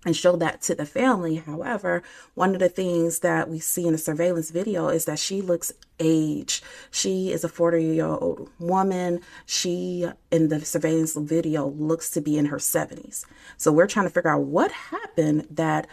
and 0.05 0.17
show 0.17 0.37
that 0.37 0.63
to 0.63 0.75
the 0.75 0.87
family. 0.87 1.37
However, 1.37 2.03
one 2.35 2.55
of 2.55 2.61
the 2.61 2.69
things 2.69 3.21
that 3.21 3.49
we 3.49 3.59
see 3.59 3.87
in 3.87 3.93
the 3.93 3.99
surveillance 3.99 4.51
video 4.51 4.89
is 4.89 5.07
that 5.07 5.19
she 5.19 5.43
looks 5.43 5.73
aged. 5.99 6.63
She 6.91 7.33
is 7.33 7.43
a 7.43 7.49
40 7.49 7.85
year 7.85 8.07
old 8.07 8.49
woman. 8.59 9.21
She, 9.45 10.09
in 10.31 10.49
the 10.49 10.65
surveillance 10.65 11.17
video, 11.17 11.67
looks 11.67 12.11
to 12.13 12.21
be 12.21 12.39
in 12.39 12.47
her 12.47 12.59
70s. 12.59 13.25
So 13.57 13.73
we're 13.73 13.89
trying 13.89 14.07
to 14.07 14.13
figure 14.13 14.31
out 14.31 14.43
what 14.43 14.71
happened 14.71 15.49
that 15.51 15.89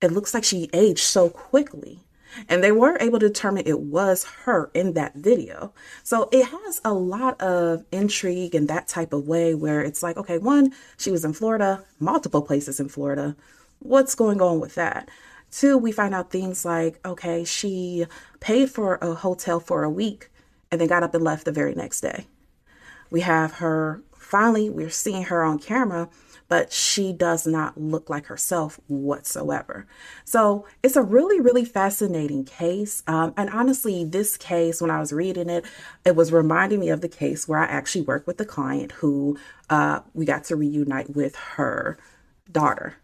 it 0.00 0.12
looks 0.12 0.34
like 0.34 0.44
she 0.44 0.70
aged 0.72 1.00
so 1.00 1.28
quickly. 1.28 2.04
And 2.48 2.62
they 2.62 2.72
were 2.72 2.96
able 3.00 3.18
to 3.18 3.28
determine 3.28 3.64
it 3.66 3.80
was 3.80 4.24
her 4.44 4.70
in 4.74 4.94
that 4.94 5.14
video. 5.14 5.72
So 6.02 6.28
it 6.32 6.46
has 6.46 6.80
a 6.84 6.92
lot 6.92 7.40
of 7.40 7.84
intrigue 7.90 8.54
in 8.54 8.66
that 8.66 8.88
type 8.88 9.12
of 9.12 9.26
way 9.26 9.54
where 9.54 9.80
it's 9.82 10.02
like, 10.02 10.16
okay, 10.16 10.38
one, 10.38 10.72
she 10.96 11.10
was 11.10 11.24
in 11.24 11.32
Florida, 11.32 11.84
multiple 11.98 12.42
places 12.42 12.80
in 12.80 12.88
Florida. 12.88 13.36
What's 13.80 14.14
going 14.14 14.40
on 14.40 14.60
with 14.60 14.74
that? 14.74 15.08
Two, 15.50 15.78
we 15.78 15.92
find 15.92 16.14
out 16.14 16.30
things 16.30 16.64
like, 16.64 17.00
okay, 17.06 17.44
she 17.44 18.06
paid 18.40 18.70
for 18.70 18.96
a 18.96 19.14
hotel 19.14 19.60
for 19.60 19.82
a 19.82 19.90
week 19.90 20.30
and 20.70 20.80
then 20.80 20.88
got 20.88 21.02
up 21.02 21.14
and 21.14 21.24
left 21.24 21.44
the 21.44 21.52
very 21.52 21.74
next 21.74 22.00
day. 22.00 22.26
We 23.10 23.22
have 23.22 23.54
her, 23.54 24.02
finally, 24.18 24.70
we're 24.70 24.90
seeing 24.90 25.24
her 25.24 25.42
on 25.42 25.58
camera 25.58 26.08
but 26.48 26.72
she 26.72 27.12
does 27.12 27.46
not 27.46 27.78
look 27.78 28.08
like 28.08 28.26
herself 28.26 28.80
whatsoever. 28.88 29.86
So 30.24 30.66
it's 30.82 30.96
a 30.96 31.02
really, 31.02 31.40
really 31.40 31.64
fascinating 31.64 32.44
case. 32.44 33.02
Um, 33.06 33.34
and 33.36 33.50
honestly, 33.50 34.04
this 34.04 34.36
case, 34.36 34.80
when 34.80 34.90
I 34.90 34.98
was 34.98 35.12
reading 35.12 35.50
it, 35.50 35.66
it 36.04 36.16
was 36.16 36.32
reminding 36.32 36.80
me 36.80 36.88
of 36.88 37.02
the 37.02 37.08
case 37.08 37.46
where 37.46 37.58
I 37.58 37.66
actually 37.66 38.02
worked 38.02 38.26
with 38.26 38.38
the 38.38 38.46
client 38.46 38.92
who 38.92 39.38
uh, 39.68 40.00
we 40.14 40.24
got 40.24 40.44
to 40.44 40.56
reunite 40.56 41.14
with 41.14 41.36
her 41.36 41.98
daughter. 42.50 42.96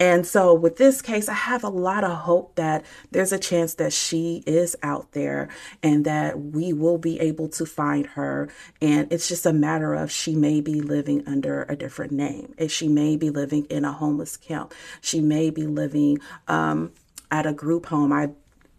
And 0.00 0.26
so 0.26 0.54
with 0.54 0.76
this 0.76 1.02
case, 1.02 1.28
I 1.28 1.34
have 1.34 1.64
a 1.64 1.68
lot 1.68 2.04
of 2.04 2.18
hope 2.18 2.54
that 2.54 2.84
there's 3.10 3.32
a 3.32 3.38
chance 3.38 3.74
that 3.74 3.92
she 3.92 4.42
is 4.46 4.76
out 4.82 5.12
there 5.12 5.48
and 5.82 6.04
that 6.04 6.38
we 6.40 6.72
will 6.72 6.98
be 6.98 7.18
able 7.20 7.48
to 7.50 7.66
find 7.66 8.06
her. 8.08 8.48
And 8.80 9.12
it's 9.12 9.28
just 9.28 9.44
a 9.44 9.52
matter 9.52 9.94
of 9.94 10.10
she 10.10 10.34
may 10.34 10.60
be 10.60 10.80
living 10.80 11.26
under 11.26 11.64
a 11.68 11.76
different 11.76 12.12
name. 12.12 12.54
And 12.58 12.70
She 12.70 12.88
may 12.88 13.16
be 13.16 13.30
living 13.30 13.64
in 13.64 13.84
a 13.84 13.92
homeless 13.92 14.36
camp. 14.36 14.72
She 15.00 15.20
may 15.20 15.50
be 15.50 15.66
living 15.66 16.18
um, 16.46 16.92
at 17.30 17.46
a 17.46 17.52
group 17.52 17.86
home. 17.86 18.12
I 18.12 18.30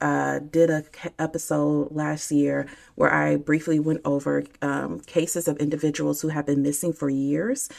uh, 0.02 0.40
did 0.40 0.70
a 0.70 0.86
episode 1.20 1.92
last 1.92 2.32
year 2.32 2.68
where 2.96 3.14
I 3.14 3.36
briefly 3.36 3.80
went 3.80 4.00
over 4.06 4.46
um, 4.62 5.02
cases 5.02 5.50
of 5.50 5.58
individuals 5.58 6.22
who 6.22 6.30
have 6.30 6.46
been 6.46 6.62
missing 6.62 6.94
for 6.94 7.10
years 7.10 7.70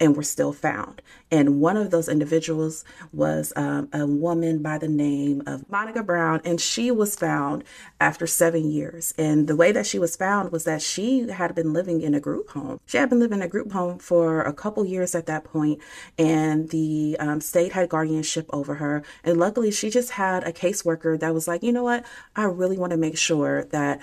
and 0.00 0.16
were 0.16 0.22
still 0.22 0.52
found. 0.52 1.02
And 1.30 1.60
one 1.60 1.76
of 1.76 1.90
those 1.90 2.08
individuals 2.08 2.84
was 3.12 3.52
um, 3.56 3.88
a 3.92 4.06
woman 4.06 4.62
by 4.62 4.78
the 4.78 4.88
name 4.88 5.42
of 5.46 5.68
Monica 5.68 6.02
Brown, 6.02 6.40
and 6.44 6.60
she 6.60 6.90
was 6.90 7.16
found 7.16 7.64
after 8.00 8.26
seven 8.26 8.70
years. 8.70 9.12
And 9.18 9.46
the 9.46 9.56
way 9.56 9.72
that 9.72 9.86
she 9.86 9.98
was 9.98 10.16
found 10.16 10.52
was 10.52 10.64
that 10.64 10.80
she 10.80 11.28
had 11.28 11.54
been 11.54 11.72
living 11.72 12.00
in 12.00 12.14
a 12.14 12.20
group 12.20 12.50
home. 12.50 12.80
She 12.86 12.96
had 12.96 13.10
been 13.10 13.20
living 13.20 13.38
in 13.38 13.44
a 13.44 13.48
group 13.48 13.72
home 13.72 13.98
for 13.98 14.42
a 14.42 14.52
couple 14.52 14.84
years 14.84 15.14
at 15.14 15.26
that 15.26 15.44
point, 15.44 15.80
and 16.16 16.70
the 16.70 17.16
um, 17.18 17.40
state 17.40 17.72
had 17.72 17.88
guardianship 17.88 18.48
over 18.52 18.76
her. 18.76 19.02
And 19.24 19.38
luckily, 19.38 19.70
she 19.70 19.90
just 19.90 20.12
had 20.12 20.46
a 20.46 20.52
caseworker 20.52 21.18
that 21.18 21.34
was 21.34 21.48
like, 21.48 21.62
you 21.62 21.72
know 21.72 21.82
what, 21.84 22.04
I 22.36 22.44
really 22.44 22.78
want 22.78 22.92
to 22.92 22.96
make 22.96 23.18
sure 23.18 23.64
that 23.64 24.00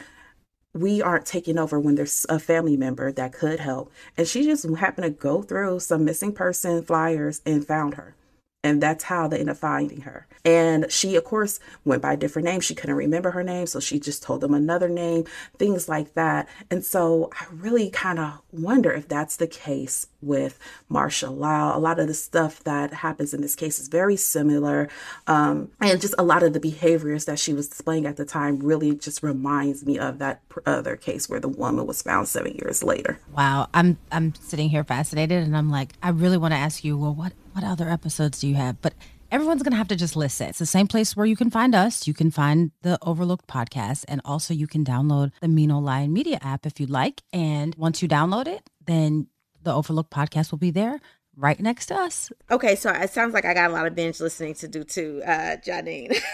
we 0.76 1.02
aren't 1.02 1.26
taking 1.26 1.58
over 1.58 1.80
when 1.80 1.96
there's 1.96 2.26
a 2.28 2.38
family 2.38 2.76
member 2.76 3.12
that 3.12 3.32
could 3.32 3.62
help. 3.62 3.92
And 4.18 4.28
she 4.28 4.44
just 4.44 4.68
happened 4.76 5.06
to 5.06 5.10
go 5.10 5.42
through 5.42 5.80
some 5.80 6.04
missing 6.04 6.34
person 6.34 6.84
flyers 6.84 7.42
and 7.46 7.66
found 7.66 7.94
her. 7.94 8.14
And 8.62 8.82
that's 8.82 9.06
how 9.06 9.28
they 9.28 9.38
ended 9.38 9.54
up 9.54 9.58
finding 9.58 10.02
her. 10.02 10.28
And 10.44 10.92
she, 10.92 11.16
of 11.16 11.24
course, 11.24 11.60
went 11.86 12.02
by 12.02 12.16
different 12.16 12.48
names. 12.48 12.66
She 12.66 12.76
couldn't 12.76 12.96
remember 12.96 13.32
her 13.32 13.44
name, 13.44 13.68
so 13.68 13.80
she 13.80 14.00
just 14.00 14.24
told 14.24 14.42
them 14.42 14.54
another 14.56 14.90
name, 14.90 15.26
things 15.58 15.88
like 15.88 16.14
that. 16.16 16.50
And 16.70 16.84
so 16.84 17.30
I 17.40 17.46
really 17.52 17.90
kind 17.90 18.20
of 18.20 18.42
wonder 18.52 18.92
if 18.92 19.08
that's 19.08 19.38
the 19.38 19.48
case 19.48 20.08
with 20.26 20.60
Marsha 20.90 21.36
Liles. 21.36 21.76
A 21.76 21.80
lot 21.80 22.00
of 22.00 22.08
the 22.08 22.14
stuff 22.14 22.64
that 22.64 22.94
happens 22.94 23.34
in 23.34 23.42
this 23.42 23.56
case 23.56 23.80
is 23.80 23.88
very 23.88 24.16
similar. 24.16 24.90
Um, 25.28 25.72
and 25.80 26.02
just 26.02 26.16
a 26.18 26.24
lot 26.24 26.44
of 26.44 26.54
the 26.54 26.60
behaviors 26.60 27.26
that 27.26 27.40
she 27.40 27.54
was 27.54 27.68
displaying 27.68 28.06
at 28.06 28.18
the 28.18 28.26
time 28.26 28.60
really 28.60 28.96
just 28.96 29.24
reminds 29.24 29.86
me 29.86 29.98
of 30.00 30.20
that 30.20 30.42
other 30.66 30.96
case 30.96 31.30
where 31.30 31.40
the 31.40 31.50
woman 31.50 31.86
was 31.86 32.02
found 32.02 32.28
seven 32.28 32.54
years 32.56 32.84
later. 32.84 33.20
Wow. 33.36 33.68
I'm 33.74 33.98
I'm 34.12 34.34
sitting 34.36 34.70
here 34.70 34.84
fascinated 34.84 35.44
and 35.44 35.56
I'm 35.56 35.70
like, 35.70 35.94
I 36.02 36.10
really 36.10 36.38
want 36.38 36.54
to 36.54 36.58
ask 36.58 36.84
you, 36.84 36.98
well, 36.98 37.14
what 37.14 37.34
what 37.54 37.64
other 37.64 37.90
episodes 37.90 38.40
do 38.40 38.48
you 38.48 38.56
have? 38.56 38.82
But 38.82 38.94
everyone's 39.32 39.64
going 39.64 39.72
to 39.72 39.78
have 39.78 39.88
to 39.90 39.96
just 39.96 40.16
listen. 40.16 40.48
It's 40.48 40.60
the 40.60 40.66
same 40.66 40.88
place 40.88 41.16
where 41.16 41.26
you 41.26 41.36
can 41.36 41.50
find 41.50 41.76
us. 41.76 42.08
You 42.08 42.14
can 42.14 42.32
find 42.32 42.72
the 42.82 42.98
Overlooked 43.02 43.48
podcast, 43.48 44.06
and 44.08 44.22
also 44.24 44.54
you 44.54 44.68
can 44.68 44.86
download 44.86 45.32
the 45.42 45.48
Mean 45.48 45.72
Ole 45.72 45.82
Lion 45.82 46.14
Media 46.14 46.40
app 46.42 46.66
if 46.66 46.80
you'd 46.80 46.90
like. 46.90 47.22
And 47.34 47.76
once 47.76 48.02
you 48.02 48.08
download 48.08 48.48
it, 48.48 48.70
then 48.86 49.28
the 49.66 49.74
Overlooked 49.74 50.12
podcast 50.12 50.52
will 50.52 50.58
be 50.58 50.72
there 50.72 51.02
right 51.36 51.60
next 51.60 51.88
to 51.88 51.96
us. 51.96 52.32
Okay, 52.50 52.76
so 52.76 52.90
it 52.92 53.10
sounds 53.10 53.34
like 53.34 53.46
I 53.46 53.54
got 53.54 53.70
a 53.70 53.74
lot 53.74 53.86
of 53.86 53.96
binge 53.96 54.20
listening 54.20 54.54
to 54.56 54.68
do 54.68 54.84
too, 54.84 55.22
uh, 55.26 55.58
Janine. 55.58 56.18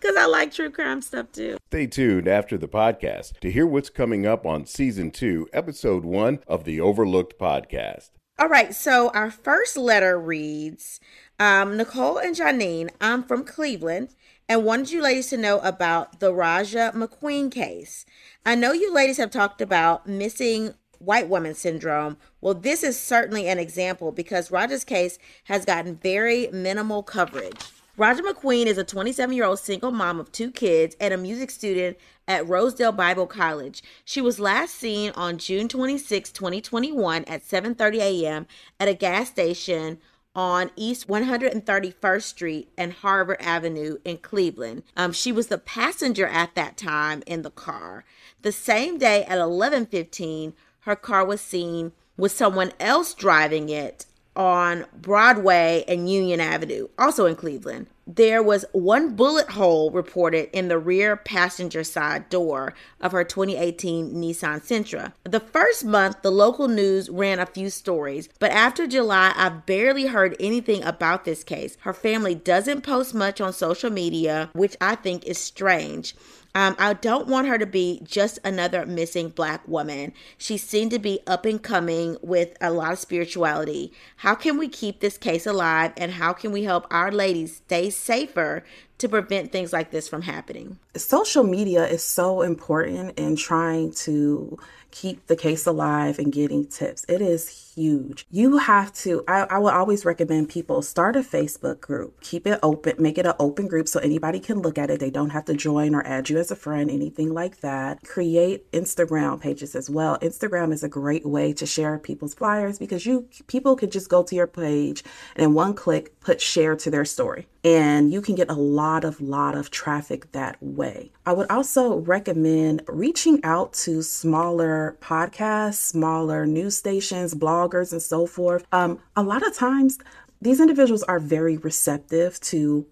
Because 0.00 0.16
I 0.16 0.26
like 0.26 0.52
true 0.52 0.70
crime 0.70 1.02
stuff 1.02 1.32
too. 1.32 1.58
Stay 1.68 1.86
tuned 1.86 2.28
after 2.28 2.56
the 2.56 2.68
podcast 2.68 3.38
to 3.40 3.50
hear 3.50 3.66
what's 3.66 3.90
coming 3.90 4.26
up 4.26 4.46
on 4.46 4.64
season 4.64 5.10
two, 5.10 5.48
episode 5.52 6.04
one 6.04 6.40
of 6.46 6.64
the 6.64 6.80
Overlooked 6.80 7.38
podcast. 7.38 8.10
All 8.38 8.48
right, 8.48 8.74
so 8.74 9.10
our 9.10 9.30
first 9.30 9.76
letter 9.76 10.18
reads 10.18 11.00
um, 11.38 11.76
Nicole 11.76 12.18
and 12.18 12.34
Janine, 12.34 12.90
I'm 13.00 13.22
from 13.22 13.44
Cleveland 13.44 14.14
and 14.48 14.64
wanted 14.64 14.90
you 14.90 15.02
ladies 15.02 15.28
to 15.30 15.36
know 15.36 15.58
about 15.60 16.20
the 16.20 16.32
Rajah 16.32 16.92
McQueen 16.94 17.50
case. 17.50 18.04
I 18.44 18.54
know 18.54 18.72
you 18.72 18.92
ladies 18.92 19.16
have 19.16 19.30
talked 19.30 19.60
about 19.60 20.06
missing 20.06 20.74
white 20.98 21.28
woman 21.28 21.54
syndrome. 21.54 22.16
Well, 22.40 22.54
this 22.54 22.82
is 22.82 22.98
certainly 22.98 23.48
an 23.48 23.58
example 23.58 24.12
because 24.12 24.50
Rajah's 24.50 24.84
case 24.84 25.18
has 25.44 25.64
gotten 25.64 25.96
very 25.96 26.48
minimal 26.52 27.02
coverage. 27.02 27.60
Rajah 27.98 28.22
McQueen 28.22 28.66
is 28.66 28.76
a 28.76 28.84
27 28.84 29.34
year 29.34 29.46
old 29.46 29.58
single 29.58 29.90
mom 29.90 30.20
of 30.20 30.30
two 30.30 30.50
kids 30.50 30.94
and 31.00 31.14
a 31.14 31.16
music 31.16 31.50
student 31.50 31.96
at 32.28 32.46
Rosedale 32.46 32.92
Bible 32.92 33.26
College. 33.26 33.82
She 34.04 34.20
was 34.20 34.38
last 34.38 34.74
seen 34.74 35.12
on 35.12 35.38
June 35.38 35.66
26, 35.66 36.30
2021 36.30 37.24
at 37.24 37.42
7:30 37.42 37.96
a.m. 37.98 38.46
at 38.78 38.88
a 38.88 38.94
gas 38.94 39.30
station 39.30 39.98
on 40.34 40.70
East 40.76 41.08
131st 41.08 42.22
Street 42.22 42.70
and 42.76 42.92
Harvard 42.92 43.38
Avenue 43.40 43.96
in 44.04 44.18
Cleveland. 44.18 44.82
Um, 44.94 45.12
she 45.12 45.32
was 45.32 45.46
the 45.46 45.56
passenger 45.56 46.26
at 46.26 46.54
that 46.54 46.76
time 46.76 47.22
in 47.26 47.40
the 47.40 47.50
car. 47.50 48.04
The 48.42 48.52
same 48.52 48.98
day 48.98 49.24
at 49.24 49.38
11:15, 49.38 50.52
her 50.86 50.96
car 50.96 51.24
was 51.24 51.40
seen 51.40 51.92
with 52.16 52.32
someone 52.32 52.72
else 52.78 53.12
driving 53.12 53.68
it 53.68 54.06
on 54.36 54.86
Broadway 54.94 55.84
and 55.88 56.08
Union 56.08 56.40
Avenue, 56.40 56.88
also 56.98 57.26
in 57.26 57.34
Cleveland. 57.34 57.88
There 58.06 58.40
was 58.40 58.64
one 58.70 59.16
bullet 59.16 59.50
hole 59.50 59.90
reported 59.90 60.48
in 60.56 60.68
the 60.68 60.78
rear 60.78 61.16
passenger 61.16 61.82
side 61.82 62.28
door 62.28 62.72
of 63.00 63.10
her 63.10 63.24
2018 63.24 64.14
Nissan 64.14 64.62
Sentra. 64.62 65.12
The 65.24 65.40
first 65.40 65.84
month, 65.84 66.22
the 66.22 66.30
local 66.30 66.68
news 66.68 67.10
ran 67.10 67.40
a 67.40 67.46
few 67.46 67.68
stories, 67.68 68.28
but 68.38 68.52
after 68.52 68.86
July, 68.86 69.32
I've 69.34 69.66
barely 69.66 70.06
heard 70.06 70.36
anything 70.38 70.84
about 70.84 71.24
this 71.24 71.42
case. 71.42 71.76
Her 71.80 71.92
family 71.92 72.36
doesn't 72.36 72.82
post 72.82 73.12
much 73.12 73.40
on 73.40 73.52
social 73.52 73.90
media, 73.90 74.50
which 74.52 74.76
I 74.80 74.94
think 74.94 75.24
is 75.24 75.38
strange. 75.38 76.14
Um, 76.56 76.74
I 76.78 76.94
don't 76.94 77.28
want 77.28 77.48
her 77.48 77.58
to 77.58 77.66
be 77.66 78.00
just 78.02 78.38
another 78.42 78.86
missing 78.86 79.28
black 79.28 79.68
woman. 79.68 80.14
She 80.38 80.56
seemed 80.56 80.90
to 80.92 80.98
be 80.98 81.20
up 81.26 81.44
and 81.44 81.62
coming 81.62 82.16
with 82.22 82.56
a 82.62 82.70
lot 82.70 82.94
of 82.94 82.98
spirituality. 82.98 83.92
How 84.16 84.34
can 84.34 84.56
we 84.56 84.66
keep 84.66 85.00
this 85.00 85.18
case 85.18 85.44
alive 85.44 85.92
and 85.98 86.12
how 86.12 86.32
can 86.32 86.52
we 86.52 86.64
help 86.64 86.86
our 86.90 87.12
ladies 87.12 87.56
stay 87.56 87.90
safer 87.90 88.64
to 88.96 89.06
prevent 89.06 89.52
things 89.52 89.74
like 89.74 89.90
this 89.90 90.08
from 90.08 90.22
happening? 90.22 90.78
Social 90.96 91.44
media 91.44 91.86
is 91.86 92.02
so 92.02 92.40
important 92.40 93.18
in 93.18 93.36
trying 93.36 93.92
to 93.92 94.58
keep 94.96 95.26
the 95.26 95.36
case 95.36 95.66
alive 95.66 96.18
and 96.18 96.32
getting 96.32 96.66
tips. 96.66 97.04
It 97.06 97.20
is 97.20 97.74
huge. 97.74 98.26
You 98.30 98.56
have 98.56 98.94
to, 98.94 99.22
I, 99.28 99.40
I 99.42 99.58
would 99.58 99.74
always 99.74 100.06
recommend 100.06 100.48
people 100.48 100.80
start 100.80 101.16
a 101.16 101.20
Facebook 101.20 101.80
group, 101.80 102.18
keep 102.22 102.46
it 102.46 102.58
open, 102.62 102.94
make 102.98 103.18
it 103.18 103.26
an 103.26 103.34
open 103.38 103.68
group 103.68 103.88
so 103.88 104.00
anybody 104.00 104.40
can 104.40 104.60
look 104.60 104.78
at 104.78 104.90
it. 104.90 104.98
They 104.98 105.10
don't 105.10 105.30
have 105.30 105.44
to 105.46 105.54
join 105.54 105.94
or 105.94 106.06
add 106.06 106.30
you 106.30 106.38
as 106.38 106.50
a 106.50 106.56
friend, 106.56 106.90
anything 106.90 107.34
like 107.34 107.60
that. 107.60 108.02
Create 108.04 108.70
Instagram 108.72 109.38
pages 109.38 109.76
as 109.76 109.90
well. 109.90 110.18
Instagram 110.20 110.72
is 110.72 110.82
a 110.82 110.88
great 110.88 111.26
way 111.26 111.52
to 111.52 111.66
share 111.66 111.98
people's 111.98 112.34
flyers 112.34 112.78
because 112.78 113.04
you 113.04 113.28
people 113.48 113.76
could 113.76 113.92
just 113.92 114.08
go 114.08 114.22
to 114.22 114.34
your 114.34 114.46
page 114.46 115.04
and 115.34 115.44
in 115.44 115.52
one 115.52 115.74
click 115.74 116.18
put 116.20 116.40
share 116.40 116.74
to 116.76 116.90
their 116.90 117.04
story 117.04 117.46
and 117.66 118.12
you 118.12 118.22
can 118.22 118.36
get 118.36 118.48
a 118.48 118.54
lot 118.54 119.02
of 119.04 119.20
lot 119.20 119.56
of 119.56 119.72
traffic 119.72 120.30
that 120.30 120.56
way. 120.62 121.10
I 121.26 121.32
would 121.32 121.50
also 121.50 121.96
recommend 121.96 122.82
reaching 122.86 123.42
out 123.42 123.72
to 123.84 124.02
smaller 124.02 124.85
podcasts, 124.92 125.74
smaller 125.74 126.46
news 126.46 126.76
stations, 126.76 127.34
bloggers, 127.34 127.92
and 127.92 128.02
so 128.02 128.26
forth. 128.26 128.66
Um, 128.72 129.00
a 129.14 129.22
lot 129.22 129.46
of 129.46 129.54
times, 129.54 129.98
these 130.40 130.60
individuals 130.60 131.02
are 131.04 131.18
very 131.18 131.56
receptive 131.56 132.38
to 132.40 132.86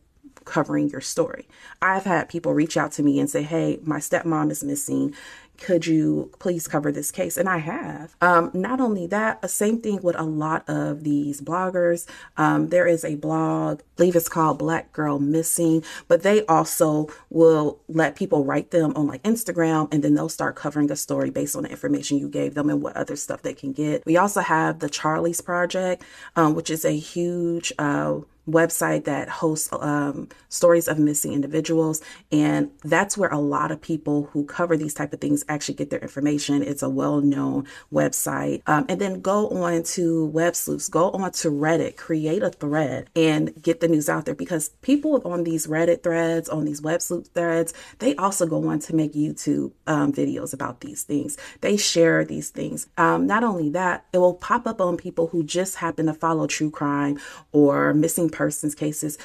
covering 0.44 0.90
your 0.90 1.00
story. 1.00 1.48
I've 1.80 2.04
had 2.04 2.28
people 2.28 2.52
reach 2.52 2.76
out 2.76 2.92
to 2.92 3.02
me 3.02 3.18
and 3.18 3.30
say, 3.30 3.42
Hey, 3.42 3.78
my 3.82 3.98
stepmom 3.98 4.50
is 4.50 4.62
missing 4.62 5.14
could 5.58 5.86
you 5.86 6.30
please 6.38 6.66
cover 6.66 6.90
this 6.90 7.10
case? 7.10 7.36
And 7.36 7.48
I 7.48 7.58
have. 7.58 8.16
Um, 8.20 8.50
not 8.52 8.80
only 8.80 9.06
that, 9.08 9.38
a 9.42 9.48
same 9.48 9.80
thing 9.80 10.00
with 10.02 10.16
a 10.18 10.24
lot 10.24 10.68
of 10.68 11.04
these 11.04 11.40
bloggers. 11.40 12.06
Um, 12.36 12.68
there 12.68 12.86
is 12.86 13.04
a 13.04 13.14
blog, 13.16 13.80
believe 13.96 14.16
it's 14.16 14.28
called 14.28 14.58
Black 14.58 14.92
Girl 14.92 15.18
Missing, 15.18 15.84
but 16.08 16.22
they 16.22 16.44
also 16.46 17.08
will 17.30 17.78
let 17.88 18.16
people 18.16 18.44
write 18.44 18.70
them 18.70 18.92
on 18.96 19.06
like 19.06 19.22
Instagram 19.22 19.92
and 19.92 20.02
then 20.02 20.14
they'll 20.14 20.28
start 20.28 20.56
covering 20.56 20.90
a 20.90 20.96
story 20.96 21.30
based 21.30 21.56
on 21.56 21.64
the 21.64 21.70
information 21.70 22.18
you 22.18 22.28
gave 22.28 22.54
them 22.54 22.70
and 22.70 22.82
what 22.82 22.96
other 22.96 23.16
stuff 23.16 23.42
they 23.42 23.54
can 23.54 23.72
get. 23.72 24.04
We 24.06 24.16
also 24.16 24.40
have 24.40 24.78
the 24.80 24.88
Charlie's 24.88 25.40
Project, 25.40 26.02
um, 26.36 26.54
which 26.54 26.70
is 26.70 26.84
a 26.84 26.96
huge, 26.96 27.72
uh, 27.78 28.20
website 28.48 29.04
that 29.04 29.28
hosts 29.28 29.70
um, 29.72 30.28
stories 30.48 30.86
of 30.86 30.98
missing 30.98 31.32
individuals 31.32 32.02
and 32.30 32.70
that's 32.84 33.16
where 33.16 33.30
a 33.30 33.38
lot 33.38 33.70
of 33.70 33.80
people 33.80 34.28
who 34.32 34.44
cover 34.44 34.76
these 34.76 34.94
type 34.94 35.12
of 35.12 35.20
things 35.20 35.44
actually 35.48 35.74
get 35.74 35.90
their 35.90 36.00
information. 36.00 36.62
It's 36.62 36.82
a 36.82 36.88
well-known 36.88 37.66
website. 37.92 38.62
Um, 38.66 38.84
and 38.88 39.00
then 39.00 39.20
go 39.20 39.48
on 39.48 39.82
to 39.84 40.26
web 40.26 40.56
sleuths. 40.56 40.88
Go 40.88 41.10
on 41.10 41.32
to 41.32 41.50
reddit. 41.50 41.96
Create 41.96 42.42
a 42.42 42.50
thread 42.50 43.08
and 43.16 43.52
get 43.62 43.80
the 43.84 43.94
news 43.94 44.08
out 44.08 44.24
there 44.24 44.34
because 44.34 44.70
people 44.82 45.20
on 45.24 45.44
these 45.44 45.66
reddit 45.66 46.02
threads 46.02 46.48
on 46.48 46.64
these 46.64 46.80
web 46.82 47.00
sleuth 47.00 47.28
threads 47.34 47.72
they 47.98 48.14
also 48.16 48.46
go 48.46 48.68
on 48.68 48.78
to 48.78 48.94
make 48.94 49.12
youtube 49.12 49.72
um, 49.86 50.12
videos 50.12 50.52
about 50.52 50.80
these 50.80 51.02
things 51.02 51.36
they 51.60 51.76
share 51.76 52.24
these 52.24 52.50
things 52.50 52.88
um, 52.96 53.26
not 53.26 53.44
only 53.44 53.68
that 53.70 54.06
it 54.12 54.18
will 54.18 54.34
pop 54.34 54.66
up 54.66 54.80
on 54.80 54.96
people 54.96 55.28
who 55.28 55.44
just 55.44 55.76
happen 55.76 56.06
to 56.06 56.14
follow 56.14 56.46
true 56.46 56.70
crime 56.70 57.18
or 57.52 57.94
missing 57.94 58.30
person's 58.30 58.74
cases, 58.74 59.18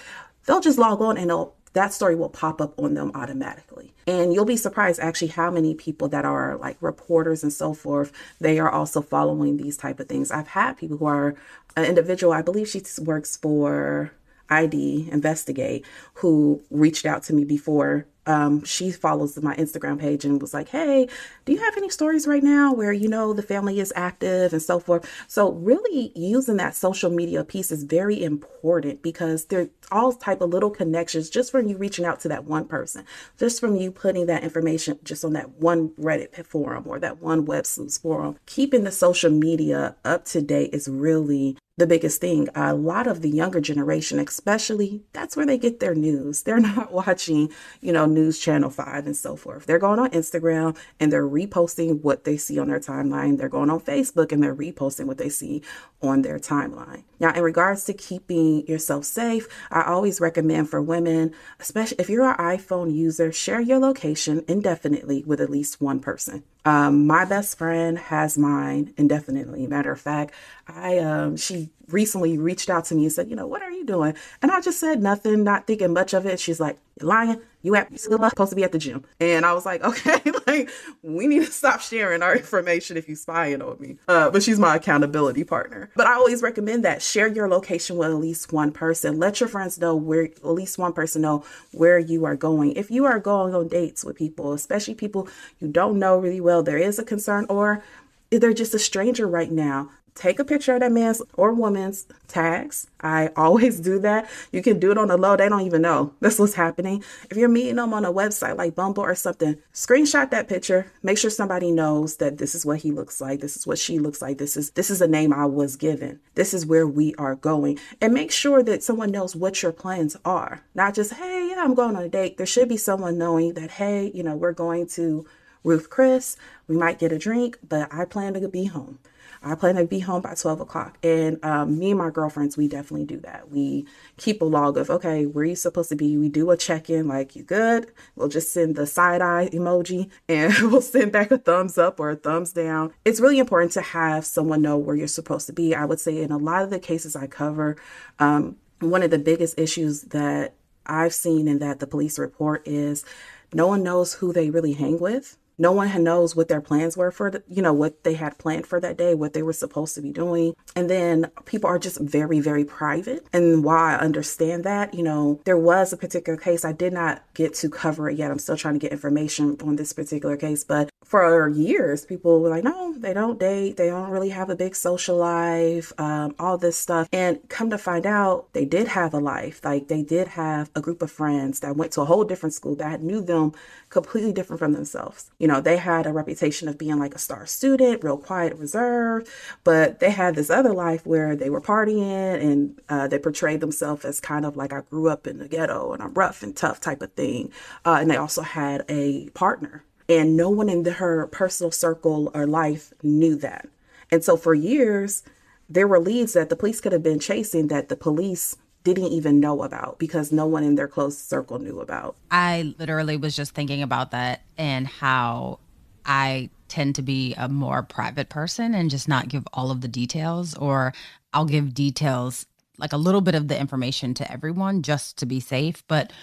they'll 0.46 0.62
just 0.62 0.78
log 0.78 1.02
on 1.02 1.18
and 1.18 1.32
that 1.74 1.94
story 1.94 2.16
will 2.16 2.30
pop 2.30 2.60
up 2.62 2.80
on 2.80 2.96
them 2.96 3.12
automatically. 3.14 3.94
And 4.08 4.34
you'll 4.34 4.46
be 4.46 4.58
surprised 4.58 5.00
actually 5.00 5.28
how 5.28 5.52
many 5.52 5.76
people 5.76 6.08
that 6.10 6.26
are 6.26 6.58
like 6.58 6.78
reporters 6.82 7.44
and 7.44 7.54
so 7.54 7.74
forth, 7.74 8.12
they 8.40 8.58
are 8.58 8.70
also 8.70 9.02
following 9.02 9.58
these 9.58 9.78
type 9.78 10.00
of 10.00 10.08
things. 10.08 10.32
I've 10.32 10.48
had 10.48 10.78
people 10.78 10.98
who 10.98 11.06
are 11.06 11.36
an 11.78 11.86
individual, 11.86 12.34
I 12.34 12.42
believe 12.42 12.68
she 12.68 12.82
works 13.02 13.38
for 13.38 14.12
ID 14.50 15.10
Investigate, 15.12 15.86
who 16.16 16.62
reached 16.70 17.06
out 17.06 17.24
to 17.24 17.34
me 17.34 17.46
before 17.46 18.06
um, 18.30 18.64
she 18.64 18.92
follows 18.92 19.42
my 19.42 19.56
Instagram 19.56 20.00
page 20.00 20.24
and 20.24 20.40
was 20.40 20.54
like, 20.54 20.70
Hey, 20.70 21.08
do 21.46 21.52
you 21.52 21.58
have 21.58 21.76
any 21.78 21.90
stories 21.90 22.28
right 22.28 22.44
now 22.44 22.72
where 22.72 22.94
you 22.94 23.10
know 23.10 23.34
the 23.34 23.42
family 23.42 23.80
is 23.80 23.92
active 23.96 24.54
and 24.54 24.62
so 24.62 24.80
forth? 24.80 25.10
So 25.28 25.54
really 25.54 26.12
using 26.16 26.58
that 26.58 26.76
social 26.76 27.10
media 27.10 27.44
piece 27.44 27.72
is 27.72 27.84
very 27.84 28.24
important 28.24 29.02
because 29.02 29.46
there's 29.46 29.70
all 29.92 30.14
type 30.14 30.42
of 30.42 30.52
little 30.52 30.70
connections 30.70 31.30
just 31.30 31.52
from 31.52 31.68
you 31.68 31.78
reaching 31.78 32.06
out 32.06 32.20
to 32.20 32.28
that 32.28 32.46
one 32.46 32.68
person, 32.68 33.04
just 33.40 33.60
from 33.60 33.76
you 33.76 33.92
putting 33.92 34.28
that 34.28 34.44
information 34.44 35.00
just 35.04 35.26
on 35.26 35.34
that 35.34 35.50
one 35.54 35.90
Reddit 36.00 36.46
forum 36.46 36.84
or 36.86 37.00
that 37.00 37.20
one 37.20 37.46
web 37.46 37.66
sleuths 37.66 37.98
forum. 37.98 38.38
Keeping 38.46 38.84
the 38.84 38.92
social 38.92 39.32
media 39.32 39.96
up 40.06 40.26
to 40.26 40.42
date 40.42 40.70
is 40.72 40.88
really 40.88 41.58
the 41.80 41.88
biggest 41.88 42.22
thing. 42.22 42.48
A 42.56 42.74
lot 42.74 43.08
of 43.08 43.22
the 43.22 43.30
younger 43.30 43.60
generation, 43.60 44.20
especially, 44.20 45.02
that's 45.14 45.36
where 45.36 45.46
they 45.46 45.58
get 45.58 45.80
their 45.80 45.96
news. 45.96 46.44
They're 46.50 46.60
not 46.60 46.92
watching, 46.92 47.52
you 47.82 47.92
know, 47.92 48.06
News 48.06 48.40
Channel 48.40 48.70
5 48.70 49.06
and 49.06 49.18
so 49.18 49.36
forth. 49.36 49.66
They're 49.66 49.80
going 49.80 50.00
on 50.00 50.12
Instagram 50.12 50.78
and 51.00 51.12
they're 51.12 51.28
reposting 51.28 52.02
what 52.02 52.24
they 52.24 52.38
see 52.38 52.60
on 52.60 52.68
their 52.68 52.80
timeline. 52.80 53.38
They're 53.38 53.50
going 53.50 53.70
on 53.70 53.80
Facebook 53.80 54.32
and 54.32 54.44
they're 54.44 54.56
reposting 54.56 55.06
what 55.06 55.18
they 55.18 55.30
see 55.30 55.62
on 56.02 56.22
their 56.22 56.40
timeline. 56.40 57.04
Now, 57.20 57.34
in 57.34 57.44
regards 57.44 57.84
to 57.86 57.94
keeping 57.94 58.66
yourself 58.68 59.06
safe, 59.06 59.48
I 59.72 59.84
always 59.84 60.22
recommend 60.22 60.70
for 60.70 60.82
women, 60.82 61.34
especially 61.60 61.98
if 62.00 62.10
you're 62.10 62.30
an 62.30 62.38
iPhone 62.38 62.94
user, 62.94 63.32
share 63.32 63.60
your 63.60 63.80
location 63.80 64.44
indefinitely 64.48 65.24
with 65.26 65.42
at 65.42 65.50
least 65.50 65.82
one 65.82 66.00
person. 66.00 66.44
Um, 66.66 67.08
my 67.08 67.26
best 67.26 67.58
friend 67.58 67.98
has 67.98 68.38
mine 68.38 68.94
indefinitely. 68.98 69.68
Matter 69.68 69.92
of 69.92 70.02
fact, 70.02 70.34
I 70.68 71.00
um, 71.00 71.38
she 71.38 71.70
recently 71.94 72.38
reached 72.38 72.70
out 72.70 72.86
to 72.86 72.96
me 72.96 73.04
and 73.04 73.12
said, 73.12 73.30
you 73.30 73.36
know, 73.36 73.48
what 73.48 73.62
are 73.62 73.72
you 73.72 73.86
doing? 73.86 74.14
And 74.42 74.52
I 74.52 74.62
just 74.62 74.80
said 74.80 75.02
nothing, 75.02 75.44
not 75.44 75.68
thinking 75.68 75.94
much 75.94 76.14
of 76.14 76.26
it. 76.26 76.40
She's 76.40 76.60
like, 76.60 76.78
You're 77.00 77.10
lying. 77.10 77.42
You 77.62 77.76
at 77.76 78.00
supposed 78.00 78.52
to 78.52 78.56
be 78.56 78.64
at 78.64 78.72
the 78.72 78.78
gym. 78.78 79.04
And 79.20 79.46
I 79.46 79.52
was 79.54 79.66
like, 79.66 79.84
okay, 79.84 80.22
like 80.48 80.70
we 81.04 81.28
need 81.28 81.46
to 81.46 81.52
stop 81.52 81.82
sharing 81.82 82.22
our 82.22 82.36
information 82.36 82.96
if 82.96 83.08
you're 83.08 83.18
spying 83.18 83.62
on 83.62 83.78
me. 83.80 83.98
Uh, 84.08 84.30
but 84.30 84.44
she's 84.44 84.60
my 84.60 84.78
accountability 84.78 85.44
partner. 85.44 85.90
But 85.96 86.08
I 86.08 86.14
always 86.14 86.42
recommend 86.42 86.86
that 86.86 87.02
share 87.02 87.28
your 87.28 87.50
location 87.50 87.98
with 87.98 88.10
at 88.10 88.16
least 88.16 88.54
one 88.54 88.72
person. 88.72 89.20
Let 89.20 89.40
your 89.40 89.50
friends 89.50 89.78
know 89.78 89.96
where 89.96 90.24
at 90.24 90.46
least 90.46 90.78
one 90.78 90.94
person 90.94 91.22
know 91.22 91.44
where 91.72 92.00
you 92.00 92.26
are 92.26 92.36
going. 92.36 92.74
If 92.74 92.90
you 92.90 93.06
are 93.06 93.20
going 93.20 93.54
on 93.54 93.68
dates 93.68 94.06
with 94.06 94.16
people, 94.16 94.54
especially 94.54 94.96
people 94.96 95.28
you 95.60 95.68
don't 95.68 96.00
know 96.00 96.18
really 96.18 96.42
well, 96.42 96.64
there 96.64 96.78
is 96.78 96.98
a 96.98 97.04
concern 97.04 97.46
or 97.50 97.84
they're 98.32 98.54
just 98.54 98.76
a 98.76 98.80
stranger 98.80 99.28
right 99.28 99.52
now 99.52 99.90
take 100.16 100.40
a 100.40 100.46
picture 100.46 100.74
of 100.74 100.82
that 100.82 100.92
man's 100.92 101.22
or 101.34 101.54
woman's 101.54 102.06
tags. 102.28 102.88
I 103.02 103.30
always 103.36 103.80
do 103.80 104.00
that. 104.00 104.30
You 104.52 104.62
can 104.62 104.80
do 104.80 104.92
it 104.92 104.98
on 104.98 105.08
the 105.08 105.18
low. 105.18 105.36
They 105.36 105.50
don't 105.50 105.62
even 105.62 105.82
know 105.82 106.14
this 106.20 106.40
was 106.40 106.56
happening. 106.56 107.04
If 107.30 107.38
you're 107.38 107.50
meeting 107.50 107.78
them 107.78 107.94
on 107.94 108.06
a 108.06 108.14
website 108.14 108.58
like 108.58 108.76
Bumble 108.76 109.04
or 109.04 109.16
something, 109.16 109.58
screenshot 109.74 110.30
that 110.32 110.48
picture. 110.48 110.92
Make 111.04 111.18
sure 111.18 111.30
somebody 111.30 111.72
knows 111.72 112.18
that 112.18 112.38
this 112.38 112.56
is 112.56 112.66
what 112.66 112.80
he 112.80 112.92
looks 112.92 113.22
like. 113.22 113.40
This 113.40 113.56
is 113.56 113.66
what 113.66 113.80
she 113.80 114.00
looks 114.00 114.22
like. 114.22 114.38
This 114.38 114.58
is 114.58 114.72
this 114.72 114.90
is 114.90 115.00
the 115.00 115.08
name 115.08 115.34
I 115.34 115.46
was 115.46 115.76
given. 115.76 116.20
This 116.36 116.54
is 116.54 116.66
where 116.66 116.88
we 116.88 117.16
are 117.16 117.36
going. 117.36 117.80
And 118.02 118.14
make 118.14 118.32
sure 118.32 118.64
that 118.64 118.84
someone 118.84 119.12
knows 119.12 119.36
what 119.36 119.62
your 119.62 119.72
plans 119.72 120.16
are. 120.26 120.62
Not 120.76 120.96
just, 120.96 121.14
hey, 121.14 121.50
yeah, 121.50 121.64
I'm 121.64 121.74
going 121.74 121.96
on 121.96 122.04
a 122.04 122.10
date. 122.10 122.38
There 122.38 122.46
should 122.46 122.70
be 122.70 122.78
someone 122.78 123.18
knowing 123.18 123.54
that, 123.56 123.72
hey, 123.72 124.12
you 124.14 124.24
know, 124.24 124.36
we're 124.36 124.54
going 124.54 124.88
to 124.88 125.26
Ruth 125.64 125.90
Chris. 125.90 126.38
We 126.68 126.78
might 126.78 127.00
get 127.00 127.12
a 127.12 127.20
drink, 127.20 127.58
but 127.68 127.94
I 127.94 128.06
plan 128.06 128.34
to 128.34 128.48
be 128.48 128.66
home. 128.66 129.00
I 129.42 129.56
plan 129.56 129.76
to 129.76 129.86
be 129.86 130.00
home 130.00 130.22
by 130.22 130.34
12 130.34 130.62
o'clock. 130.62 130.98
And 131.04 131.44
um, 131.46 131.80
me 131.80 131.92
and 131.92 132.00
my 132.00 132.10
girlfriends, 132.10 132.58
we 132.58 132.68
definitely 132.68 133.06
do 133.06 133.18
that. 133.22 133.50
We 133.50 133.86
keep 134.18 134.42
a 134.42 134.46
log 134.46 134.78
of, 134.78 134.90
okay, 134.90 135.26
where 135.26 135.46
you 135.46 135.56
supposed 135.56 135.90
to 135.90 135.96
be? 135.96 136.18
We 136.18 136.30
do 136.30 136.52
a 136.52 136.58
check 136.58 136.90
in, 136.90 137.08
like, 137.08 137.36
you 137.36 137.44
good? 137.44 137.92
We'll 138.16 138.28
just 138.28 138.52
send 138.52 138.76
the 138.76 138.86
side 138.86 139.22
eye 139.22 139.50
emoji 139.54 140.10
and 140.30 140.54
we'll 140.64 140.82
send 140.82 141.12
back 141.12 141.32
a 141.32 141.38
thumbs 141.38 141.78
up 141.78 142.00
or 142.00 142.12
a 142.12 142.16
thumbs 142.16 142.52
down. 142.54 142.94
It's 143.06 143.20
really 143.20 143.40
important 143.40 143.72
to 143.74 143.82
have 143.82 144.26
someone 144.26 144.62
know 144.62 144.78
where 144.78 144.96
you're 144.96 145.08
supposed 145.08 145.48
to 145.48 145.54
be. 145.54 145.74
I 145.74 145.86
would 145.86 146.00
say 146.00 146.22
in 146.22 146.32
a 146.32 146.38
lot 146.38 146.64
of 146.64 146.70
the 146.70 146.80
cases 146.80 147.16
I 147.16 147.28
cover, 147.28 147.78
um, 148.20 148.58
one 148.80 149.04
of 149.04 149.12
the 149.12 149.20
biggest 149.20 149.60
issues 149.60 150.04
that 150.04 150.56
I've 150.86 151.14
seen 151.14 151.48
and 151.48 151.62
that 151.62 151.80
the 151.80 151.88
police 151.88 152.18
report 152.18 152.68
is 152.68 153.06
no 153.54 153.68
one 153.68 153.84
knows 153.84 154.14
who 154.14 154.34
they 154.34 154.50
really 154.50 154.74
hang 154.74 155.00
with 155.00 155.38
no 155.60 155.72
one 155.72 156.04
knows 156.04 156.36
what 156.36 156.48
their 156.48 156.62
plans 156.62 156.98
were 156.98 157.12
for 157.12 157.30
the, 157.30 157.44
you 157.48 157.62
know 157.62 157.74
what 157.74 158.04
they 158.04 158.16
had 158.16 158.38
planned 158.38 158.66
for 158.66 158.80
that 158.80 158.98
day 158.98 159.14
what 159.14 159.34
they 159.34 159.44
were 159.44 159.54
supposed 159.54 159.94
to 159.96 160.02
be 160.02 160.12
doing. 160.12 160.56
And 160.76 160.90
then 160.90 161.30
people 161.46 161.70
are 161.70 161.78
just 161.78 162.00
very 162.00 162.40
very 162.40 162.66
private. 162.66 163.28
And 163.34 163.64
while 163.64 163.78
i 163.78 163.96
understand 163.96 164.64
that 164.64 164.94
you 164.94 165.04
know 165.04 165.40
there 165.46 165.58
was 165.58 165.94
a 165.94 165.98
particular 165.98 166.38
case. 166.38 166.66
I 166.66 166.72
did 166.72 166.94
not 166.94 167.24
get 167.34 167.54
to 167.56 167.70
cover 167.70 168.10
it 168.10 168.18
yet. 168.18 168.32
I'm 168.32 168.40
still 168.40 168.58
trying 168.58 168.76
to 168.76 168.80
get 168.80 168.92
information 168.92 169.58
on 169.62 169.76
this 169.76 169.94
particular 169.94 170.38
case. 170.38 170.64
But 170.64 170.90
for 171.04 171.50
years 171.50 172.06
people 172.06 172.40
were 172.42 172.50
like 172.50 172.64
no 172.64 172.94
they 172.98 173.14
don't 173.14 173.40
date. 173.40 173.78
They 173.78 173.88
don't 173.88 174.10
really 174.10 174.30
have 174.30 174.50
a 174.50 174.56
big 174.56 174.76
social 174.76 175.18
life 175.18 175.92
um, 175.98 176.36
all 176.40 176.58
this 176.58 176.78
stuff. 176.78 177.08
And 177.12 177.40
come 177.50 177.70
to 177.70 177.78
find 177.78 178.06
out 178.06 178.52
they 178.54 178.66
did 178.66 178.88
have 178.90 179.14
a 179.14 179.20
life. 179.20 179.62
Like 179.64 179.88
they 179.88 180.04
did 180.04 180.30
have 180.30 180.70
a 180.76 180.82
group 180.82 181.02
of 181.02 181.12
friends 181.12 181.60
that 181.60 181.76
went 181.76 181.92
to 181.94 182.02
a 182.02 182.06
whole 182.06 182.24
different 182.24 182.54
school 182.54 182.76
that 182.76 183.02
knew 183.02 183.22
them 183.22 183.54
completely 183.90 184.32
different 184.32 184.60
from 184.60 184.74
themselves. 184.74 185.32
You 185.40 185.48
know, 185.50 185.60
they 185.60 185.76
had 185.76 186.06
a 186.06 186.14
reputation 186.14 186.70
of 186.70 186.78
being 186.78 186.98
like 186.98 187.14
a 187.14 187.20
star 187.20 187.46
student, 187.46 188.04
real 188.04 188.18
quiet, 188.18 188.56
reserved, 188.58 189.28
but 189.66 190.00
they 190.00 190.12
had 190.12 190.36
this 190.36 190.50
other 190.50 190.74
life 190.74 191.06
where 191.06 191.36
they 191.36 191.50
were 191.50 191.60
partying 191.60 192.42
and 192.42 192.82
uh, 192.88 193.08
they 193.10 193.20
portrayed 193.20 193.60
themselves 193.60 194.06
as 194.06 194.22
kind 194.22 194.46
of 194.46 194.56
like 194.56 194.72
I 194.72 194.82
grew 194.82 195.10
up 195.10 195.28
in 195.28 195.40
the 195.40 195.48
ghetto 195.48 195.92
and 195.92 196.02
I'm 196.02 196.14
rough 196.14 196.42
and 196.44 196.56
tough 196.56 196.80
type 196.80 197.02
of 197.02 197.12
thing. 197.14 197.52
Uh, 197.86 197.98
and 198.00 198.10
they 198.10 198.16
also 198.16 198.44
had 198.44 198.86
a 198.88 199.30
partner, 199.32 199.84
and 200.08 200.38
no 200.38 200.50
one 200.50 200.70
in 200.70 200.84
the, 200.84 200.94
her 200.94 201.28
personal 201.28 201.72
circle 201.72 202.32
or 202.34 202.48
life 202.48 202.94
knew 203.04 203.36
that. 203.38 203.68
And 204.12 204.24
so 204.24 204.38
for 204.38 204.54
years, 204.54 205.24
there 205.70 205.88
were 205.88 206.00
leads 206.00 206.34
that 206.34 206.50
the 206.50 206.56
police 206.56 206.82
could 206.82 206.94
have 206.94 207.04
been 207.04 207.20
chasing 207.20 207.68
that 207.68 207.90
the 207.90 207.96
police 207.96 208.58
didn't 208.84 209.12
even 209.12 209.40
know 209.40 209.64
about 209.64 210.00
because 210.00 210.32
no 210.32 210.46
one 210.46 210.64
in 210.64 210.76
their 210.76 210.88
close 210.88 211.18
circle 211.18 211.60
knew 211.60 211.80
about. 211.80 212.16
I 212.32 212.74
literally 212.78 213.18
was 213.18 213.36
just 213.36 213.54
thinking 213.54 213.82
about 213.82 214.12
that 214.12 214.42
and 214.58 214.88
how 214.88 215.60
I 216.06 216.50
tend 216.68 216.96
to 216.96 217.02
be 217.02 217.34
a 217.36 217.50
more 217.50 217.84
private 217.84 218.30
person 218.30 218.74
and 218.74 218.90
just 218.90 219.08
not 219.08 219.28
give 219.28 219.46
all 219.54 219.72
of 219.72 219.82
the 219.82 219.88
details, 219.88 220.56
or 220.56 220.94
I'll 221.34 221.46
give 221.46 221.74
details 221.74 222.46
like 222.78 222.94
a 222.94 222.98
little 222.98 223.22
bit 223.22 223.36
of 223.36 223.48
the 223.48 223.60
information 223.60 224.14
to 224.16 224.32
everyone 224.32 224.82
just 224.82 225.18
to 225.18 225.26
be 225.26 225.40
safe. 225.40 225.84
But 225.88 226.14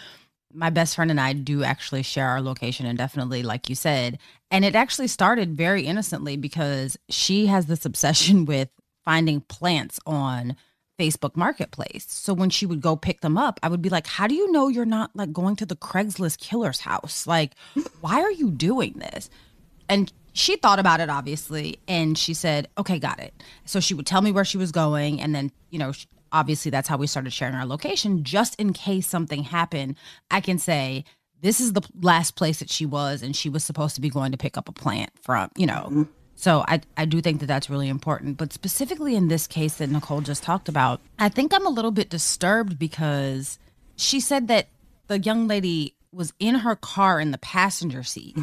my 0.52 0.70
best 0.70 0.96
friend 0.96 1.10
and 1.10 1.20
I 1.20 1.34
do 1.34 1.62
actually 1.62 2.02
share 2.02 2.28
our 2.28 2.40
location 2.40 2.86
indefinitely, 2.86 3.42
like 3.42 3.68
you 3.68 3.74
said. 3.74 4.18
And 4.50 4.64
it 4.64 4.74
actually 4.74 5.08
started 5.08 5.56
very 5.56 5.82
innocently 5.82 6.36
because 6.36 6.96
she 7.10 7.46
has 7.46 7.66
this 7.66 7.84
obsession 7.84 8.44
with 8.46 8.70
finding 9.04 9.40
plants 9.42 10.00
on 10.06 10.56
Facebook 10.98 11.36
Marketplace. 11.36 12.06
So 12.08 12.32
when 12.34 12.50
she 12.50 12.66
would 12.66 12.80
go 12.80 12.96
pick 12.96 13.20
them 13.20 13.36
up, 13.36 13.60
I 13.62 13.68
would 13.68 13.82
be 13.82 13.88
like, 13.88 14.06
How 14.06 14.26
do 14.26 14.34
you 14.34 14.50
know 14.52 14.68
you're 14.68 14.84
not 14.84 15.10
like 15.14 15.32
going 15.32 15.56
to 15.56 15.66
the 15.66 15.76
Craigslist 15.76 16.38
killer's 16.38 16.80
house? 16.80 17.26
Like, 17.26 17.52
why 18.00 18.20
are 18.20 18.32
you 18.32 18.50
doing 18.50 18.94
this? 18.94 19.30
And 19.88 20.12
she 20.32 20.56
thought 20.56 20.78
about 20.78 21.00
it, 21.00 21.08
obviously, 21.08 21.78
and 21.88 22.16
she 22.16 22.34
said, 22.34 22.68
Okay, 22.78 22.98
got 22.98 23.20
it. 23.20 23.34
So 23.64 23.80
she 23.80 23.94
would 23.94 24.06
tell 24.06 24.22
me 24.22 24.32
where 24.32 24.44
she 24.44 24.58
was 24.58 24.72
going. 24.72 25.20
And 25.20 25.34
then, 25.34 25.52
you 25.70 25.78
know, 25.78 25.92
obviously 26.32 26.70
that's 26.70 26.88
how 26.88 26.96
we 26.96 27.06
started 27.06 27.32
sharing 27.32 27.54
our 27.54 27.66
location. 27.66 28.24
Just 28.24 28.54
in 28.56 28.72
case 28.72 29.06
something 29.06 29.44
happened, 29.44 29.96
I 30.30 30.40
can 30.40 30.58
say, 30.58 31.04
this 31.42 31.60
is 31.60 31.74
the 31.74 31.82
last 32.00 32.34
place 32.34 32.60
that 32.60 32.70
she 32.70 32.86
was, 32.86 33.22
and 33.22 33.36
she 33.36 33.50
was 33.50 33.62
supposed 33.62 33.94
to 33.94 34.00
be 34.00 34.08
going 34.08 34.32
to 34.32 34.38
pick 34.38 34.56
up 34.56 34.70
a 34.70 34.72
plant 34.72 35.10
from, 35.20 35.50
you 35.56 35.66
know, 35.66 35.88
mm-hmm 35.90 36.02
so 36.36 36.64
I, 36.68 36.82
I 36.96 37.06
do 37.06 37.22
think 37.22 37.40
that 37.40 37.46
that's 37.46 37.70
really 37.70 37.88
important. 37.88 38.36
But 38.36 38.52
specifically 38.52 39.16
in 39.16 39.28
this 39.28 39.46
case 39.46 39.74
that 39.76 39.90
Nicole 39.90 40.20
just 40.20 40.42
talked 40.42 40.68
about, 40.68 41.00
I 41.18 41.30
think 41.30 41.52
I'm 41.54 41.66
a 41.66 41.70
little 41.70 41.90
bit 41.90 42.10
disturbed 42.10 42.78
because 42.78 43.58
she 43.96 44.20
said 44.20 44.46
that 44.48 44.68
the 45.08 45.18
young 45.18 45.48
lady 45.48 45.94
was 46.12 46.34
in 46.38 46.56
her 46.56 46.76
car 46.76 47.18
in 47.20 47.30
the 47.30 47.38
passenger 47.38 48.02
seat. 48.02 48.36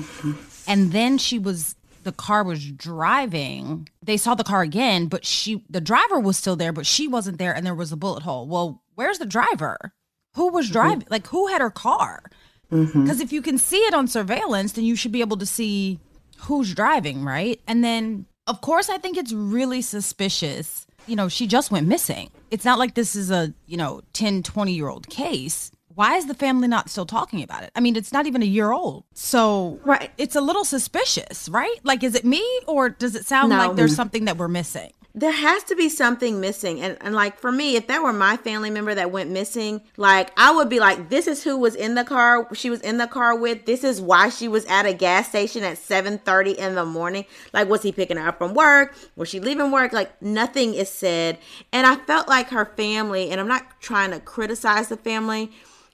and 0.67 0.91
then 0.91 1.17
she 1.19 1.37
was 1.37 1.75
the 2.03 2.11
car 2.11 2.43
was 2.43 2.65
driving. 2.65 3.87
They 4.01 4.17
saw 4.17 4.35
the 4.35 4.43
car 4.43 4.63
again, 4.63 5.05
but 5.05 5.23
she 5.23 5.63
the 5.69 5.79
driver 5.79 6.19
was 6.19 6.35
still 6.35 6.55
there, 6.55 6.73
but 6.73 6.87
she 6.87 7.07
wasn't 7.07 7.37
there 7.37 7.55
and 7.55 7.65
there 7.65 7.75
was 7.75 7.91
a 7.91 7.97
bullet 7.97 8.23
hole. 8.23 8.47
Well, 8.47 8.81
where's 8.95 9.19
the 9.19 9.25
driver? 9.25 9.93
Who 10.33 10.49
was 10.49 10.65
mm-hmm. 10.65 10.73
driving? 10.73 11.07
Like 11.09 11.27
who 11.27 11.47
had 11.47 11.61
her 11.61 11.69
car? 11.69 12.23
Because 12.69 12.91
mm-hmm. 12.91 13.21
if 13.21 13.31
you 13.31 13.43
can 13.43 13.59
see 13.59 13.77
it 13.77 13.93
on 13.93 14.07
surveillance, 14.07 14.71
then 14.71 14.83
you 14.83 14.95
should 14.95 15.11
be 15.11 15.21
able 15.21 15.37
to 15.37 15.45
see 15.45 15.99
who's 16.43 16.73
driving, 16.73 17.23
right? 17.23 17.59
And 17.67 17.83
then, 17.83 18.25
of 18.47 18.61
course, 18.61 18.89
I 18.89 18.97
think 18.97 19.17
it's 19.17 19.33
really 19.33 19.81
suspicious. 19.81 20.85
You 21.07 21.15
know, 21.15 21.27
she 21.27 21.47
just 21.47 21.71
went 21.71 21.87
missing. 21.87 22.29
It's 22.51 22.65
not 22.65 22.79
like 22.79 22.93
this 22.93 23.15
is 23.15 23.31
a, 23.31 23.53
you 23.65 23.77
know, 23.77 24.01
10, 24.13 24.43
20 24.43 24.73
year 24.73 24.89
old 24.89 25.09
case. 25.09 25.71
Why 25.95 26.15
is 26.15 26.25
the 26.25 26.33
family 26.33 26.67
not 26.67 26.89
still 26.89 27.05
talking 27.05 27.43
about 27.43 27.63
it? 27.63 27.71
I 27.75 27.79
mean, 27.79 27.95
it's 27.95 28.11
not 28.11 28.25
even 28.25 28.41
a 28.41 28.47
year 28.47 28.71
old. 28.71 29.03
So 29.13 29.79
right. 29.83 30.09
it's 30.17 30.35
a 30.35 30.41
little 30.41 30.65
suspicious, 30.65 31.47
right? 31.49 31.75
Like, 31.83 32.03
is 32.03 32.15
it 32.15 32.25
me 32.25 32.43
or 32.67 32.89
does 32.89 33.15
it 33.15 33.27
sound 33.27 33.49
no. 33.49 33.57
like 33.57 33.75
there's 33.75 33.95
something 33.95 34.25
that 34.25 34.37
we're 34.37 34.47
missing? 34.47 34.91
There 35.15 35.31
has 35.31 35.63
to 35.65 35.75
be 35.75 35.89
something 35.89 36.39
missing. 36.41 36.81
And, 36.81 36.97
and 37.01 37.13
like 37.13 37.37
for 37.37 37.51
me, 37.51 37.75
if 37.75 37.85
that 37.87 38.01
were 38.01 38.13
my 38.13 38.35
family 38.37 38.71
member 38.71 38.95
that 38.95 39.11
went 39.11 39.29
missing, 39.29 39.81
like 39.95 40.31
I 40.37 40.55
would 40.55 40.69
be 40.69 40.79
like, 40.79 41.09
this 41.09 41.27
is 41.27 41.43
who 41.43 41.57
was 41.57 41.75
in 41.75 41.93
the 41.93 42.03
car, 42.03 42.47
she 42.55 42.71
was 42.71 42.81
in 42.81 42.97
the 42.97 43.05
car 43.05 43.35
with. 43.35 43.65
This 43.65 43.83
is 43.83 44.01
why 44.01 44.29
she 44.29 44.47
was 44.47 44.65
at 44.65 44.87
a 44.87 44.93
gas 44.93 45.29
station 45.29 45.63
at 45.63 45.77
7:30 45.77 46.55
in 46.55 46.73
the 46.73 46.85
morning. 46.85 47.25
Like, 47.53 47.69
was 47.69 47.83
he 47.83 47.91
picking 47.91 48.17
her 48.17 48.27
up 48.27 48.39
from 48.39 48.55
work? 48.55 48.95
Was 49.15 49.29
she 49.29 49.39
leaving 49.39 49.71
work? 49.71 49.93
Like 49.93 50.19
nothing 50.21 50.73
is 50.73 50.89
said. 50.89 51.37
And 51.71 51.85
I 51.85 51.95
felt 51.95 52.27
like 52.27 52.49
her 52.49 52.65
family, 52.65 53.29
and 53.29 53.39
I'm 53.39 53.47
not 53.47 53.79
trying 53.81 54.11
to 54.11 54.19
criticize 54.19 54.87
the 54.87 54.97
family, 54.97 55.51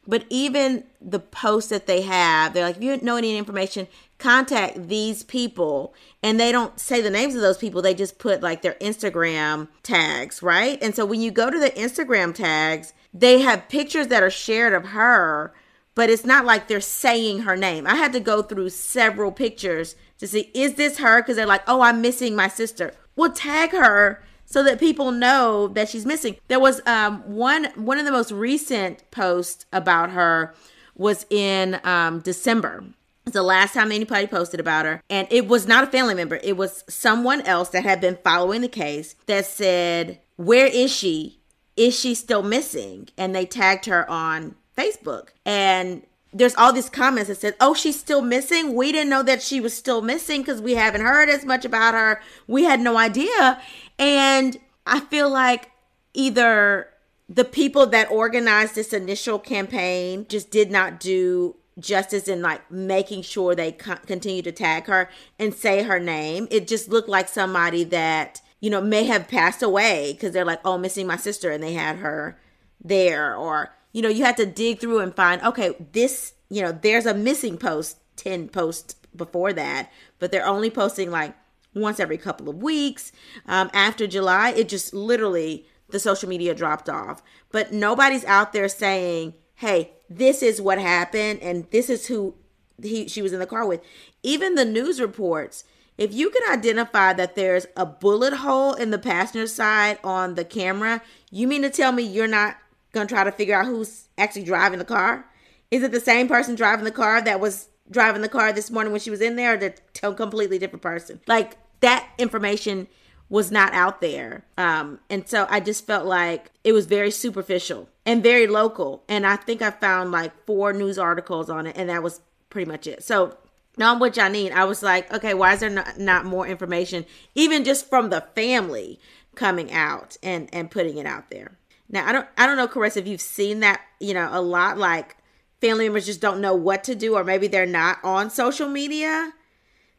but 0.07 0.23
even 0.29 0.85
the 1.01 1.19
posts 1.19 1.69
that 1.69 1.87
they 1.87 2.01
have, 2.01 2.53
they're 2.53 2.65
like, 2.65 2.77
if 2.77 2.83
you 2.83 2.97
know 3.01 3.17
any 3.17 3.37
information, 3.37 3.87
contact 4.19 4.89
these 4.89 5.23
people 5.23 5.93
and 6.21 6.39
they 6.39 6.51
don't 6.51 6.79
say 6.79 7.01
the 7.01 7.09
names 7.09 7.35
of 7.35 7.41
those 7.41 7.57
people 7.57 7.81
they 7.81 7.93
just 7.93 8.19
put 8.19 8.43
like 8.43 8.61
their 8.61 8.75
instagram 8.75 9.67
tags 9.81 10.43
right? 10.43 10.77
And 10.81 10.93
so 10.93 11.05
when 11.05 11.21
you 11.21 11.31
go 11.31 11.49
to 11.49 11.59
the 11.59 11.71
instagram 11.71 12.35
tags 12.35 12.93
they 13.13 13.39
have 13.41 13.69
pictures 13.69 14.07
that 14.07 14.21
are 14.21 14.29
shared 14.29 14.73
of 14.73 14.87
her 14.87 15.53
but 15.95 16.09
it's 16.09 16.25
not 16.25 16.45
like 16.45 16.67
they're 16.67 16.79
saying 16.79 17.39
her 17.39 17.57
name. 17.57 17.85
I 17.87 17.95
had 17.95 18.13
to 18.13 18.19
go 18.19 18.41
through 18.41 18.69
several 18.69 19.31
pictures 19.31 19.95
to 20.19 20.27
see 20.27 20.51
is 20.53 20.75
this 20.75 20.99
her? 20.99 21.21
Because 21.21 21.37
they're 21.37 21.45
like 21.45 21.63
oh 21.67 21.81
i'm 21.81 22.01
missing 22.01 22.35
my 22.35 22.49
sister. 22.49 22.93
Well 23.15 23.31
tag 23.31 23.71
her 23.71 24.21
so 24.45 24.63
that 24.63 24.79
people 24.79 25.11
know 25.11 25.67
that 25.69 25.87
she's 25.87 26.05
missing. 26.05 26.35
There 26.49 26.59
was 26.59 26.81
um 26.85 27.21
one 27.21 27.65
one 27.75 27.97
of 27.97 28.05
the 28.05 28.11
most 28.11 28.31
recent 28.31 29.09
posts 29.11 29.65
about 29.71 30.09
her 30.11 30.53
was 30.95 31.25
in 31.29 31.79
um 31.85 32.19
december 32.19 32.83
it's 33.29 33.35
the 33.35 33.43
last 33.43 33.73
time 33.73 33.91
anybody 33.91 34.27
posted 34.27 34.59
about 34.59 34.85
her. 34.85 35.01
And 35.09 35.27
it 35.29 35.47
was 35.47 35.67
not 35.67 35.83
a 35.83 35.87
family 35.87 36.15
member. 36.15 36.39
It 36.43 36.57
was 36.57 36.83
someone 36.89 37.41
else 37.41 37.69
that 37.69 37.83
had 37.83 38.01
been 38.01 38.17
following 38.23 38.61
the 38.61 38.67
case 38.67 39.15
that 39.27 39.45
said, 39.45 40.19
Where 40.35 40.67
is 40.67 40.91
she? 40.91 41.39
Is 41.77 41.97
she 41.97 42.15
still 42.15 42.43
missing? 42.43 43.09
And 43.17 43.33
they 43.33 43.45
tagged 43.45 43.85
her 43.85 44.09
on 44.09 44.55
Facebook. 44.77 45.29
And 45.45 46.01
there's 46.33 46.55
all 46.55 46.73
these 46.73 46.89
comments 46.89 47.27
that 47.27 47.39
said, 47.39 47.55
"Oh, 47.59 47.73
she's 47.73 47.99
still 47.99 48.21
missing. 48.21 48.75
We 48.75 48.91
didn't 48.91 49.09
know 49.09 49.23
that 49.23 49.41
she 49.41 49.59
was 49.59 49.75
still 49.75 50.01
missing 50.01 50.41
because 50.41 50.61
we 50.61 50.75
haven't 50.75 51.01
heard 51.01 51.27
as 51.27 51.43
much 51.43 51.65
about 51.65 51.95
her. 51.95 52.21
We 52.47 52.65
had 52.65 52.79
no 52.79 52.97
idea." 52.97 53.59
And 53.97 54.59
I 54.85 54.99
feel 54.99 55.27
like 55.29 55.71
either 56.13 56.89
the 57.27 57.45
people 57.45 57.87
that 57.87 58.11
organized 58.11 58.75
this 58.75 58.93
initial 58.93 59.39
campaign 59.39 60.25
just 60.29 60.51
did 60.51 60.69
not 60.69 60.99
do 60.99 61.55
justice 61.79 62.27
in 62.27 62.41
like 62.41 62.69
making 62.71 63.21
sure 63.21 63.55
they 63.55 63.71
co- 63.71 63.95
continue 64.05 64.41
to 64.41 64.51
tag 64.51 64.85
her 64.87 65.09
and 65.37 65.53
say 65.53 65.83
her 65.83 65.99
name. 65.99 66.47
It 66.51 66.67
just 66.67 66.89
looked 66.89 67.09
like 67.09 67.27
somebody 67.27 67.83
that, 67.85 68.41
you 68.59 68.69
know, 68.69 68.81
may 68.81 69.05
have 69.05 69.27
passed 69.27 69.63
away 69.63 70.13
because 70.13 70.31
they're 70.31 70.45
like, 70.45 70.61
oh, 70.65 70.77
missing 70.77 71.07
my 71.07 71.17
sister, 71.17 71.51
and 71.51 71.63
they 71.63 71.73
had 71.73 71.97
her 71.97 72.39
there. 72.83 73.35
Or, 73.35 73.73
you 73.93 74.01
know, 74.01 74.09
you 74.09 74.23
had 74.23 74.37
to 74.37 74.45
dig 74.45 74.79
through 74.79 74.99
and 74.99 75.15
find, 75.15 75.41
okay, 75.41 75.75
this, 75.91 76.33
you 76.49 76.61
know, 76.61 76.71
there's 76.71 77.05
a 77.05 77.13
missing 77.13 77.57
post, 77.57 77.97
10 78.17 78.49
posts 78.49 78.95
before 79.15 79.53
that, 79.53 79.91
but 80.19 80.31
they're 80.31 80.45
only 80.45 80.69
posting 80.69 81.09
like 81.09 81.35
once 81.73 81.99
every 81.99 82.17
couple 82.17 82.49
of 82.49 82.61
weeks. 82.61 83.11
Um, 83.45 83.69
after 83.73 84.07
July, 84.07 84.51
it 84.51 84.69
just 84.69 84.93
literally, 84.93 85.65
the 85.89 85.99
social 85.99 86.29
media 86.29 86.53
dropped 86.53 86.89
off. 86.89 87.21
But 87.51 87.71
nobody's 87.71 88.25
out 88.25 88.53
there 88.53 88.67
saying, 88.67 89.33
hey, 89.59 89.91
this 90.09 90.41
is 90.41 90.61
what 90.61 90.79
happened 90.79 91.37
and 91.41 91.69
this 91.71 91.89
is 91.89 92.07
who 92.07 92.33
he 92.81 93.09
she 93.09 93.21
was 93.21 93.33
in 93.33 93.39
the 93.39 93.45
car 93.45 93.65
with. 93.65 93.81
Even 94.23 94.55
the 94.55 94.63
news 94.63 95.01
reports, 95.01 95.65
if 95.97 96.13
you 96.13 96.29
can 96.29 96.49
identify 96.49 97.11
that 97.11 97.35
there's 97.35 97.67
a 97.75 97.85
bullet 97.85 98.33
hole 98.35 98.73
in 98.73 98.91
the 98.91 98.97
passenger 98.97 99.47
side 99.47 99.99
on 100.01 100.35
the 100.35 100.45
camera, 100.45 101.01
you 101.29 101.45
mean 101.45 101.61
to 101.63 101.69
tell 101.69 101.91
me 101.91 102.03
you're 102.03 102.25
not 102.25 102.55
going 102.93 103.05
to 103.05 103.13
try 103.13 103.25
to 103.25 103.33
figure 103.33 103.53
out 103.53 103.65
who's 103.65 104.07
actually 104.17 104.45
driving 104.45 104.79
the 104.79 104.85
car? 104.85 105.25
Is 105.71 105.83
it 105.83 105.91
the 105.91 105.99
same 105.99 106.29
person 106.29 106.55
driving 106.55 106.85
the 106.85 106.91
car 106.91 107.21
that 107.21 107.41
was 107.41 107.67
driving 107.91 108.21
the 108.21 108.29
car 108.29 108.53
this 108.53 108.71
morning 108.71 108.93
when 108.93 109.01
she 109.01 109.11
was 109.11 109.19
in 109.19 109.35
there 109.35 109.55
or 109.55 109.57
the 109.57 109.73
completely 110.13 110.57
different 110.57 110.81
person? 110.81 111.19
Like 111.27 111.57
that 111.81 112.07
information 112.17 112.87
was 113.29 113.51
not 113.51 113.73
out 113.73 114.01
there. 114.01 114.43
Um, 114.57 114.99
and 115.09 115.27
so 115.27 115.45
I 115.49 115.59
just 115.59 115.85
felt 115.85 116.05
like 116.05 116.51
it 116.63 116.71
was 116.73 116.87
very 116.87 117.11
superficial 117.11 117.87
and 118.05 118.23
very 118.23 118.47
local. 118.47 119.03
And 119.07 119.25
I 119.25 119.35
think 119.35 119.61
I 119.61 119.71
found 119.71 120.11
like 120.11 120.45
four 120.45 120.73
news 120.73 120.97
articles 120.97 121.49
on 121.49 121.67
it, 121.67 121.77
and 121.77 121.89
that 121.89 122.03
was 122.03 122.21
pretty 122.49 122.69
much 122.69 122.87
it. 122.87 123.03
So 123.03 123.37
now 123.77 123.93
I'm 123.93 123.99
with 123.99 124.15
Janine. 124.15 124.51
I 124.51 124.65
was 124.65 124.81
like, 124.81 125.11
okay, 125.13 125.33
why 125.33 125.53
is 125.53 125.59
there 125.59 125.69
not, 125.69 125.99
not 125.99 126.25
more 126.25 126.47
information, 126.47 127.05
even 127.35 127.63
just 127.63 127.87
from 127.87 128.09
the 128.09 128.21
family 128.35 128.99
coming 129.35 129.71
out 129.71 130.17
and 130.23 130.49
and 130.51 130.71
putting 130.71 130.97
it 130.97 131.05
out 131.05 131.29
there? 131.29 131.57
Now 131.87 132.07
I 132.07 132.11
don't 132.11 132.27
I 132.37 132.47
don't 132.47 132.57
know, 132.57 132.67
Caressa, 132.67 132.97
if 132.97 133.07
you've 133.07 133.21
seen 133.21 133.59
that, 133.59 133.81
you 133.99 134.13
know, 134.13 134.27
a 134.31 134.41
lot 134.41 134.77
like 134.77 135.17
family 135.61 135.85
members 135.85 136.07
just 136.07 136.21
don't 136.21 136.41
know 136.41 136.55
what 136.55 136.83
to 136.85 136.95
do, 136.95 137.15
or 137.15 137.23
maybe 137.23 137.47
they're 137.47 137.65
not 137.65 137.99
on 138.03 138.29
social 138.31 138.67
media. 138.67 139.33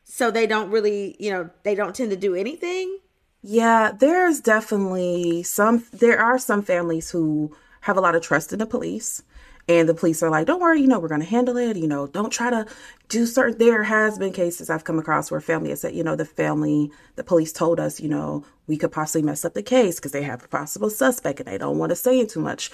So 0.03 0.31
they 0.33 0.49
don't 0.49 0.70
really, 0.70 1.16
you 1.20 1.31
know, 1.31 1.51
they 1.62 1.76
don't 1.76 1.95
tend 1.95 2.11
to 2.11 2.16
do 2.16 2.35
anything. 2.35 2.99
Yeah, 3.43 3.93
there's 3.99 4.41
definitely 4.41 5.43
some, 5.43 5.84
there 5.93 6.20
are 6.20 6.38
some 6.38 6.62
families 6.62 7.11
who 7.11 7.57
have 7.82 7.97
a 7.97 8.01
lot 8.01 8.14
of 8.14 8.22
trust 8.22 8.53
in 8.53 8.59
the 8.59 8.66
police. 8.66 9.22
And 9.68 9.88
the 9.88 9.95
police 9.95 10.20
are 10.22 10.30
like, 10.30 10.49
don't 10.49 10.61
worry, 10.61 10.80
you 10.80 10.88
know, 10.88 10.99
we're 10.99 11.09
going 11.09 11.20
to 11.20 11.26
handle 11.26 11.57
it. 11.57 11.76
You 11.76 11.86
know, 11.86 12.09
don't 12.09 12.32
try 12.32 12.51
to 12.51 12.66
do 13.09 13.24
certain. 13.24 13.59
There 13.59 13.84
has 13.84 14.18
been 14.18 14.32
cases 14.32 14.68
I've 14.68 14.84
come 14.84 14.99
across 14.99 15.30
where 15.30 15.41
family 15.41 15.70
has 15.70 15.82
said, 15.82 15.95
you 15.95 16.03
know, 16.03 16.16
the 16.16 16.24
family, 16.24 16.91
the 17.14 17.22
police 17.22 17.53
told 17.53 17.78
us, 17.78 18.01
you 18.01 18.09
know, 18.09 18.45
we 18.66 18.76
could 18.76 18.91
possibly 18.91 19.22
mess 19.22 19.45
up 19.45 19.55
the 19.55 19.62
case 19.62 19.97
because 19.97 20.11
they 20.12 20.22
have 20.22 20.45
a 20.45 20.49
possible 20.49 20.91
suspect 20.91 21.38
and 21.38 21.49
they 21.49 21.59
don't 21.59 21.78
want 21.78 21.91
to 21.91 21.97
say 21.97 22.24
too 22.24 22.41
much. 22.41 22.70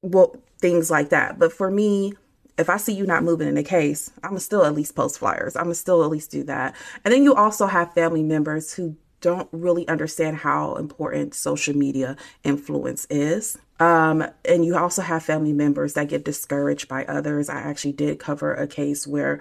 Well, 0.00 0.34
things 0.60 0.90
like 0.90 1.10
that. 1.10 1.38
But 1.38 1.52
for 1.52 1.70
me, 1.70 2.14
if 2.56 2.70
I 2.70 2.78
see 2.78 2.94
you 2.94 3.06
not 3.06 3.22
moving 3.22 3.48
in 3.48 3.54
the 3.54 3.62
case, 3.62 4.10
I'm 4.22 4.38
still 4.38 4.64
at 4.64 4.74
least 4.74 4.96
post 4.96 5.18
flyers. 5.18 5.56
I'm 5.56 5.74
still 5.74 6.02
at 6.04 6.10
least 6.10 6.30
do 6.30 6.42
that. 6.44 6.74
And 7.04 7.12
then 7.12 7.22
you 7.22 7.34
also 7.34 7.66
have 7.66 7.92
family 7.92 8.22
members 8.22 8.72
who 8.72 8.96
don't 9.22 9.48
really 9.52 9.88
understand 9.88 10.38
how 10.38 10.74
important 10.74 11.34
social 11.34 11.74
media 11.74 12.16
influence 12.44 13.06
is. 13.08 13.56
Um, 13.80 14.24
and 14.44 14.64
you 14.64 14.76
also 14.76 15.00
have 15.00 15.24
family 15.24 15.54
members 15.54 15.94
that 15.94 16.08
get 16.08 16.24
discouraged 16.24 16.88
by 16.88 17.04
others. 17.06 17.48
I 17.48 17.60
actually 17.60 17.92
did 17.92 18.18
cover 18.18 18.52
a 18.52 18.66
case 18.66 19.06
where 19.06 19.40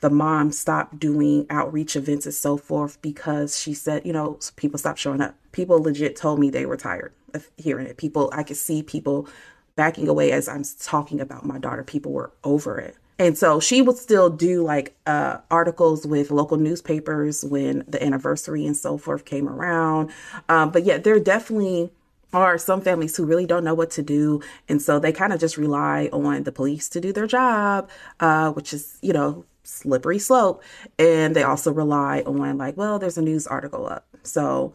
the 0.00 0.10
mom 0.10 0.52
stopped 0.52 0.98
doing 0.98 1.46
outreach 1.50 1.96
events 1.96 2.26
and 2.26 2.34
so 2.34 2.56
forth 2.56 3.00
because 3.02 3.60
she 3.60 3.74
said, 3.74 4.06
you 4.06 4.12
know, 4.12 4.38
people 4.56 4.78
stopped 4.78 4.98
showing 4.98 5.20
up. 5.20 5.34
People 5.52 5.82
legit 5.82 6.16
told 6.16 6.38
me 6.38 6.50
they 6.50 6.66
were 6.66 6.76
tired 6.76 7.12
of 7.34 7.50
hearing 7.56 7.86
it. 7.86 7.96
People, 7.96 8.30
I 8.32 8.42
could 8.42 8.56
see 8.56 8.82
people 8.82 9.28
backing 9.76 10.08
away 10.08 10.32
as 10.32 10.48
I'm 10.48 10.64
talking 10.80 11.20
about 11.20 11.44
my 11.44 11.58
daughter. 11.58 11.82
People 11.82 12.12
were 12.12 12.32
over 12.44 12.78
it. 12.78 12.96
And 13.18 13.36
so 13.38 13.60
she 13.60 13.82
would 13.82 13.96
still 13.96 14.30
do 14.30 14.62
like 14.62 14.96
uh, 15.06 15.38
articles 15.50 16.06
with 16.06 16.30
local 16.30 16.56
newspapers 16.56 17.44
when 17.44 17.84
the 17.86 18.02
anniversary 18.02 18.66
and 18.66 18.76
so 18.76 18.98
forth 18.98 19.24
came 19.24 19.48
around. 19.48 20.10
Um, 20.48 20.70
but 20.70 20.84
yeah, 20.84 20.98
there 20.98 21.20
definitely 21.20 21.90
are 22.32 22.56
some 22.56 22.80
families 22.80 23.16
who 23.16 23.24
really 23.24 23.46
don't 23.46 23.64
know 23.64 23.74
what 23.74 23.90
to 23.92 24.02
do. 24.02 24.40
And 24.68 24.80
so 24.80 24.98
they 24.98 25.12
kind 25.12 25.32
of 25.32 25.40
just 25.40 25.58
rely 25.58 26.08
on 26.12 26.44
the 26.44 26.52
police 26.52 26.88
to 26.90 27.00
do 27.00 27.12
their 27.12 27.26
job, 27.26 27.90
uh, 28.20 28.52
which 28.52 28.72
is, 28.72 28.98
you 29.02 29.12
know, 29.12 29.44
slippery 29.62 30.18
slope. 30.18 30.62
And 30.98 31.36
they 31.36 31.42
also 31.42 31.72
rely 31.72 32.22
on, 32.26 32.58
like, 32.58 32.76
well, 32.76 32.98
there's 32.98 33.18
a 33.18 33.22
news 33.22 33.46
article 33.46 33.86
up. 33.86 34.06
So 34.22 34.72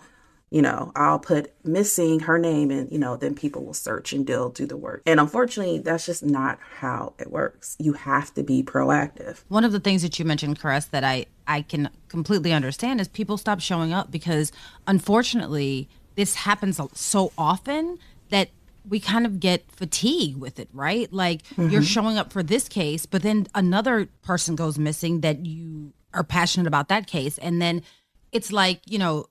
you 0.49 0.61
know, 0.61 0.91
I'll 0.95 1.19
put 1.19 1.53
missing 1.65 2.21
her 2.21 2.37
name 2.37 2.71
and, 2.71 2.89
you 2.91 2.97
know, 2.97 3.17
then 3.17 3.35
people 3.35 3.65
will 3.65 3.73
search 3.73 4.13
and 4.13 4.25
they'll 4.25 4.49
do 4.49 4.65
the 4.65 4.77
work. 4.77 5.01
And 5.05 5.19
unfortunately, 5.19 5.79
that's 5.79 6.05
just 6.05 6.23
not 6.23 6.57
how 6.79 7.13
it 7.19 7.31
works. 7.31 7.75
You 7.79 7.93
have 7.93 8.33
to 8.35 8.43
be 8.43 8.63
proactive. 8.63 9.43
One 9.49 9.65
of 9.65 9.73
the 9.73 9.79
things 9.79 10.01
that 10.03 10.17
you 10.19 10.25
mentioned, 10.25 10.59
Kares, 10.59 10.89
that 10.91 11.03
I, 11.03 11.25
I 11.47 11.63
can 11.63 11.89
completely 12.07 12.53
understand 12.53 13.01
is 13.01 13.09
people 13.09 13.37
stop 13.37 13.59
showing 13.59 13.91
up 13.91 14.09
because 14.09 14.51
unfortunately, 14.87 15.89
this 16.15 16.33
happens 16.35 16.79
so 16.93 17.31
often 17.37 17.99
that 18.29 18.49
we 18.87 18.99
kind 18.99 19.25
of 19.25 19.39
get 19.39 19.69
fatigued 19.71 20.39
with 20.39 20.59
it, 20.59 20.69
right? 20.71 21.11
Like 21.11 21.43
mm-hmm. 21.43 21.69
you're 21.69 21.83
showing 21.83 22.17
up 22.17 22.31
for 22.31 22.41
this 22.41 22.69
case, 22.69 23.05
but 23.05 23.21
then 23.21 23.47
another 23.53 24.07
person 24.23 24.55
goes 24.55 24.79
missing 24.79 25.21
that 25.21 25.45
you 25.45 25.93
are 26.13 26.23
passionate 26.23 26.67
about 26.67 26.87
that 26.87 27.05
case. 27.05 27.37
And 27.37 27.61
then 27.61 27.83
it's 28.31 28.51
like, 28.51 28.79
you 28.85 28.97
know, 28.97 29.27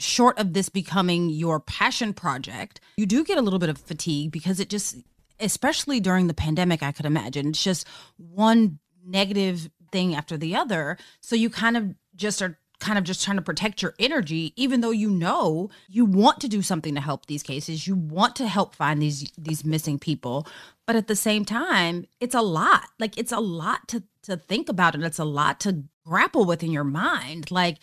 short 0.00 0.38
of 0.38 0.52
this 0.52 0.68
becoming 0.68 1.30
your 1.30 1.60
passion 1.60 2.12
project, 2.12 2.80
you 2.96 3.06
do 3.06 3.24
get 3.24 3.38
a 3.38 3.42
little 3.42 3.58
bit 3.58 3.68
of 3.68 3.78
fatigue 3.78 4.30
because 4.30 4.60
it 4.60 4.68
just, 4.68 4.96
especially 5.40 6.00
during 6.00 6.26
the 6.26 6.34
pandemic, 6.34 6.82
I 6.82 6.92
could 6.92 7.06
imagine, 7.06 7.48
it's 7.48 7.62
just 7.62 7.86
one 8.16 8.78
negative 9.06 9.70
thing 9.92 10.14
after 10.14 10.36
the 10.36 10.56
other. 10.56 10.98
So 11.20 11.36
you 11.36 11.50
kind 11.50 11.76
of 11.76 11.94
just 12.16 12.42
are 12.42 12.58
kind 12.80 12.98
of 12.98 13.04
just 13.04 13.24
trying 13.24 13.36
to 13.36 13.42
protect 13.42 13.80
your 13.80 13.94
energy 13.98 14.52
even 14.56 14.80
though 14.80 14.90
you 14.90 15.08
know 15.08 15.70
you 15.88 16.04
want 16.04 16.40
to 16.40 16.48
do 16.48 16.60
something 16.60 16.94
to 16.94 17.00
help 17.00 17.26
these 17.26 17.42
cases. 17.42 17.86
You 17.86 17.94
want 17.94 18.36
to 18.36 18.48
help 18.48 18.74
find 18.74 19.00
these 19.00 19.30
these 19.38 19.64
missing 19.64 19.98
people. 19.98 20.46
But 20.86 20.96
at 20.96 21.06
the 21.06 21.16
same 21.16 21.44
time 21.44 22.06
it's 22.20 22.34
a 22.34 22.42
lot. 22.42 22.88
Like 22.98 23.16
it's 23.16 23.32
a 23.32 23.40
lot 23.40 23.88
to 23.88 24.02
to 24.24 24.36
think 24.36 24.68
about 24.68 24.94
and 24.94 25.04
it's 25.04 25.18
a 25.18 25.24
lot 25.24 25.60
to 25.60 25.84
grapple 26.04 26.44
with 26.44 26.62
in 26.62 26.72
your 26.72 26.84
mind. 26.84 27.50
Like 27.50 27.78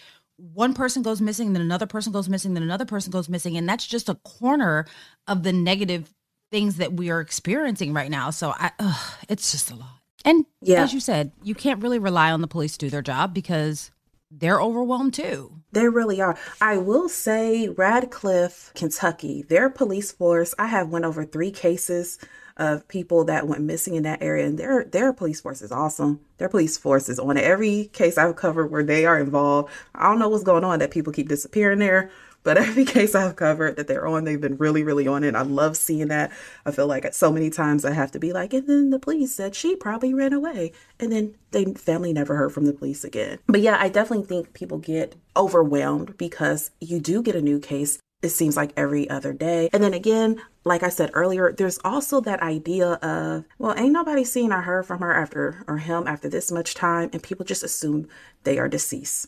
one 0.54 0.74
person 0.74 1.04
goes 1.04 1.22
missing, 1.22 1.54
then 1.54 1.62
another 1.62 1.86
person 1.86 2.12
goes 2.12 2.28
missing, 2.28 2.54
then 2.54 2.64
another 2.64 2.86
person 2.86 3.12
goes 3.12 3.30
missing. 3.30 3.58
And 3.58 3.70
that's 3.70 3.86
just 3.86 4.10
a 4.10 4.16
corner 4.16 4.86
of 5.28 5.44
the 5.44 5.54
negative 5.54 6.14
things 6.52 6.78
that 6.78 6.94
we 6.94 7.10
are 7.10 7.22
experiencing 7.22 7.94
right 7.94 8.10
now. 8.10 8.32
So 8.32 8.54
I, 8.56 8.72
ugh, 8.80 9.14
it's 9.30 9.52
just 9.52 9.72
a 9.72 9.76
lot. 9.76 10.02
And 10.26 10.46
yeah. 10.62 10.84
as 10.84 10.94
you 10.94 11.00
said, 11.00 11.32
you 11.44 11.56
can't 11.56 11.82
really 11.82 12.00
rely 12.00 12.32
on 12.32 12.42
the 12.42 12.48
police 12.48 12.74
to 12.74 12.86
do 12.86 12.89
their 12.89 13.02
job 13.02 13.34
because 13.34 13.92
they're 14.30 14.62
overwhelmed 14.62 15.14
too. 15.14 15.61
They 15.72 15.88
really 15.88 16.22
are. 16.22 16.38
I 16.60 16.78
will 16.78 17.08
say 17.08 17.70
Radcliff, 17.70 18.72
Kentucky, 18.76 19.44
their 19.44 19.70
police 19.70 20.12
force, 20.12 20.54
I 20.60 20.68
have 20.68 20.90
went 20.90 21.06
over 21.06 21.24
three 21.24 21.52
cases 21.52 22.20
of 22.58 22.88
people 22.88 23.24
that 23.26 23.48
went 23.48 23.64
missing 23.64 23.96
in 23.96 24.04
that 24.04 24.22
area 24.22 24.46
and 24.46 24.58
their 24.58 24.84
their 24.84 25.14
police 25.14 25.40
force 25.40 25.62
is 25.62 25.72
awesome. 25.72 26.20
Their 26.38 26.50
police 26.50 26.78
force 26.78 27.08
is 27.08 27.18
on 27.18 27.38
every 27.38 27.86
case 27.94 28.18
I've 28.18 28.36
covered 28.36 28.68
where 28.68 28.84
they 28.84 29.06
are 29.06 29.20
involved. 29.20 29.72
I 29.96 30.04
don't 30.04 30.20
know 30.20 30.30
what's 30.30 30.44
going 30.44 30.64
on 30.64 30.80
that 30.80 30.92
people 30.92 31.14
keep 31.14 31.30
disappearing 31.30 31.80
there, 31.80 32.12
but 32.44 32.58
every 32.58 32.86
case 32.86 33.16
I've 33.16 33.36
covered 33.36 33.76
that 33.76 33.88
they're 33.88 34.08
on, 34.08 34.24
they've 34.24 34.42
been 34.42 34.58
really, 34.58 34.84
really 34.84 35.08
on 35.08 35.24
it. 35.24 35.36
I 35.36 35.42
love 35.42 35.78
seeing 35.78 36.08
that. 36.10 36.32
I 36.66 36.72
feel 36.72 36.88
like 36.88 37.14
so 37.14 37.32
many 37.32 37.50
times 37.50 37.86
I 37.86 37.92
have 37.92 38.12
to 38.12 38.20
be 38.20 38.34
like, 38.34 38.54
and 38.54 38.68
then 38.68 38.89
the 38.89 39.00
police 39.00 39.34
said 39.34 39.56
she 39.56 39.76
probably 39.76 40.14
ran 40.14 40.34
away. 40.34 40.72
And 41.00 41.12
then 41.12 41.36
they 41.52 41.66
family 41.66 42.14
never 42.14 42.36
heard 42.36 42.54
from 42.54 42.66
the 42.66 42.74
police 42.74 43.04
again. 43.04 43.39
But 43.48 43.62
yeah, 43.62 43.78
I 43.80 43.89
definitely 43.89 44.26
think 44.26 44.54
people 44.54 44.78
get 44.78 45.16
overwhelmed 45.36 46.18
because 46.18 46.72
you 46.80 47.00
do 47.00 47.22
get 47.22 47.36
a 47.36 47.42
new 47.42 47.60
case. 47.60 48.00
It 48.22 48.30
seems 48.30 48.56
like 48.56 48.72
every 48.78 49.10
other 49.10 49.34
day. 49.34 49.70
And 49.74 49.84
then 49.84 49.96
again, 49.96 50.39
like 50.64 50.84
I 50.84 50.89
said 50.89 51.10
earlier, 51.14 51.52
there's 51.52 51.80
also 51.84 52.22
that 52.22 52.42
idea 52.42 52.92
of, 52.94 53.46
well, 53.58 53.74
ain't 53.76 53.94
nobody 53.94 54.24
seen 54.24 54.54
or 54.54 54.62
heard 54.62 54.86
from 54.86 55.00
her 55.00 55.12
after 55.12 55.64
or 55.68 55.80
him 55.80 56.06
after 56.06 56.30
this 56.30 56.52
much 56.52 56.76
time. 56.76 57.10
And 57.14 57.24
people 57.24 57.46
just 57.46 57.64
assume 57.64 58.08
they 58.44 58.60
are 58.60 58.68
deceased 58.68 59.28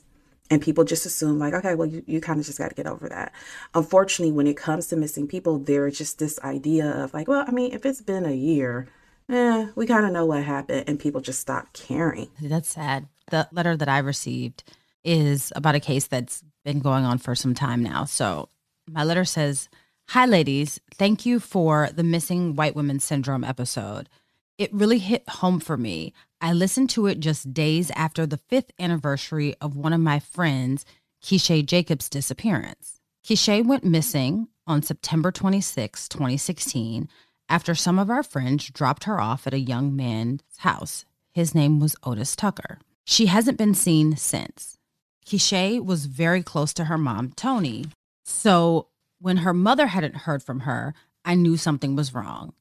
and 0.49 0.61
people 0.61 0.83
just 0.83 1.05
assume 1.05 1.39
like 1.39 1.53
okay 1.53 1.75
well 1.75 1.87
you, 1.87 2.03
you 2.05 2.21
kind 2.21 2.39
of 2.39 2.45
just 2.45 2.57
got 2.57 2.69
to 2.69 2.75
get 2.75 2.87
over 2.87 3.09
that. 3.09 3.31
Unfortunately 3.73 4.31
when 4.31 4.47
it 4.47 4.57
comes 4.57 4.87
to 4.87 4.95
missing 4.95 5.27
people 5.27 5.59
there's 5.59 5.97
just 5.97 6.19
this 6.19 6.39
idea 6.39 6.89
of 6.89 7.13
like 7.13 7.27
well 7.27 7.45
i 7.47 7.51
mean 7.51 7.73
if 7.73 7.85
it's 7.85 8.01
been 8.01 8.25
a 8.25 8.33
year 8.33 8.87
eh, 9.29 9.67
we 9.75 9.85
kind 9.85 10.05
of 10.05 10.11
know 10.11 10.25
what 10.25 10.43
happened 10.43 10.83
and 10.87 10.99
people 10.99 11.21
just 11.21 11.39
stop 11.39 11.73
caring. 11.73 12.29
That's 12.41 12.69
sad. 12.69 13.07
The 13.29 13.47
letter 13.51 13.77
that 13.77 13.89
i 13.89 13.99
received 13.99 14.63
is 15.03 15.51
about 15.55 15.75
a 15.75 15.79
case 15.79 16.07
that's 16.07 16.43
been 16.63 16.79
going 16.79 17.03
on 17.03 17.17
for 17.17 17.35
some 17.35 17.53
time 17.53 17.83
now. 17.83 18.05
So 18.05 18.49
my 18.89 19.03
letter 19.03 19.25
says 19.25 19.69
hi 20.09 20.25
ladies. 20.25 20.79
Thank 20.95 21.25
you 21.25 21.39
for 21.39 21.89
the 21.93 22.03
missing 22.03 22.55
white 22.55 22.75
women 22.75 22.99
syndrome 22.99 23.43
episode. 23.43 24.09
It 24.57 24.73
really 24.73 24.99
hit 24.99 25.27
home 25.27 25.59
for 25.59 25.77
me 25.77 26.13
I 26.43 26.51
listened 26.51 26.89
to 26.89 27.07
it 27.07 27.21
just 27.21 27.53
days 27.53 27.89
after 27.91 28.25
the 28.25 28.35
fifth 28.35 28.69
anniversary 28.77 29.55
of 29.61 29.77
one 29.77 29.93
of 29.93 30.01
my 30.01 30.19
friends, 30.19 30.83
Keeshae 31.23 31.65
Jacobs' 31.65 32.09
disappearance. 32.09 32.99
Keeshae 33.25 33.65
went 33.65 33.85
missing 33.85 34.49
on 34.67 34.83
September 34.83 35.31
26, 35.31 36.09
2016, 36.09 37.07
after 37.47 37.73
some 37.73 37.97
of 37.97 38.09
our 38.09 38.23
friends 38.23 38.69
dropped 38.69 39.05
her 39.05 39.21
off 39.21 39.47
at 39.47 39.53
a 39.53 39.59
young 39.59 39.95
man's 39.95 40.41
house. 40.57 41.05
His 41.31 41.55
name 41.55 41.79
was 41.79 41.95
Otis 42.03 42.35
Tucker. 42.35 42.77
She 43.05 43.27
hasn't 43.27 43.57
been 43.57 43.73
seen 43.73 44.17
since. 44.17 44.77
Keeshae 45.25 45.79
was 45.81 46.07
very 46.07 46.43
close 46.43 46.73
to 46.73 46.85
her 46.85 46.97
mom, 46.97 47.31
Tony. 47.37 47.85
So 48.25 48.89
when 49.21 49.37
her 49.37 49.53
mother 49.53 49.87
hadn't 49.87 50.17
heard 50.27 50.43
from 50.43 50.61
her, 50.61 50.93
I 51.23 51.35
knew 51.35 51.55
something 51.55 51.95
was 51.95 52.13
wrong. 52.13 52.51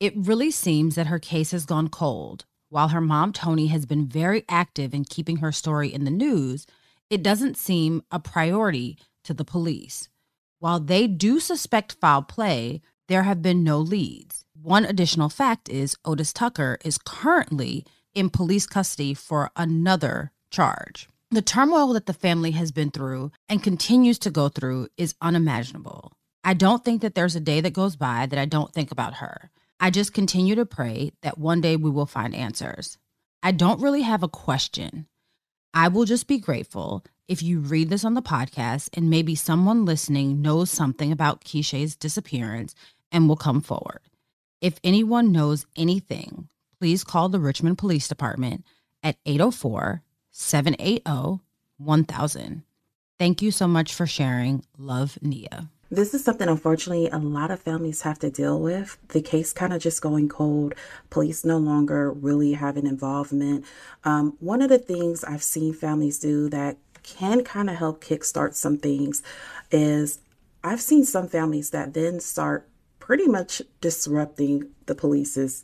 It 0.00 0.12
really 0.14 0.50
seems 0.50 0.96
that 0.96 1.06
her 1.06 1.18
case 1.18 1.52
has 1.52 1.64
gone 1.64 1.88
cold. 1.88 2.44
While 2.72 2.88
her 2.88 3.02
mom, 3.02 3.34
Tony, 3.34 3.66
has 3.66 3.84
been 3.84 4.06
very 4.06 4.46
active 4.48 4.94
in 4.94 5.04
keeping 5.04 5.36
her 5.36 5.52
story 5.52 5.92
in 5.92 6.04
the 6.04 6.10
news, 6.10 6.66
it 7.10 7.22
doesn't 7.22 7.58
seem 7.58 8.02
a 8.10 8.18
priority 8.18 8.96
to 9.24 9.34
the 9.34 9.44
police. 9.44 10.08
While 10.58 10.80
they 10.80 11.06
do 11.06 11.38
suspect 11.38 11.98
foul 12.00 12.22
play, 12.22 12.80
there 13.08 13.24
have 13.24 13.42
been 13.42 13.62
no 13.62 13.78
leads. 13.78 14.46
One 14.54 14.86
additional 14.86 15.28
fact 15.28 15.68
is 15.68 15.98
Otis 16.06 16.32
Tucker 16.32 16.78
is 16.82 16.96
currently 16.96 17.84
in 18.14 18.30
police 18.30 18.64
custody 18.64 19.12
for 19.12 19.50
another 19.54 20.32
charge. 20.50 21.10
The 21.30 21.42
turmoil 21.42 21.92
that 21.92 22.06
the 22.06 22.14
family 22.14 22.52
has 22.52 22.72
been 22.72 22.90
through 22.90 23.32
and 23.50 23.62
continues 23.62 24.18
to 24.20 24.30
go 24.30 24.48
through 24.48 24.88
is 24.96 25.14
unimaginable. 25.20 26.14
I 26.42 26.54
don't 26.54 26.82
think 26.82 27.02
that 27.02 27.14
there's 27.14 27.36
a 27.36 27.40
day 27.40 27.60
that 27.60 27.74
goes 27.74 27.96
by 27.96 28.24
that 28.24 28.38
I 28.38 28.46
don't 28.46 28.72
think 28.72 28.90
about 28.90 29.16
her. 29.16 29.50
I 29.82 29.90
just 29.90 30.14
continue 30.14 30.54
to 30.54 30.64
pray 30.64 31.10
that 31.22 31.38
one 31.38 31.60
day 31.60 31.74
we 31.74 31.90
will 31.90 32.06
find 32.06 32.36
answers. 32.36 32.98
I 33.42 33.50
don't 33.50 33.80
really 33.80 34.02
have 34.02 34.22
a 34.22 34.28
question. 34.28 35.08
I 35.74 35.88
will 35.88 36.04
just 36.04 36.28
be 36.28 36.38
grateful 36.38 37.04
if 37.26 37.42
you 37.42 37.58
read 37.58 37.90
this 37.90 38.04
on 38.04 38.14
the 38.14 38.22
podcast 38.22 38.90
and 38.92 39.10
maybe 39.10 39.34
someone 39.34 39.84
listening 39.84 40.40
knows 40.40 40.70
something 40.70 41.10
about 41.10 41.42
Keeshae's 41.42 41.96
disappearance 41.96 42.76
and 43.10 43.28
will 43.28 43.34
come 43.34 43.60
forward. 43.60 44.02
If 44.60 44.78
anyone 44.84 45.32
knows 45.32 45.66
anything, 45.74 46.48
please 46.78 47.02
call 47.02 47.28
the 47.28 47.40
Richmond 47.40 47.78
Police 47.78 48.06
Department 48.06 48.64
at 49.02 49.16
804 49.26 50.00
780 50.30 51.40
1000. 51.78 52.62
Thank 53.18 53.42
you 53.42 53.50
so 53.50 53.66
much 53.66 53.92
for 53.92 54.06
sharing. 54.06 54.64
Love, 54.78 55.18
Nia. 55.20 55.70
This 55.92 56.14
is 56.14 56.24
something, 56.24 56.48
unfortunately, 56.48 57.10
a 57.10 57.18
lot 57.18 57.50
of 57.50 57.60
families 57.60 58.00
have 58.00 58.18
to 58.20 58.30
deal 58.30 58.58
with. 58.58 58.96
The 59.08 59.20
case 59.20 59.52
kind 59.52 59.74
of 59.74 59.82
just 59.82 60.00
going 60.00 60.26
cold. 60.26 60.72
Police 61.10 61.44
no 61.44 61.58
longer 61.58 62.10
really 62.10 62.54
have 62.54 62.78
an 62.78 62.86
involvement. 62.86 63.66
Um, 64.02 64.38
one 64.40 64.62
of 64.62 64.70
the 64.70 64.78
things 64.78 65.22
I've 65.22 65.42
seen 65.42 65.74
families 65.74 66.18
do 66.18 66.48
that 66.48 66.78
can 67.02 67.44
kind 67.44 67.68
of 67.68 67.76
help 67.76 68.02
kickstart 68.02 68.54
some 68.54 68.78
things 68.78 69.22
is 69.70 70.20
I've 70.64 70.80
seen 70.80 71.04
some 71.04 71.28
families 71.28 71.68
that 71.70 71.92
then 71.92 72.20
start 72.20 72.66
pretty 72.98 73.26
much 73.26 73.60
disrupting 73.82 74.70
the 74.86 74.94
police's 74.94 75.62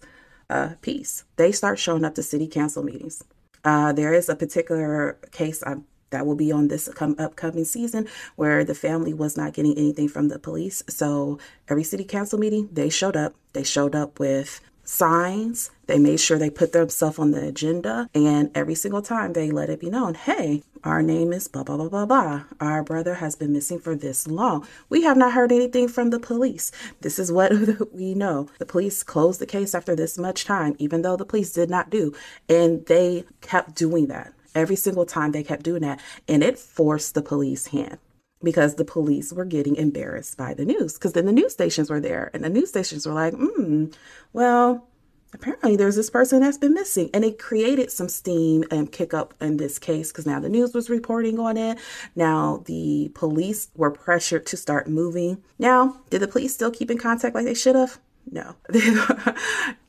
uh, 0.51 0.75
peace. 0.83 1.25
They 1.37 1.53
start 1.53 1.79
showing 1.79 2.05
up 2.05 2.15
to 2.17 2.23
city 2.23 2.49
council 2.49 2.83
meetings. 2.83 3.25
Uh, 3.65 3.95
there 3.95 4.13
is 4.13 4.29
a 4.29 4.37
particular 4.37 5.17
case 5.33 5.63
I'm 5.67 5.87
that 6.11 6.27
will 6.27 6.37
be 6.37 6.53
on 6.53 6.69
this 6.69 6.89
come, 6.95 7.15
upcoming 7.19 7.65
season 7.65 8.07
where 8.37 8.65
the 8.65 8.75
family 8.75 9.15
was 9.15 9.37
not 9.37 9.53
getting 9.53 9.77
anything 9.77 10.09
from 10.09 10.29
the 10.29 10.39
police. 10.39 10.83
So 10.89 11.39
every 11.69 11.85
city 11.85 12.05
council 12.05 12.39
meeting, 12.39 12.69
they 12.73 12.91
showed 12.91 13.17
up. 13.17 13.35
They 13.53 13.65
showed 13.65 13.95
up 13.95 14.19
with 14.19 14.61
signs. 14.89 15.71
They 15.87 15.99
made 15.99 16.19
sure 16.19 16.39
they 16.39 16.51
put 16.51 16.73
themselves 16.73 17.19
on 17.19 17.31
the 17.31 17.47
agenda. 17.47 18.09
And 18.15 18.51
every 18.55 18.75
single 18.75 19.03
time 19.03 19.33
they 19.33 19.51
let 19.51 19.69
it 19.69 19.81
be 19.81 19.91
known 19.91 20.15
hey, 20.15 20.63
our 20.85 21.03
name 21.03 21.33
is 21.33 21.49
blah, 21.49 21.63
blah, 21.63 21.77
blah, 21.77 21.89
blah, 21.89 22.07
blah. 22.07 22.45
Our 22.61 22.83
brother 22.83 23.15
has 23.15 23.37
been 23.37 23.53
missing 23.53 23.79
for 23.79 23.95
this 23.95 24.27
long. 24.27 24.67
We 24.89 25.03
have 25.03 25.17
not 25.17 25.33
heard 25.33 25.53
anything 25.53 25.89
from 25.89 26.11
the 26.11 26.21
police. 26.21 26.73
This 27.03 27.19
is 27.19 27.31
what 27.31 27.53
we 27.93 28.15
know. 28.15 28.49
The 28.59 28.67
police 28.67 29.03
closed 29.03 29.41
the 29.41 29.47
case 29.47 29.75
after 29.75 29.95
this 29.95 30.19
much 30.19 30.45
time, 30.45 30.75
even 30.79 31.03
though 31.03 31.17
the 31.17 31.27
police 31.27 31.53
did 31.53 31.69
not 31.69 31.91
do. 31.91 32.15
And 32.49 32.87
they 32.87 33.25
kept 33.41 33.75
doing 33.75 34.07
that 34.07 34.33
every 34.59 34.77
single 34.77 35.07
time 35.07 35.33
they 35.33 35.43
kept 35.43 35.63
doing 35.63 35.83
that. 35.83 36.01
And 36.27 36.43
it 36.43 36.59
forced 36.59 37.15
the 37.15 37.23
police 37.23 37.69
hand 37.69 37.99
because 38.43 38.75
the 38.75 38.85
police 38.85 39.33
were 39.33 39.45
getting 39.45 39.77
embarrassed 39.77 40.37
by 40.37 40.55
the 40.55 40.65
news 40.65 40.95
because 40.95 41.13
then 41.13 41.27
the 41.27 41.33
news 41.33 41.53
stations 41.53 41.91
were 41.91 42.01
there 42.01 42.31
and 42.33 42.45
the 42.45 42.49
news 42.49 42.69
stations 42.69 43.07
were 43.07 43.15
like, 43.15 43.35
hmm, 43.35 43.87
well, 44.33 44.87
apparently 45.35 45.77
there's 45.77 45.97
this 45.97 46.11
person 46.11 46.41
that's 46.41 46.59
been 46.59 46.75
missing 46.75 47.11
and 47.13 47.25
it 47.25 47.39
created 47.39 47.91
some 47.91 48.09
steam 48.09 48.65
and 48.71 48.93
kick 48.93 49.13
up 49.13 49.35
in 49.41 49.57
this 49.57 49.79
case 49.79 50.11
because 50.11 50.27
now 50.27 50.41
the 50.41 50.49
news 50.49 50.73
was 50.73 50.89
reporting 50.89 51.39
on 51.39 51.57
it. 51.57 51.79
Now 52.15 52.63
the 52.67 53.11
police 53.15 53.69
were 53.75 53.91
pressured 53.91 54.47
to 54.47 54.57
start 54.57 54.89
moving. 54.89 55.43
Now 55.59 56.01
did 56.11 56.21
the 56.21 56.29
police 56.29 56.55
still 56.55 56.71
keep 56.71 56.91
in 56.91 56.99
contact 56.99 57.35
like 57.35 57.45
they 57.45 57.55
should 57.55 57.77
have? 57.77 57.99
No. 58.31 58.55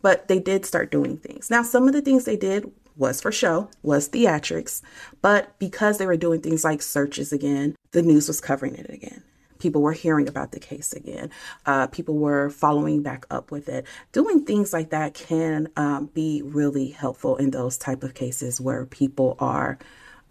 But 0.02 0.30
they 0.30 0.40
did 0.40 0.66
start 0.66 0.92
doing 0.92 1.18
things. 1.18 1.50
Now 1.50 1.62
some 1.62 1.86
of 1.88 1.94
the 1.94 2.02
things 2.02 2.24
they 2.24 2.38
did 2.38 2.72
was 3.00 3.22
for 3.22 3.32
show, 3.32 3.70
was 3.82 4.10
theatrics, 4.10 4.82
but 5.22 5.58
because 5.58 5.98
they 5.98 6.06
were 6.06 6.18
doing 6.18 6.42
things 6.42 6.64
like 6.64 6.82
searches 6.82 7.34
again, 7.34 7.76
the 7.92 8.02
news 8.02 8.28
was 8.28 8.42
covering 8.42 8.76
it 8.76 8.90
again. 8.90 9.24
People 9.58 9.82
were 9.82 9.94
hearing 9.94 10.28
about 10.28 10.52
the 10.52 10.60
case 10.60 10.94
again. 10.94 11.30
Uh, 11.66 11.88
people 11.88 12.18
were 12.18 12.50
following 12.50 13.02
back 13.02 13.26
up 13.30 13.52
with 13.52 13.68
it. 13.68 13.86
Doing 14.12 14.46
things 14.46 14.72
like 14.72 14.90
that 14.92 15.14
can 15.14 15.68
um, 15.76 16.08
be 16.14 16.42
really 16.44 16.90
helpful 16.90 17.36
in 17.38 17.52
those 17.52 17.78
type 17.78 18.04
of 18.04 18.14
cases 18.14 18.62
where 18.62 18.86
people 18.86 19.36
are 19.40 19.78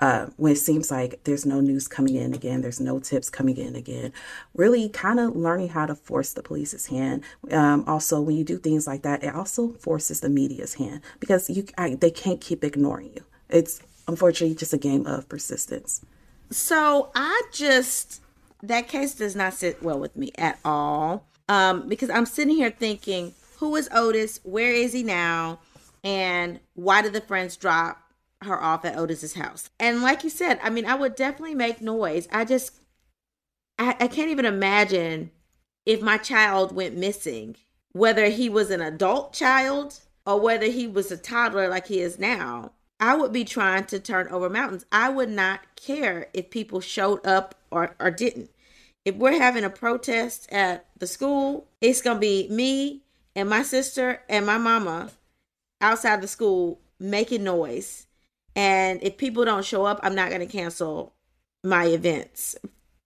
uh, 0.00 0.26
when 0.36 0.52
it 0.52 0.56
seems 0.56 0.90
like 0.90 1.20
there's 1.24 1.44
no 1.44 1.60
news 1.60 1.88
coming 1.88 2.14
in 2.14 2.32
again, 2.32 2.60
there's 2.60 2.80
no 2.80 2.98
tips 2.98 3.28
coming 3.28 3.56
in 3.56 3.74
again. 3.74 4.12
Really, 4.54 4.88
kind 4.88 5.18
of 5.18 5.34
learning 5.34 5.68
how 5.68 5.86
to 5.86 5.94
force 5.94 6.32
the 6.32 6.42
police's 6.42 6.86
hand. 6.86 7.24
Um, 7.50 7.84
also, 7.86 8.20
when 8.20 8.36
you 8.36 8.44
do 8.44 8.58
things 8.58 8.86
like 8.86 9.02
that, 9.02 9.24
it 9.24 9.34
also 9.34 9.72
forces 9.74 10.20
the 10.20 10.28
media's 10.28 10.74
hand 10.74 11.00
because 11.20 11.50
you 11.50 11.66
I, 11.76 11.94
they 11.94 12.10
can't 12.10 12.40
keep 12.40 12.62
ignoring 12.62 13.12
you. 13.14 13.24
It's 13.48 13.80
unfortunately 14.06 14.54
just 14.54 14.72
a 14.72 14.78
game 14.78 15.06
of 15.06 15.28
persistence. 15.28 16.04
So 16.50 17.10
I 17.14 17.42
just 17.52 18.22
that 18.62 18.88
case 18.88 19.14
does 19.14 19.36
not 19.36 19.54
sit 19.54 19.82
well 19.82 19.98
with 19.98 20.16
me 20.16 20.32
at 20.36 20.58
all 20.64 21.26
um, 21.48 21.88
because 21.88 22.10
I'm 22.10 22.26
sitting 22.26 22.56
here 22.56 22.70
thinking, 22.70 23.34
who 23.58 23.74
is 23.76 23.88
Otis? 23.92 24.40
Where 24.44 24.72
is 24.72 24.92
he 24.92 25.02
now? 25.02 25.60
And 26.04 26.60
why 26.74 27.02
did 27.02 27.12
the 27.12 27.20
friends 27.20 27.56
drop 27.56 28.00
her 28.42 28.62
off 28.62 28.84
at 28.84 28.96
Otis's 28.96 29.34
house. 29.34 29.70
And 29.80 30.02
like 30.02 30.24
you 30.24 30.30
said, 30.30 30.60
I 30.62 30.70
mean, 30.70 30.86
I 30.86 30.94
would 30.94 31.16
definitely 31.16 31.54
make 31.54 31.80
noise. 31.80 32.28
I 32.32 32.44
just, 32.44 32.72
I, 33.78 33.96
I 34.00 34.08
can't 34.08 34.30
even 34.30 34.44
imagine 34.44 35.30
if 35.84 36.00
my 36.00 36.18
child 36.18 36.74
went 36.74 36.96
missing, 36.96 37.56
whether 37.92 38.26
he 38.26 38.48
was 38.48 38.70
an 38.70 38.80
adult 38.80 39.32
child 39.32 40.00
or 40.26 40.40
whether 40.40 40.66
he 40.66 40.86
was 40.86 41.10
a 41.10 41.16
toddler 41.16 41.68
like 41.68 41.86
he 41.86 42.00
is 42.00 42.18
now. 42.18 42.72
I 43.00 43.16
would 43.16 43.32
be 43.32 43.44
trying 43.44 43.84
to 43.86 43.98
turn 43.98 44.28
over 44.28 44.50
mountains. 44.50 44.84
I 44.90 45.08
would 45.08 45.30
not 45.30 45.60
care 45.76 46.28
if 46.34 46.50
people 46.50 46.80
showed 46.80 47.24
up 47.24 47.54
or, 47.70 47.94
or 48.00 48.10
didn't. 48.10 48.50
If 49.04 49.14
we're 49.14 49.38
having 49.38 49.64
a 49.64 49.70
protest 49.70 50.50
at 50.52 50.84
the 50.98 51.06
school, 51.06 51.68
it's 51.80 52.02
going 52.02 52.16
to 52.16 52.20
be 52.20 52.48
me 52.50 53.02
and 53.34 53.48
my 53.48 53.62
sister 53.62 54.22
and 54.28 54.44
my 54.44 54.58
mama 54.58 55.10
outside 55.80 56.20
the 56.20 56.28
school 56.28 56.80
making 56.98 57.44
noise. 57.44 58.07
And 58.58 59.00
if 59.04 59.16
people 59.16 59.44
don't 59.44 59.64
show 59.64 59.84
up, 59.84 60.00
I'm 60.02 60.16
not 60.16 60.30
going 60.30 60.40
to 60.40 60.52
cancel 60.52 61.14
my 61.62 61.84
events 61.84 62.56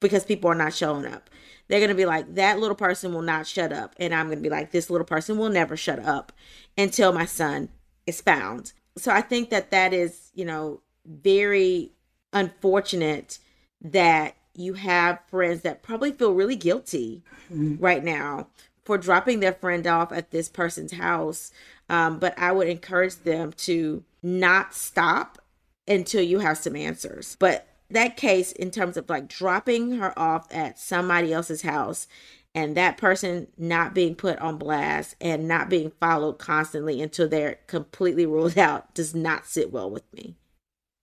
because 0.01 0.25
people 0.25 0.51
are 0.51 0.55
not 0.55 0.73
showing 0.73 1.05
up. 1.05 1.29
They're 1.69 1.79
going 1.79 1.91
to 1.91 1.95
be 1.95 2.07
like, 2.07 2.37
that 2.37 2.59
little 2.59 2.75
person 2.75 3.13
will 3.13 3.21
not 3.21 3.47
shut 3.47 3.71
up. 3.71 3.95
And 3.99 4.15
I'm 4.15 4.29
going 4.29 4.39
to 4.39 4.43
be 4.43 4.49
like, 4.49 4.71
this 4.71 4.89
little 4.89 5.07
person 5.07 5.37
will 5.37 5.51
never 5.51 5.77
shut 5.77 5.99
up 5.99 6.33
until 6.79 7.13
my 7.13 7.27
son 7.27 7.69
is 8.07 8.23
found. 8.23 8.73
So 8.97 9.13
I 9.13 9.21
think 9.21 9.51
that 9.51 9.71
that 9.73 9.93
is, 9.93 10.31
you 10.33 10.47
know, 10.47 10.81
very 11.05 11.93
unfortunate 12.33 13.39
that 13.83 14.37
you 14.55 14.73
have 14.73 15.21
friends 15.27 15.61
that 15.63 15.83
probably 15.83 16.13
feel 16.13 16.33
really 16.33 16.57
guilty 16.57 17.25
mm-hmm. 17.53 17.77
right 17.77 18.03
now 18.03 18.49
for 18.87 18.97
dropping 18.97 19.41
their 19.41 19.53
friend 19.53 19.87
off 19.87 20.13
at 20.13 20.31
this 20.31 20.49
person's 20.49 20.93
house. 20.93 21.53
Um, 21.91 22.19
but 22.19 22.39
I 22.39 22.53
would 22.53 22.69
encourage 22.69 23.17
them 23.17 23.53
to 23.59 24.03
not 24.23 24.75
stop 24.75 25.42
until 25.87 26.23
you 26.23 26.41
have 26.41 26.59
some 26.59 26.77
answers. 26.77 27.37
But 27.39 27.67
that 27.91 28.17
case, 28.17 28.53
in 28.53 28.71
terms 28.71 28.97
of 28.97 29.09
like 29.09 29.29
dropping 29.29 29.93
her 29.93 30.19
off 30.19 30.47
at 30.53 30.79
somebody 30.79 31.33
else's 31.33 31.63
house 31.63 32.07
and 32.55 32.77
that 32.77 32.99
person 32.99 33.49
not 33.57 33.95
being 33.95 34.15
put 34.15 34.39
on 34.39 34.59
blast 34.59 35.17
and 35.21 35.49
not 35.49 35.69
being 35.69 35.93
followed 36.01 36.39
constantly 36.39 37.01
until 37.01 37.29
they're 37.29 37.59
completely 37.67 38.27
ruled 38.27 38.59
out, 38.59 38.95
does 38.95 39.15
not 39.15 39.47
sit 39.47 39.73
well 39.73 39.91
with 39.91 40.11
me 40.13 40.37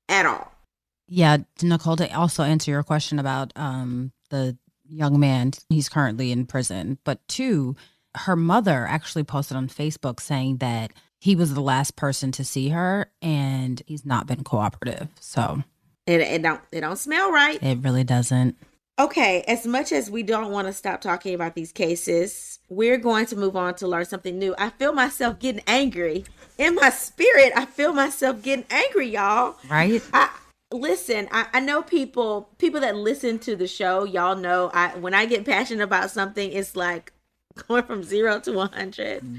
at 0.07 0.25
all. 0.25 0.51
Yeah, 1.07 1.37
Nicole, 1.61 1.95
to 1.95 2.11
also 2.15 2.43
answer 2.43 2.69
your 2.69 2.83
question 2.83 3.17
about 3.17 3.51
um, 3.55 4.11
the 4.29 4.57
young 4.87 5.19
man, 5.19 5.51
he's 5.69 5.89
currently 5.89 6.31
in 6.31 6.45
prison. 6.45 6.99
But 7.03 7.27
two, 7.27 7.75
her 8.15 8.35
mother 8.35 8.85
actually 8.87 9.23
posted 9.23 9.57
on 9.57 9.67
Facebook 9.69 10.19
saying 10.19 10.57
that 10.57 10.91
he 11.19 11.35
was 11.35 11.53
the 11.53 11.61
last 11.61 11.95
person 11.95 12.31
to 12.33 12.43
see 12.43 12.69
her 12.69 13.11
and 13.21 13.81
he's 13.85 14.05
not 14.05 14.25
been 14.25 14.43
cooperative. 14.43 15.09
So 15.19 15.63
it, 16.07 16.21
it 16.21 16.41
don't 16.41 16.61
it 16.71 16.81
don't 16.81 16.97
smell 16.97 17.31
right. 17.31 17.61
It 17.61 17.79
really 17.79 18.03
doesn't. 18.03 18.55
Okay, 18.97 19.43
as 19.47 19.65
much 19.65 19.93
as 19.93 20.11
we 20.11 20.23
don't 20.23 20.51
want 20.51 20.67
to 20.67 20.73
stop 20.73 20.99
talking 20.99 21.33
about 21.33 21.55
these 21.55 21.71
cases, 21.71 22.59
we're 22.67 22.97
going 22.97 23.25
to 23.27 23.37
move 23.37 23.55
on 23.55 23.75
to 23.75 23.87
learn 23.87 24.03
something 24.03 24.37
new. 24.37 24.53
I 24.57 24.71
feel 24.71 24.91
myself 24.91 25.39
getting 25.39 25.63
angry 25.67 26.25
in 26.57 26.75
my 26.75 26.89
spirit. 26.89 27.53
I 27.55 27.63
feel 27.65 27.93
myself 27.93 28.41
getting 28.41 28.65
angry, 28.69 29.07
y'all. 29.07 29.55
Right? 29.69 30.01
I 30.11 30.29
listen 30.71 31.27
I, 31.31 31.47
I 31.53 31.59
know 31.61 31.81
people 31.81 32.49
people 32.59 32.81
that 32.81 32.95
listen 32.95 33.39
to 33.39 33.55
the 33.55 33.65
show 33.65 34.03
y'all 34.03 34.35
know 34.35 34.69
i 34.71 34.89
when 34.97 35.15
i 35.15 35.25
get 35.25 35.43
passionate 35.43 35.83
about 35.83 36.11
something 36.11 36.51
it's 36.51 36.75
like 36.75 37.11
going 37.67 37.83
from 37.83 38.03
zero 38.03 38.39
to 38.39 38.51
100 38.51 39.21
mm-hmm. 39.21 39.37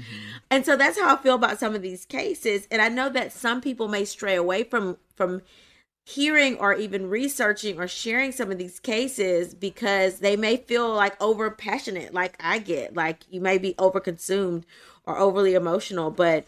and 0.49 0.65
so 0.65 0.75
that's 0.75 0.99
how 0.99 1.15
i 1.15 1.21
feel 1.21 1.35
about 1.35 1.59
some 1.59 1.75
of 1.75 1.81
these 1.81 2.05
cases. 2.05 2.67
And 2.71 2.81
i 2.81 2.89
know 2.89 3.09
that 3.09 3.31
some 3.31 3.61
people 3.61 3.87
may 3.87 4.05
stray 4.05 4.35
away 4.35 4.63
from 4.63 4.97
from 5.15 5.41
hearing 6.03 6.57
or 6.57 6.73
even 6.73 7.09
researching 7.09 7.79
or 7.79 7.87
sharing 7.87 8.31
some 8.31 8.51
of 8.51 8.57
these 8.57 8.79
cases 8.79 9.53
because 9.53 10.19
they 10.19 10.35
may 10.35 10.57
feel 10.57 10.91
like 10.93 11.21
over 11.21 11.51
passionate 11.51 12.13
like 12.13 12.35
i 12.39 12.57
get 12.57 12.95
like 12.95 13.23
you 13.29 13.39
may 13.39 13.57
be 13.57 13.75
over 13.77 13.99
consumed 13.99 14.65
or 15.05 15.19
overly 15.19 15.53
emotional 15.53 16.09
but 16.09 16.45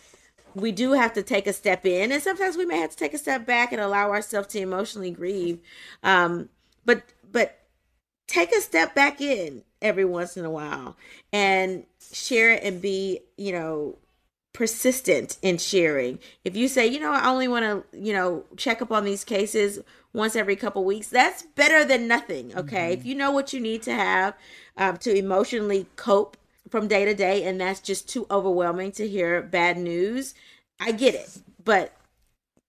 we 0.56 0.72
do 0.72 0.94
have 0.94 1.14
to 1.14 1.24
take 1.24 1.48
a 1.48 1.54
step 1.54 1.86
in. 1.86 2.12
And 2.12 2.22
sometimes 2.22 2.58
we 2.58 2.66
may 2.66 2.78
have 2.78 2.92
to 2.92 2.98
take 2.98 3.14
a 3.14 3.18
step 3.18 3.46
back 3.46 3.72
and 3.72 3.82
allow 3.82 4.10
ourselves 4.10 4.50
to 4.50 4.60
emotionally 4.60 5.12
grieve. 5.12 5.60
Um 6.04 6.50
but 6.86 7.04
but 7.32 7.60
take 8.28 8.52
a 8.56 8.62
step 8.62 8.96
back 8.96 9.22
in 9.22 9.64
every 9.84 10.06
once 10.06 10.38
in 10.38 10.46
a 10.46 10.50
while 10.50 10.96
and 11.32 11.86
share 12.12 12.52
it 12.52 12.64
and 12.64 12.82
be 12.82 13.20
you 13.38 13.52
know 13.52 13.98
persistent 14.54 15.38
in 15.42 15.58
sharing. 15.58 16.20
If 16.46 16.56
you 16.56 16.68
say 16.68 16.88
you 16.88 17.00
know 17.00 17.12
i 17.12 17.30
only 17.30 17.48
want 17.48 17.66
to 17.66 17.98
you 17.98 18.14
know 18.14 18.46
check 18.56 18.82
up 18.82 18.92
on 18.92 19.04
these 19.04 19.24
cases 19.24 19.80
once 20.14 20.36
every 20.36 20.56
couple 20.56 20.84
weeks 20.86 21.08
that's 21.08 21.44
better 21.44 21.84
than 21.84 22.08
nothing 22.08 22.56
okay? 22.56 22.92
Mm-hmm. 22.92 23.00
if 23.00 23.06
you 23.06 23.16
know 23.16 23.32
what 23.32 23.52
you 23.52 23.60
need 23.60 23.82
to 23.84 23.94
have 23.94 24.36
um, 24.78 24.98
to 24.98 25.16
emotionally 25.16 25.88
cope 25.96 26.38
from 26.70 26.88
day 26.88 27.04
to 27.04 27.16
day 27.16 27.44
and 27.44 27.60
that's 27.60 27.80
just 27.80 28.08
too 28.08 28.28
overwhelming 28.30 28.92
to 28.94 29.08
hear 29.08 29.42
bad 29.42 29.78
news 29.78 30.34
i 30.80 30.92
get 30.92 31.16
it. 31.16 31.40
But 31.64 31.94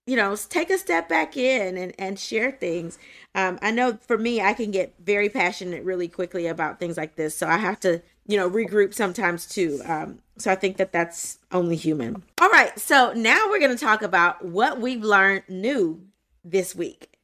you 0.07 0.15
know 0.15 0.35
take 0.35 0.69
a 0.69 0.77
step 0.77 1.07
back 1.07 1.37
in 1.37 1.77
and, 1.77 1.93
and 1.99 2.19
share 2.19 2.51
things 2.51 2.97
um, 3.35 3.59
i 3.61 3.69
know 3.69 3.97
for 4.01 4.17
me 4.17 4.41
i 4.41 4.53
can 4.53 4.71
get 4.71 4.93
very 4.99 5.29
passionate 5.29 5.83
really 5.83 6.07
quickly 6.07 6.47
about 6.47 6.79
things 6.79 6.97
like 6.97 7.15
this 7.15 7.37
so 7.37 7.47
i 7.47 7.57
have 7.57 7.79
to 7.79 8.01
you 8.25 8.35
know 8.35 8.49
regroup 8.49 8.93
sometimes 8.93 9.45
too 9.45 9.79
um, 9.85 10.19
so 10.37 10.51
i 10.51 10.55
think 10.55 10.77
that 10.77 10.91
that's 10.91 11.37
only 11.51 11.75
human. 11.75 12.23
All 12.41 12.49
right 12.49 12.77
so 12.79 13.13
now 13.13 13.47
we're 13.49 13.59
going 13.59 13.77
to 13.77 13.83
talk 13.85 14.01
about 14.01 14.43
what 14.43 14.81
we've 14.81 15.03
learned 15.03 15.43
new 15.47 16.01
this 16.43 16.75
week. 16.75 17.17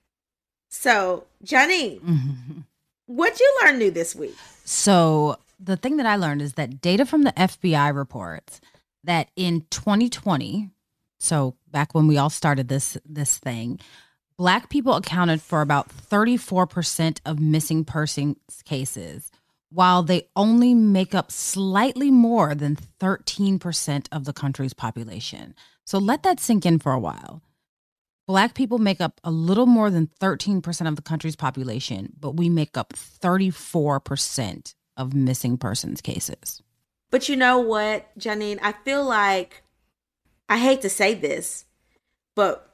So 0.70 1.26
johnny 1.44 2.00
what 3.12 3.40
you 3.40 3.60
learned 3.64 3.80
new 3.80 3.92
this 3.92 4.16
week? 4.16 4.36
So 4.64 5.38
the 5.60 5.78
thing 5.78 5.98
that 5.98 6.06
I 6.06 6.16
learned 6.16 6.42
is 6.42 6.54
that 6.54 6.82
data 6.82 7.06
from 7.06 7.24
the 7.24 7.34
FBI 7.34 7.94
reports 7.94 8.62
that 9.04 9.30
in 9.36 9.66
2020, 9.70 10.70
so 11.20 11.56
back 11.70 11.94
when 11.94 12.08
we 12.08 12.18
all 12.18 12.30
started 12.30 12.68
this 12.68 12.98
this 13.06 13.38
thing, 13.38 13.80
black 14.42 14.70
people 14.70 14.96
accounted 14.96 15.40
for 15.40 15.62
about 15.62 15.88
34% 16.10 17.22
of 17.28 17.40
missing 17.40 17.86
persons 17.86 18.38
cases, 18.66 19.30
while 19.70 20.02
they 20.02 20.28
only 20.36 20.74
make 20.74 21.14
up 21.14 21.32
slightly 21.32 22.10
more 22.10 22.56
than 22.56 22.76
13% 23.00 24.08
of 24.12 24.26
the 24.26 24.34
country's 24.34 24.74
population. 24.74 25.54
So 25.86 26.00
let 26.00 26.24
that 26.24 26.40
sink 26.40 26.66
in 26.66 26.80
for 26.80 26.92
a 26.92 27.00
while. 27.00 27.44
Black 28.26 28.56
people 28.56 28.80
make 28.80 29.00
up 29.00 29.22
a 29.24 29.30
little 29.30 29.68
more 29.68 29.92
than 29.92 30.10
13% 30.20 30.88
of 30.88 30.96
the 30.96 31.04
country's 31.04 31.36
population, 31.36 32.12
but 32.20 32.36
we 32.36 32.50
make 32.50 32.76
up 32.76 32.94
34% 32.94 34.74
of 34.98 35.14
missing 35.14 35.56
persons 35.56 36.02
cases. 36.02 36.64
But 37.12 37.30
you 37.30 37.36
know 37.36 37.60
what, 37.60 38.10
Janine? 38.18 38.58
I 38.64 38.72
feel 38.72 39.06
like 39.06 39.62
I 40.50 40.58
hate 40.58 40.82
to 40.82 40.90
say 40.90 41.14
this, 41.14 41.66
but 42.34 42.71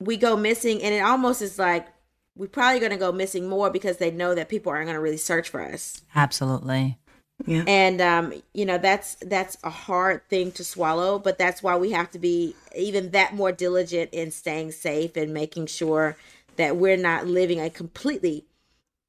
we 0.00 0.16
go 0.16 0.36
missing, 0.36 0.82
and 0.82 0.94
it 0.94 1.00
almost 1.00 1.42
is 1.42 1.58
like 1.58 1.88
we're 2.36 2.46
probably 2.46 2.80
going 2.80 2.92
to 2.92 2.98
go 2.98 3.12
missing 3.12 3.48
more 3.48 3.70
because 3.70 3.96
they 3.96 4.10
know 4.10 4.34
that 4.34 4.48
people 4.48 4.70
aren't 4.70 4.86
going 4.86 4.94
to 4.94 5.00
really 5.00 5.16
search 5.16 5.48
for 5.48 5.62
us. 5.62 6.02
Absolutely. 6.14 6.98
Yeah. 7.44 7.64
And 7.66 8.00
um, 8.00 8.42
you 8.54 8.64
know, 8.64 8.78
that's 8.78 9.16
that's 9.16 9.56
a 9.62 9.70
hard 9.70 10.26
thing 10.28 10.52
to 10.52 10.64
swallow, 10.64 11.18
but 11.18 11.38
that's 11.38 11.62
why 11.62 11.76
we 11.76 11.90
have 11.90 12.10
to 12.12 12.18
be 12.18 12.54
even 12.74 13.10
that 13.10 13.34
more 13.34 13.52
diligent 13.52 14.10
in 14.12 14.30
staying 14.30 14.72
safe 14.72 15.16
and 15.16 15.34
making 15.34 15.66
sure 15.66 16.16
that 16.56 16.76
we're 16.76 16.96
not 16.96 17.26
living 17.26 17.60
a 17.60 17.68
completely 17.68 18.46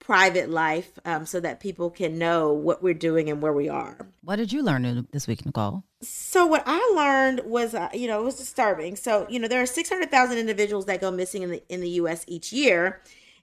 private 0.08 0.49
life 0.49 0.97
um, 1.03 1.26
so 1.26 1.38
that 1.41 1.60
people 1.60 1.89
can 1.89 2.18
know 2.18 2.53
what 2.53 2.82
we're 2.82 2.93
doing 2.93 3.30
and 3.30 3.41
where 3.41 3.51
we 3.51 3.68
are. 3.68 3.97
What 4.24 4.38
did 4.38 4.53
you 4.53 4.64
learn 4.64 5.05
this 5.12 5.28
week, 5.28 5.45
Nicole? 5.45 5.84
So 6.01 6.45
what 6.45 6.64
I 6.66 6.93
learned 6.95 7.41
was, 7.43 7.76
uh, 7.76 7.89
you 7.93 8.08
know, 8.08 8.22
it 8.22 8.24
was 8.24 8.38
disturbing. 8.38 8.95
So 8.95 9.28
you 9.30 9.38
know, 9.38 9.49
there 9.49 9.62
are 9.62 9.66
six 9.66 9.89
hundred 9.89 10.10
thousand 10.10 10.38
individuals 10.38 10.86
that 10.86 11.01
go 11.01 11.12
missing 11.12 11.43
in 11.43 11.49
the 11.49 11.64
in 11.68 11.82
the 11.82 11.89
U.S. 12.01 12.24
each 12.26 12.53
year, 12.53 13.01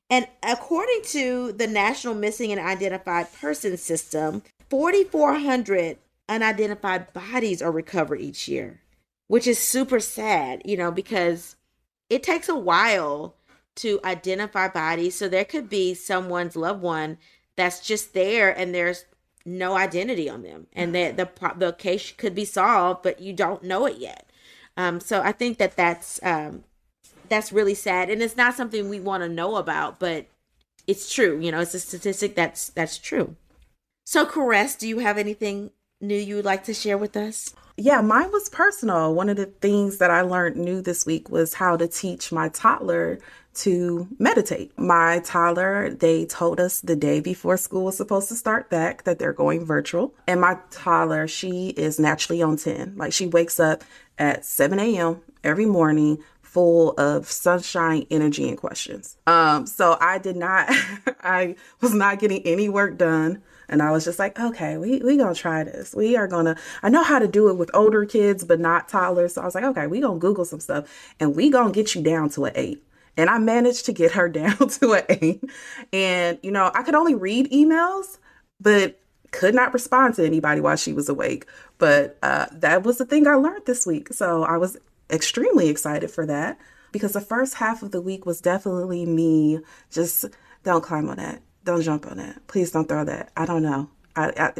and 0.09 0.27
according 0.43 1.03
to 1.09 1.53
the 1.53 1.67
National 1.67 2.15
Missing 2.15 2.51
and 2.51 2.61
Identified 2.61 3.31
Persons 3.35 3.83
System, 3.83 4.43
forty 4.71 5.05
four 5.05 5.35
hundred 5.35 5.99
unidentified 6.31 7.13
bodies 7.13 7.61
are 7.61 7.73
recovered 7.73 8.23
each 8.23 8.49
year, 8.49 8.81
which 9.27 9.47
is 9.47 9.59
super 9.59 10.01
sad. 10.01 10.63
You 10.65 10.79
know, 10.79 10.91
because 10.91 11.57
it 12.09 12.23
takes 12.23 12.49
a 12.49 12.57
while 12.57 13.35
to 13.77 14.01
identify 14.05 14.69
bodies. 14.69 15.17
So 15.17 15.29
there 15.29 15.45
could 15.45 15.69
be 15.69 15.95
someone's 15.95 16.57
loved 16.57 16.83
one 16.83 17.19
that's 17.57 17.81
just 17.81 18.15
there 18.15 18.51
and 18.57 18.75
there's 18.75 19.05
no 19.47 19.77
identity 19.77 20.29
on 20.29 20.43
them 20.43 20.67
and 20.73 20.95
that 20.95 21.17
the 21.17 21.29
the 21.57 21.73
case 21.73 22.13
could 22.13 22.35
be 22.35 22.47
solved 22.47 23.03
but 23.03 23.21
you 23.21 23.33
don't 23.33 23.63
know 23.63 23.87
it 23.87 23.99
yet. 23.99 24.29
Um, 24.77 25.01
so 25.01 25.21
I 25.21 25.33
think 25.33 25.59
that 25.59 25.77
that's 25.77 26.19
um, 26.23 26.65
that's 27.29 27.53
really 27.53 27.75
sad 27.75 28.11
and 28.11 28.23
it's 28.23 28.37
not 28.37 28.55
something 28.55 28.89
we 28.89 29.01
want 29.01 29.23
to 29.23 29.29
know 29.29 29.57
about 29.57 29.99
but 30.01 30.27
it's 30.87 31.13
true, 31.13 31.39
you 31.41 31.51
know, 31.51 31.61
it's 31.61 31.75
a 31.75 31.81
statistic 31.81 32.35
that's 32.35 32.71
that's 32.71 32.99
true. 32.99 33.37
So 34.05 34.27
Kares, 34.27 34.79
do 34.79 34.89
you 34.89 34.99
have 34.99 35.19
anything 35.19 35.71
new 36.01 36.17
you 36.17 36.37
would 36.37 36.45
like 36.45 36.65
to 36.65 36.75
share 36.75 36.99
with 36.99 37.17
us? 37.17 37.55
Yeah, 37.77 38.01
mine 38.03 38.31
was 38.31 38.49
personal. 38.49 39.15
One 39.15 39.29
of 39.29 39.37
the 39.37 39.47
things 39.47 39.99
that 39.99 40.11
I 40.11 40.21
learned 40.21 40.57
new 40.57 40.81
this 40.81 41.05
week 41.05 41.29
was 41.29 41.55
how 41.55 41.77
to 41.77 41.89
teach 41.89 42.31
my 42.31 42.49
toddler 42.49 43.19
to 43.55 44.09
meditate. 44.19 44.77
My 44.79 45.21
toddler, 45.21 45.91
they 45.91 46.27
told 46.27 46.61
us 46.61 46.81
the 46.81 46.97
day 46.97 47.21
before 47.21 47.57
school 47.57 47.85
was 47.85 47.97
supposed 47.97 48.29
to 48.29 48.35
start 48.35 48.71
back 48.71 49.05
that 49.05 49.19
they're 49.19 49.33
going 49.33 49.65
virtual. 49.65 50.15
And 50.27 50.41
my 50.41 50.59
toddler, 50.71 51.29
she 51.29 51.69
is 51.71 51.99
naturally 51.99 52.43
on 52.43 52.57
10. 52.57 52.95
Like 52.97 53.13
she 53.13 53.27
wakes 53.27 53.61
up 53.61 53.85
at 54.19 54.45
7 54.45 54.79
a.m. 54.79 55.21
every 55.43 55.67
morning 55.67 56.19
full 56.43 56.93
of 56.93 57.31
sunshine 57.31 58.07
energy 58.11 58.49
and 58.49 58.57
questions. 58.57 59.17
Um, 59.27 59.67
so 59.67 59.97
I 60.01 60.19
did 60.19 60.37
not, 60.37 60.69
I 61.21 61.57
was 61.81 61.95
not 61.95 62.21
getting 62.21 62.43
any 62.43 62.69
work 62.69 62.97
done. 62.97 63.43
And 63.69 63.83
I 63.83 63.91
was 63.91 64.05
just 64.05 64.19
like, 64.19 64.39
okay, 64.39 64.77
we 64.77 64.99
we 64.99 65.17
gonna 65.17 65.35
try 65.35 65.65
this. 65.65 65.95
We 65.95 66.17
are 66.17 66.27
gonna. 66.29 66.55
I 66.83 66.91
know 66.91 67.03
how 67.03 67.19
to 67.19 67.27
do 67.27 67.49
it 67.49 67.55
with 67.55 67.71
older 67.73 68.05
kids, 68.05 68.45
but 68.45 68.61
not 68.61 68.91
toddlers. 68.91 69.35
So 69.35 69.41
I 69.41 69.47
was 69.47 69.55
like, 69.55 69.65
okay, 69.65 69.87
we 69.87 70.01
gonna 70.01 70.19
Google 70.19 70.45
some 70.45 70.61
stuff, 70.61 71.15
and 71.19 71.35
we 71.35 71.49
gonna 71.49 71.73
get 71.73 71.95
you 71.95 72.03
down 72.03 72.29
to 72.31 72.45
an 72.45 72.53
eight. 72.57 72.85
And 73.17 73.31
I 73.31 73.39
managed 73.39 73.87
to 73.87 73.93
get 73.93 74.13
her 74.13 74.29
down 74.41 74.57
to 74.57 74.93
an 74.93 75.05
eight. 75.09 75.45
And 75.93 76.39
you 76.43 76.51
know, 76.51 76.71
I 76.75 76.83
could 76.83 76.95
only 76.95 77.15
read 77.15 77.51
emails, 77.51 78.19
but 78.61 79.01
could 79.31 79.55
not 79.55 79.73
respond 79.75 80.15
to 80.15 80.25
anybody 80.25 80.61
while 80.61 80.77
she 80.77 80.93
was 80.93 81.09
awake. 81.09 81.47
But 81.79 82.19
uh, 82.23 82.47
that 82.53 82.85
was 82.85 82.99
the 82.99 83.05
thing 83.05 83.27
I 83.27 83.35
learned 83.35 83.67
this 83.67 83.85
week. 83.87 84.13
So 84.13 84.45
I 84.45 84.57
was 84.57 84.77
extremely 85.11 85.69
excited 85.69 86.11
for 86.11 86.25
that 86.27 86.59
because 86.93 87.13
the 87.13 87.21
first 87.21 87.55
half 87.55 87.83
of 87.83 87.91
the 87.91 88.01
week 88.01 88.25
was 88.25 88.41
definitely 88.41 89.05
me 89.05 89.59
just 89.91 90.27
don't 90.63 90.85
climb 90.85 91.09
on 91.09 91.17
that, 91.17 91.43
don't 91.65 91.83
jump 91.83 92.07
on 92.07 92.19
that, 92.19 92.47
please 92.47 92.71
don't 92.71 92.89
throw 92.89 93.05
that. 93.05 93.33
I 93.37 93.45
don't 93.45 93.63
know. 93.63 93.91
I, 94.17 94.33
I, 94.37 94.51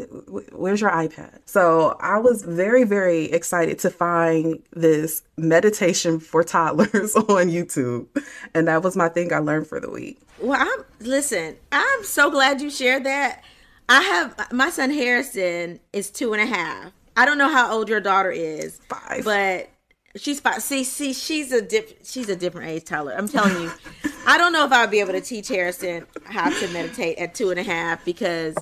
where's 0.51 0.81
your 0.81 0.91
iPad? 0.91 1.39
So 1.45 1.97
I 1.99 2.17
was 2.17 2.43
very, 2.43 2.83
very 2.83 3.25
excited 3.25 3.79
to 3.79 3.89
find 3.89 4.61
this 4.73 5.23
meditation 5.37 6.19
for 6.19 6.43
toddlers 6.43 7.15
on 7.15 7.49
YouTube, 7.49 8.07
and 8.53 8.67
that 8.67 8.83
was 8.83 8.97
my 8.97 9.09
thing 9.09 9.31
I 9.31 9.37
learned 9.37 9.67
for 9.67 9.79
the 9.79 9.89
week. 9.89 10.19
Well, 10.41 10.59
I'm 10.59 10.85
listen. 10.99 11.55
I'm 11.71 12.03
so 12.03 12.29
glad 12.29 12.61
you 12.61 12.69
shared 12.69 13.05
that. 13.05 13.43
I 13.87 14.01
have 14.01 14.51
my 14.51 14.69
son 14.69 14.89
Harrison 14.89 15.79
is 15.93 16.09
two 16.09 16.33
and 16.33 16.41
a 16.41 16.45
half. 16.45 16.91
I 17.15 17.25
don't 17.25 17.37
know 17.37 17.49
how 17.49 17.71
old 17.71 17.87
your 17.87 18.01
daughter 18.01 18.31
is, 18.31 18.79
five, 18.89 19.23
but 19.23 19.69
she's 20.17 20.41
five. 20.41 20.61
See, 20.61 20.83
see, 20.83 21.13
she's 21.13 21.53
a 21.53 21.61
diff, 21.61 21.93
she's 22.03 22.27
a 22.27 22.35
different 22.35 22.71
age, 22.71 22.83
Tyler. 22.83 23.13
I'm 23.17 23.29
telling 23.29 23.61
you. 23.61 23.71
I 24.27 24.39
don't 24.39 24.53
know 24.53 24.65
if 24.65 24.71
I'll 24.71 24.87
be 24.87 24.99
able 24.99 25.11
to 25.11 25.21
teach 25.21 25.47
Harrison 25.49 26.07
how 26.23 26.49
to 26.49 26.67
meditate 26.69 27.19
at 27.19 27.35
two 27.35 27.51
and 27.51 27.59
a 27.59 27.63
half 27.63 28.03
because 28.03 28.55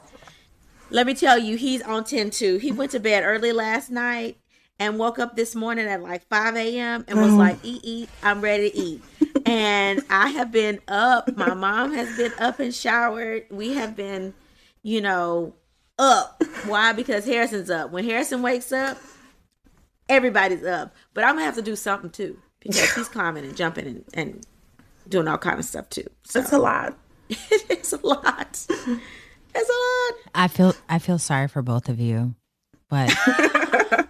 let 0.93 1.05
me 1.05 1.13
tell 1.13 1.37
you, 1.37 1.57
he's 1.57 1.81
on 1.81 2.05
10 2.05 2.29
too. 2.29 2.57
He 2.57 2.71
went 2.71 2.91
to 2.91 2.99
bed 2.99 3.23
early 3.23 3.51
last 3.51 3.91
night 3.91 4.37
and 4.79 4.97
woke 4.97 5.19
up 5.19 5.35
this 5.35 5.55
morning 5.55 5.87
at 5.87 6.01
like 6.01 6.25
5 6.29 6.55
a.m. 6.55 7.03
and 7.07 7.19
was 7.19 7.31
mm. 7.31 7.37
like, 7.37 7.57
eat, 7.63 7.81
eat, 7.83 8.09
I'm 8.23 8.39
ready 8.39 8.69
to 8.69 8.77
eat. 8.77 9.03
and 9.45 10.01
I 10.09 10.29
have 10.29 10.51
been 10.51 10.79
up. 10.87 11.35
My 11.35 11.53
mom 11.53 11.93
has 11.93 12.15
been 12.15 12.31
up 12.39 12.59
and 12.59 12.73
showered. 12.73 13.45
We 13.49 13.73
have 13.73 13.95
been 13.95 14.33
you 14.83 15.01
know, 15.01 15.55
up. 15.97 16.43
Why? 16.67 16.93
Because 16.93 17.25
Harrison's 17.25 17.69
up. 17.69 17.91
When 17.91 18.03
Harrison 18.03 18.41
wakes 18.41 18.71
up, 18.71 18.97
everybody's 20.07 20.63
up. 20.63 20.93
But 21.13 21.23
I'm 21.23 21.35
gonna 21.35 21.45
have 21.45 21.55
to 21.55 21.61
do 21.61 21.75
something 21.75 22.11
too 22.11 22.37
because 22.59 22.93
he's 22.93 23.07
climbing 23.09 23.45
and 23.45 23.55
jumping 23.55 23.87
and, 23.87 24.05
and 24.13 24.45
doing 25.07 25.27
all 25.27 25.37
kind 25.37 25.57
of 25.57 25.65
stuff 25.65 25.89
too. 25.89 26.07
So 26.23 26.41
it's 26.41 26.51
a 26.51 26.59
lot. 26.59 26.97
it's 27.29 27.93
a 27.93 28.05
lot. 28.05 28.67
It's 29.55 29.69
a 29.69 29.73
lot. 29.73 30.31
I 30.35 30.47
feel 30.47 30.73
I 30.89 30.99
feel 30.99 31.19
sorry 31.19 31.47
for 31.47 31.61
both 31.61 31.89
of 31.89 31.99
you, 31.99 32.35
but 32.89 33.13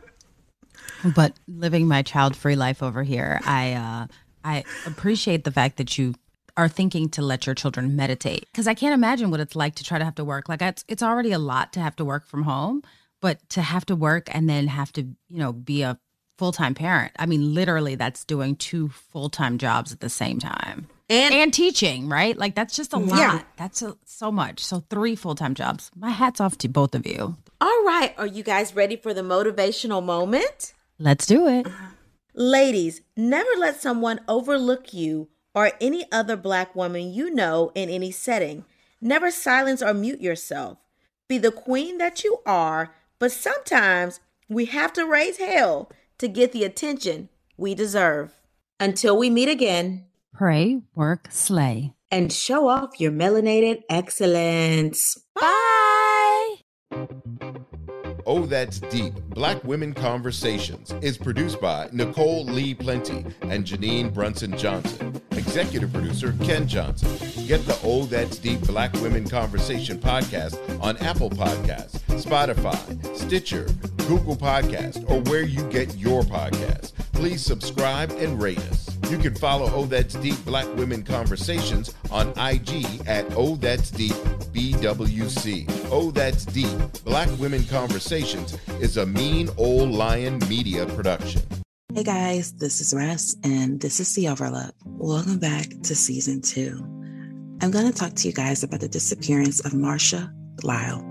but 1.16 1.34
living 1.48 1.88
my 1.88 2.02
child 2.02 2.36
free 2.36 2.56
life 2.56 2.82
over 2.82 3.04
here, 3.04 3.40
I 3.46 3.74
uh, 3.74 4.08
I 4.44 4.64
appreciate 4.86 5.44
the 5.44 5.52
fact 5.52 5.78
that 5.78 5.98
you 5.98 6.16
are 6.56 6.68
thinking 6.70 7.10
to 7.10 7.22
let 7.22 7.46
your 7.46 7.56
children 7.56 7.96
meditate. 7.96 8.46
Because 8.52 8.68
i 8.68 8.76
can't 8.76 8.94
imagine 8.94 9.32
what 9.32 9.40
it's 9.40 9.56
like 9.56 9.74
to 9.76 9.84
try 9.84 9.98
to 9.98 10.06
have 10.06 10.14
to 10.16 10.24
work. 10.24 10.48
Like 10.48 10.62
it's, 10.62 10.86
it's 10.88 11.02
already 11.02 11.32
a 11.32 11.40
lot 11.40 11.74
to 11.74 11.80
have 11.80 11.96
to 11.96 12.06
work 12.06 12.28
from 12.28 12.44
home 12.44 12.84
but 13.24 13.40
to 13.48 13.62
have 13.62 13.86
to 13.86 13.96
work 13.96 14.28
and 14.36 14.50
then 14.50 14.68
have 14.68 14.92
to 14.92 15.02
you 15.02 15.40
know 15.40 15.54
be 15.54 15.82
a 15.82 15.98
full-time 16.38 16.76
parent 16.76 17.14
i 17.18 17.26
mean 17.26 17.54
literally 17.54 17.96
that's 17.96 18.26
doing 18.26 18.56
two 18.56 18.90
full-time 18.90 19.58
jobs 19.58 19.94
at 19.94 20.02
the 20.02 20.10
same 20.10 20.40
time 20.40 20.88
and 21.14 21.34
and 21.34 21.54
teaching 21.54 22.10
right? 22.10 22.38
Like 22.38 22.56
that's 22.56 22.76
just 22.76 22.94
a 22.94 22.98
mm-hmm. 22.98 23.10
lot. 23.10 23.20
Yeah. 23.20 23.42
that's 23.58 23.82
a, 23.82 23.96
so 24.06 24.32
much. 24.32 24.64
So 24.64 24.84
three 24.90 25.16
full-time 25.16 25.54
jobs. 25.54 25.92
My 25.96 26.10
hat's 26.10 26.42
off 26.42 26.58
to 26.60 26.68
both 26.68 26.96
of 26.96 27.06
you. 27.06 27.38
All 27.62 27.84
right. 27.86 28.14
Are 28.18 28.28
you 28.28 28.44
guys 28.44 28.76
ready 28.76 28.96
for 28.96 29.14
the 29.14 29.22
motivational 29.22 30.04
moment? 30.04 30.74
Let's 31.00 31.26
do 31.26 31.48
it. 31.48 31.68
Uh-huh. 31.68 31.88
Ladies 32.36 33.02
never 33.16 33.50
let 33.58 33.80
someone 33.80 34.20
overlook 34.28 34.94
you 34.94 35.30
or 35.54 35.72
any 35.80 36.06
other 36.12 36.36
black 36.36 36.76
woman 36.76 37.14
you 37.14 37.30
know 37.30 37.72
in 37.76 37.90
any 37.90 38.12
setting. 38.12 38.66
Never 39.00 39.32
silence 39.32 39.82
or 39.82 39.94
mute 39.94 40.22
yourself. 40.22 40.78
Be 41.28 41.38
the 41.38 41.52
queen 41.52 41.98
that 42.00 42.24
you 42.24 42.40
are, 42.46 42.96
but 43.20 43.32
sometimes 43.32 44.20
we 44.50 44.66
have 44.66 44.94
to 44.94 45.06
raise 45.06 45.38
hell 45.38 45.92
to 46.18 46.28
get 46.28 46.52
the 46.52 46.64
attention 46.64 47.30
we 47.58 47.76
deserve. 47.76 48.34
Until 48.80 49.18
we 49.18 49.30
meet 49.30 49.50
again, 49.50 50.06
pray, 50.34 50.82
work, 50.96 51.28
slay, 51.32 51.94
and 52.12 52.34
show 52.34 52.68
off 52.68 53.00
your 53.00 53.12
melanated 53.12 53.82
excellence. 53.90 55.18
Bye. 55.36 56.56
Oh 58.26 58.46
That's 58.46 58.80
Deep 58.80 59.14
Black 59.30 59.62
Women 59.64 59.94
Conversations 59.94 60.94
is 61.02 61.18
produced 61.18 61.60
by 61.60 61.90
Nicole 61.92 62.46
Lee 62.46 62.74
Plenty 62.74 63.26
and 63.42 63.66
Janine 63.66 64.14
Brunson 64.14 64.58
Johnson. 64.58 65.22
Executive 65.32 65.92
producer 65.92 66.34
Ken 66.42 66.68
Johnson. 66.68 67.10
Get 67.48 67.66
the 67.66 67.78
Oh 67.84 68.06
That's 68.06 68.38
Deep 68.38 68.62
Black 68.62 68.94
Women 68.94 69.28
Conversation 69.28 69.98
podcast 69.98 70.58
on 70.82 70.96
Apple 70.98 71.30
Podcasts, 71.30 72.00
Spotify, 72.22 73.18
Stitcher, 73.18 73.66
Google 74.08 74.38
Podcast, 74.38 75.10
or 75.10 75.20
where 75.30 75.44
you 75.44 75.62
get 75.70 75.96
your 75.98 76.22
podcasts. 76.24 76.94
Please 77.12 77.44
subscribe 77.44 78.12
and 78.12 78.42
rate 78.42 78.60
us. 78.60 78.93
You 79.10 79.18
can 79.18 79.36
follow 79.36 79.70
Oh 79.74 79.86
That's 79.86 80.16
Deep 80.16 80.44
Black 80.46 80.68
Women 80.76 81.04
Conversations 81.04 81.94
on 82.10 82.30
IG 82.30 82.86
at 83.08 83.26
Oh 83.36 83.56
That's 83.56 83.92
Deep 83.92 84.14
BWC. 84.54 85.88
Oh 85.92 86.10
That's 86.12 86.46
Deep 86.46 86.78
Black 87.04 87.30
Women 87.38 87.64
Conversations 87.66 88.58
is 88.82 88.98
a 88.98 89.06
Mean 89.06 89.50
Ole 89.58 89.88
Lion 89.88 90.40
media 90.50 90.86
production. 90.86 91.42
Hey 91.94 92.04
guys, 92.04 92.54
this 92.54 92.82
is 92.82 92.92
Kares, 92.94 93.36
and 93.44 93.80
this 93.80 94.00
is 94.00 94.16
The 94.16 94.30
Overlooked. 94.30 94.74
Welcome 94.86 95.38
back 95.38 95.68
to 95.84 95.94
season 95.94 96.42
two. 96.42 96.80
I'm 97.62 97.70
going 97.70 97.86
to 97.86 97.94
talk 97.94 98.16
to 98.16 98.28
you 98.28 98.34
guys 98.34 98.64
about 98.64 98.80
the 98.80 98.90
disappearance 98.90 99.60
of 99.64 99.74
Marsha 99.74 100.34
Lyle. 100.64 101.02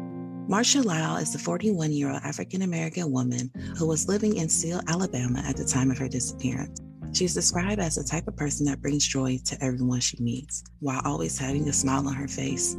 Marsha 0.49 0.84
Lyle 0.84 1.16
is 1.16 1.34
a 1.34 1.38
41 1.38 1.93
year 1.93 2.11
old 2.11 2.22
African 2.24 2.62
American 2.62 3.12
woman 3.12 3.51
who 3.78 3.86
was 3.86 4.09
living 4.09 4.36
in 4.36 4.49
Seale, 4.49 4.80
Alabama 4.88 5.43
at 5.47 5.57
the 5.57 5.64
time 5.64 5.90
of 5.90 5.99
her 5.99 6.09
disappearance. 6.09 6.80
She's 7.12 7.34
described 7.34 7.80
as 7.80 7.96
the 7.96 8.04
type 8.04 8.26
of 8.26 8.36
person 8.36 8.66
that 8.66 8.80
brings 8.80 9.06
joy 9.06 9.38
to 9.44 9.62
everyone 9.62 10.00
she 10.00 10.16
meets, 10.22 10.64
while 10.80 11.02
always 11.04 11.36
having 11.36 11.68
a 11.68 11.72
smile 11.72 12.08
on 12.08 12.14
her 12.14 12.28
face. 12.28 12.76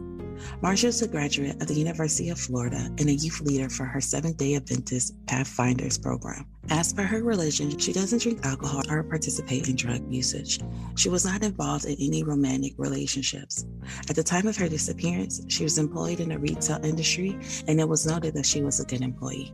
Marsha 0.62 0.86
is 0.86 1.02
a 1.04 1.08
graduate 1.08 1.62
of 1.62 1.68
the 1.68 1.76
University 1.76 2.30
of 2.30 2.40
Florida 2.40 2.90
and 2.98 3.08
a 3.10 3.14
youth 3.14 3.42
leader 3.42 3.70
for 3.70 3.86
her 3.86 4.02
Seventh 4.02 4.38
day 4.38 4.56
Adventist 4.56 5.14
Pathfinders 5.28 6.00
program. 6.00 6.48
As 6.70 6.92
for 6.92 7.04
her 7.04 7.22
religion, 7.24 7.78
she 7.78 7.94
doesn't 7.94 8.24
drink 8.24 8.44
alcohol 8.44 8.82
or 8.90 9.04
participate 9.04 9.70
in 9.70 9.76
drug 9.76 10.02
usage. 10.12 10.60
She 10.96 11.10
was 11.10 11.26
not 11.26 11.44
involved 11.44 11.86
in 11.86 11.96
any 12.00 12.24
romantic 12.24 12.74
relationships. 12.78 13.66
At 14.10 14.16
the 14.16 14.24
time 14.24 14.48
of 14.48 14.58
her 14.58 14.68
disappearance, 14.68 15.46
she 15.48 15.64
was 15.64 15.78
employed 15.78 16.20
in 16.20 16.30
the 16.30 16.40
retail 16.40 16.84
industry, 16.84 17.38
and 17.68 17.80
it 17.80 17.88
was 17.88 18.08
noted 18.08 18.34
that 18.34 18.46
she 18.46 18.64
was 18.64 18.80
a 18.80 18.86
good 18.86 19.02
employee. 19.02 19.54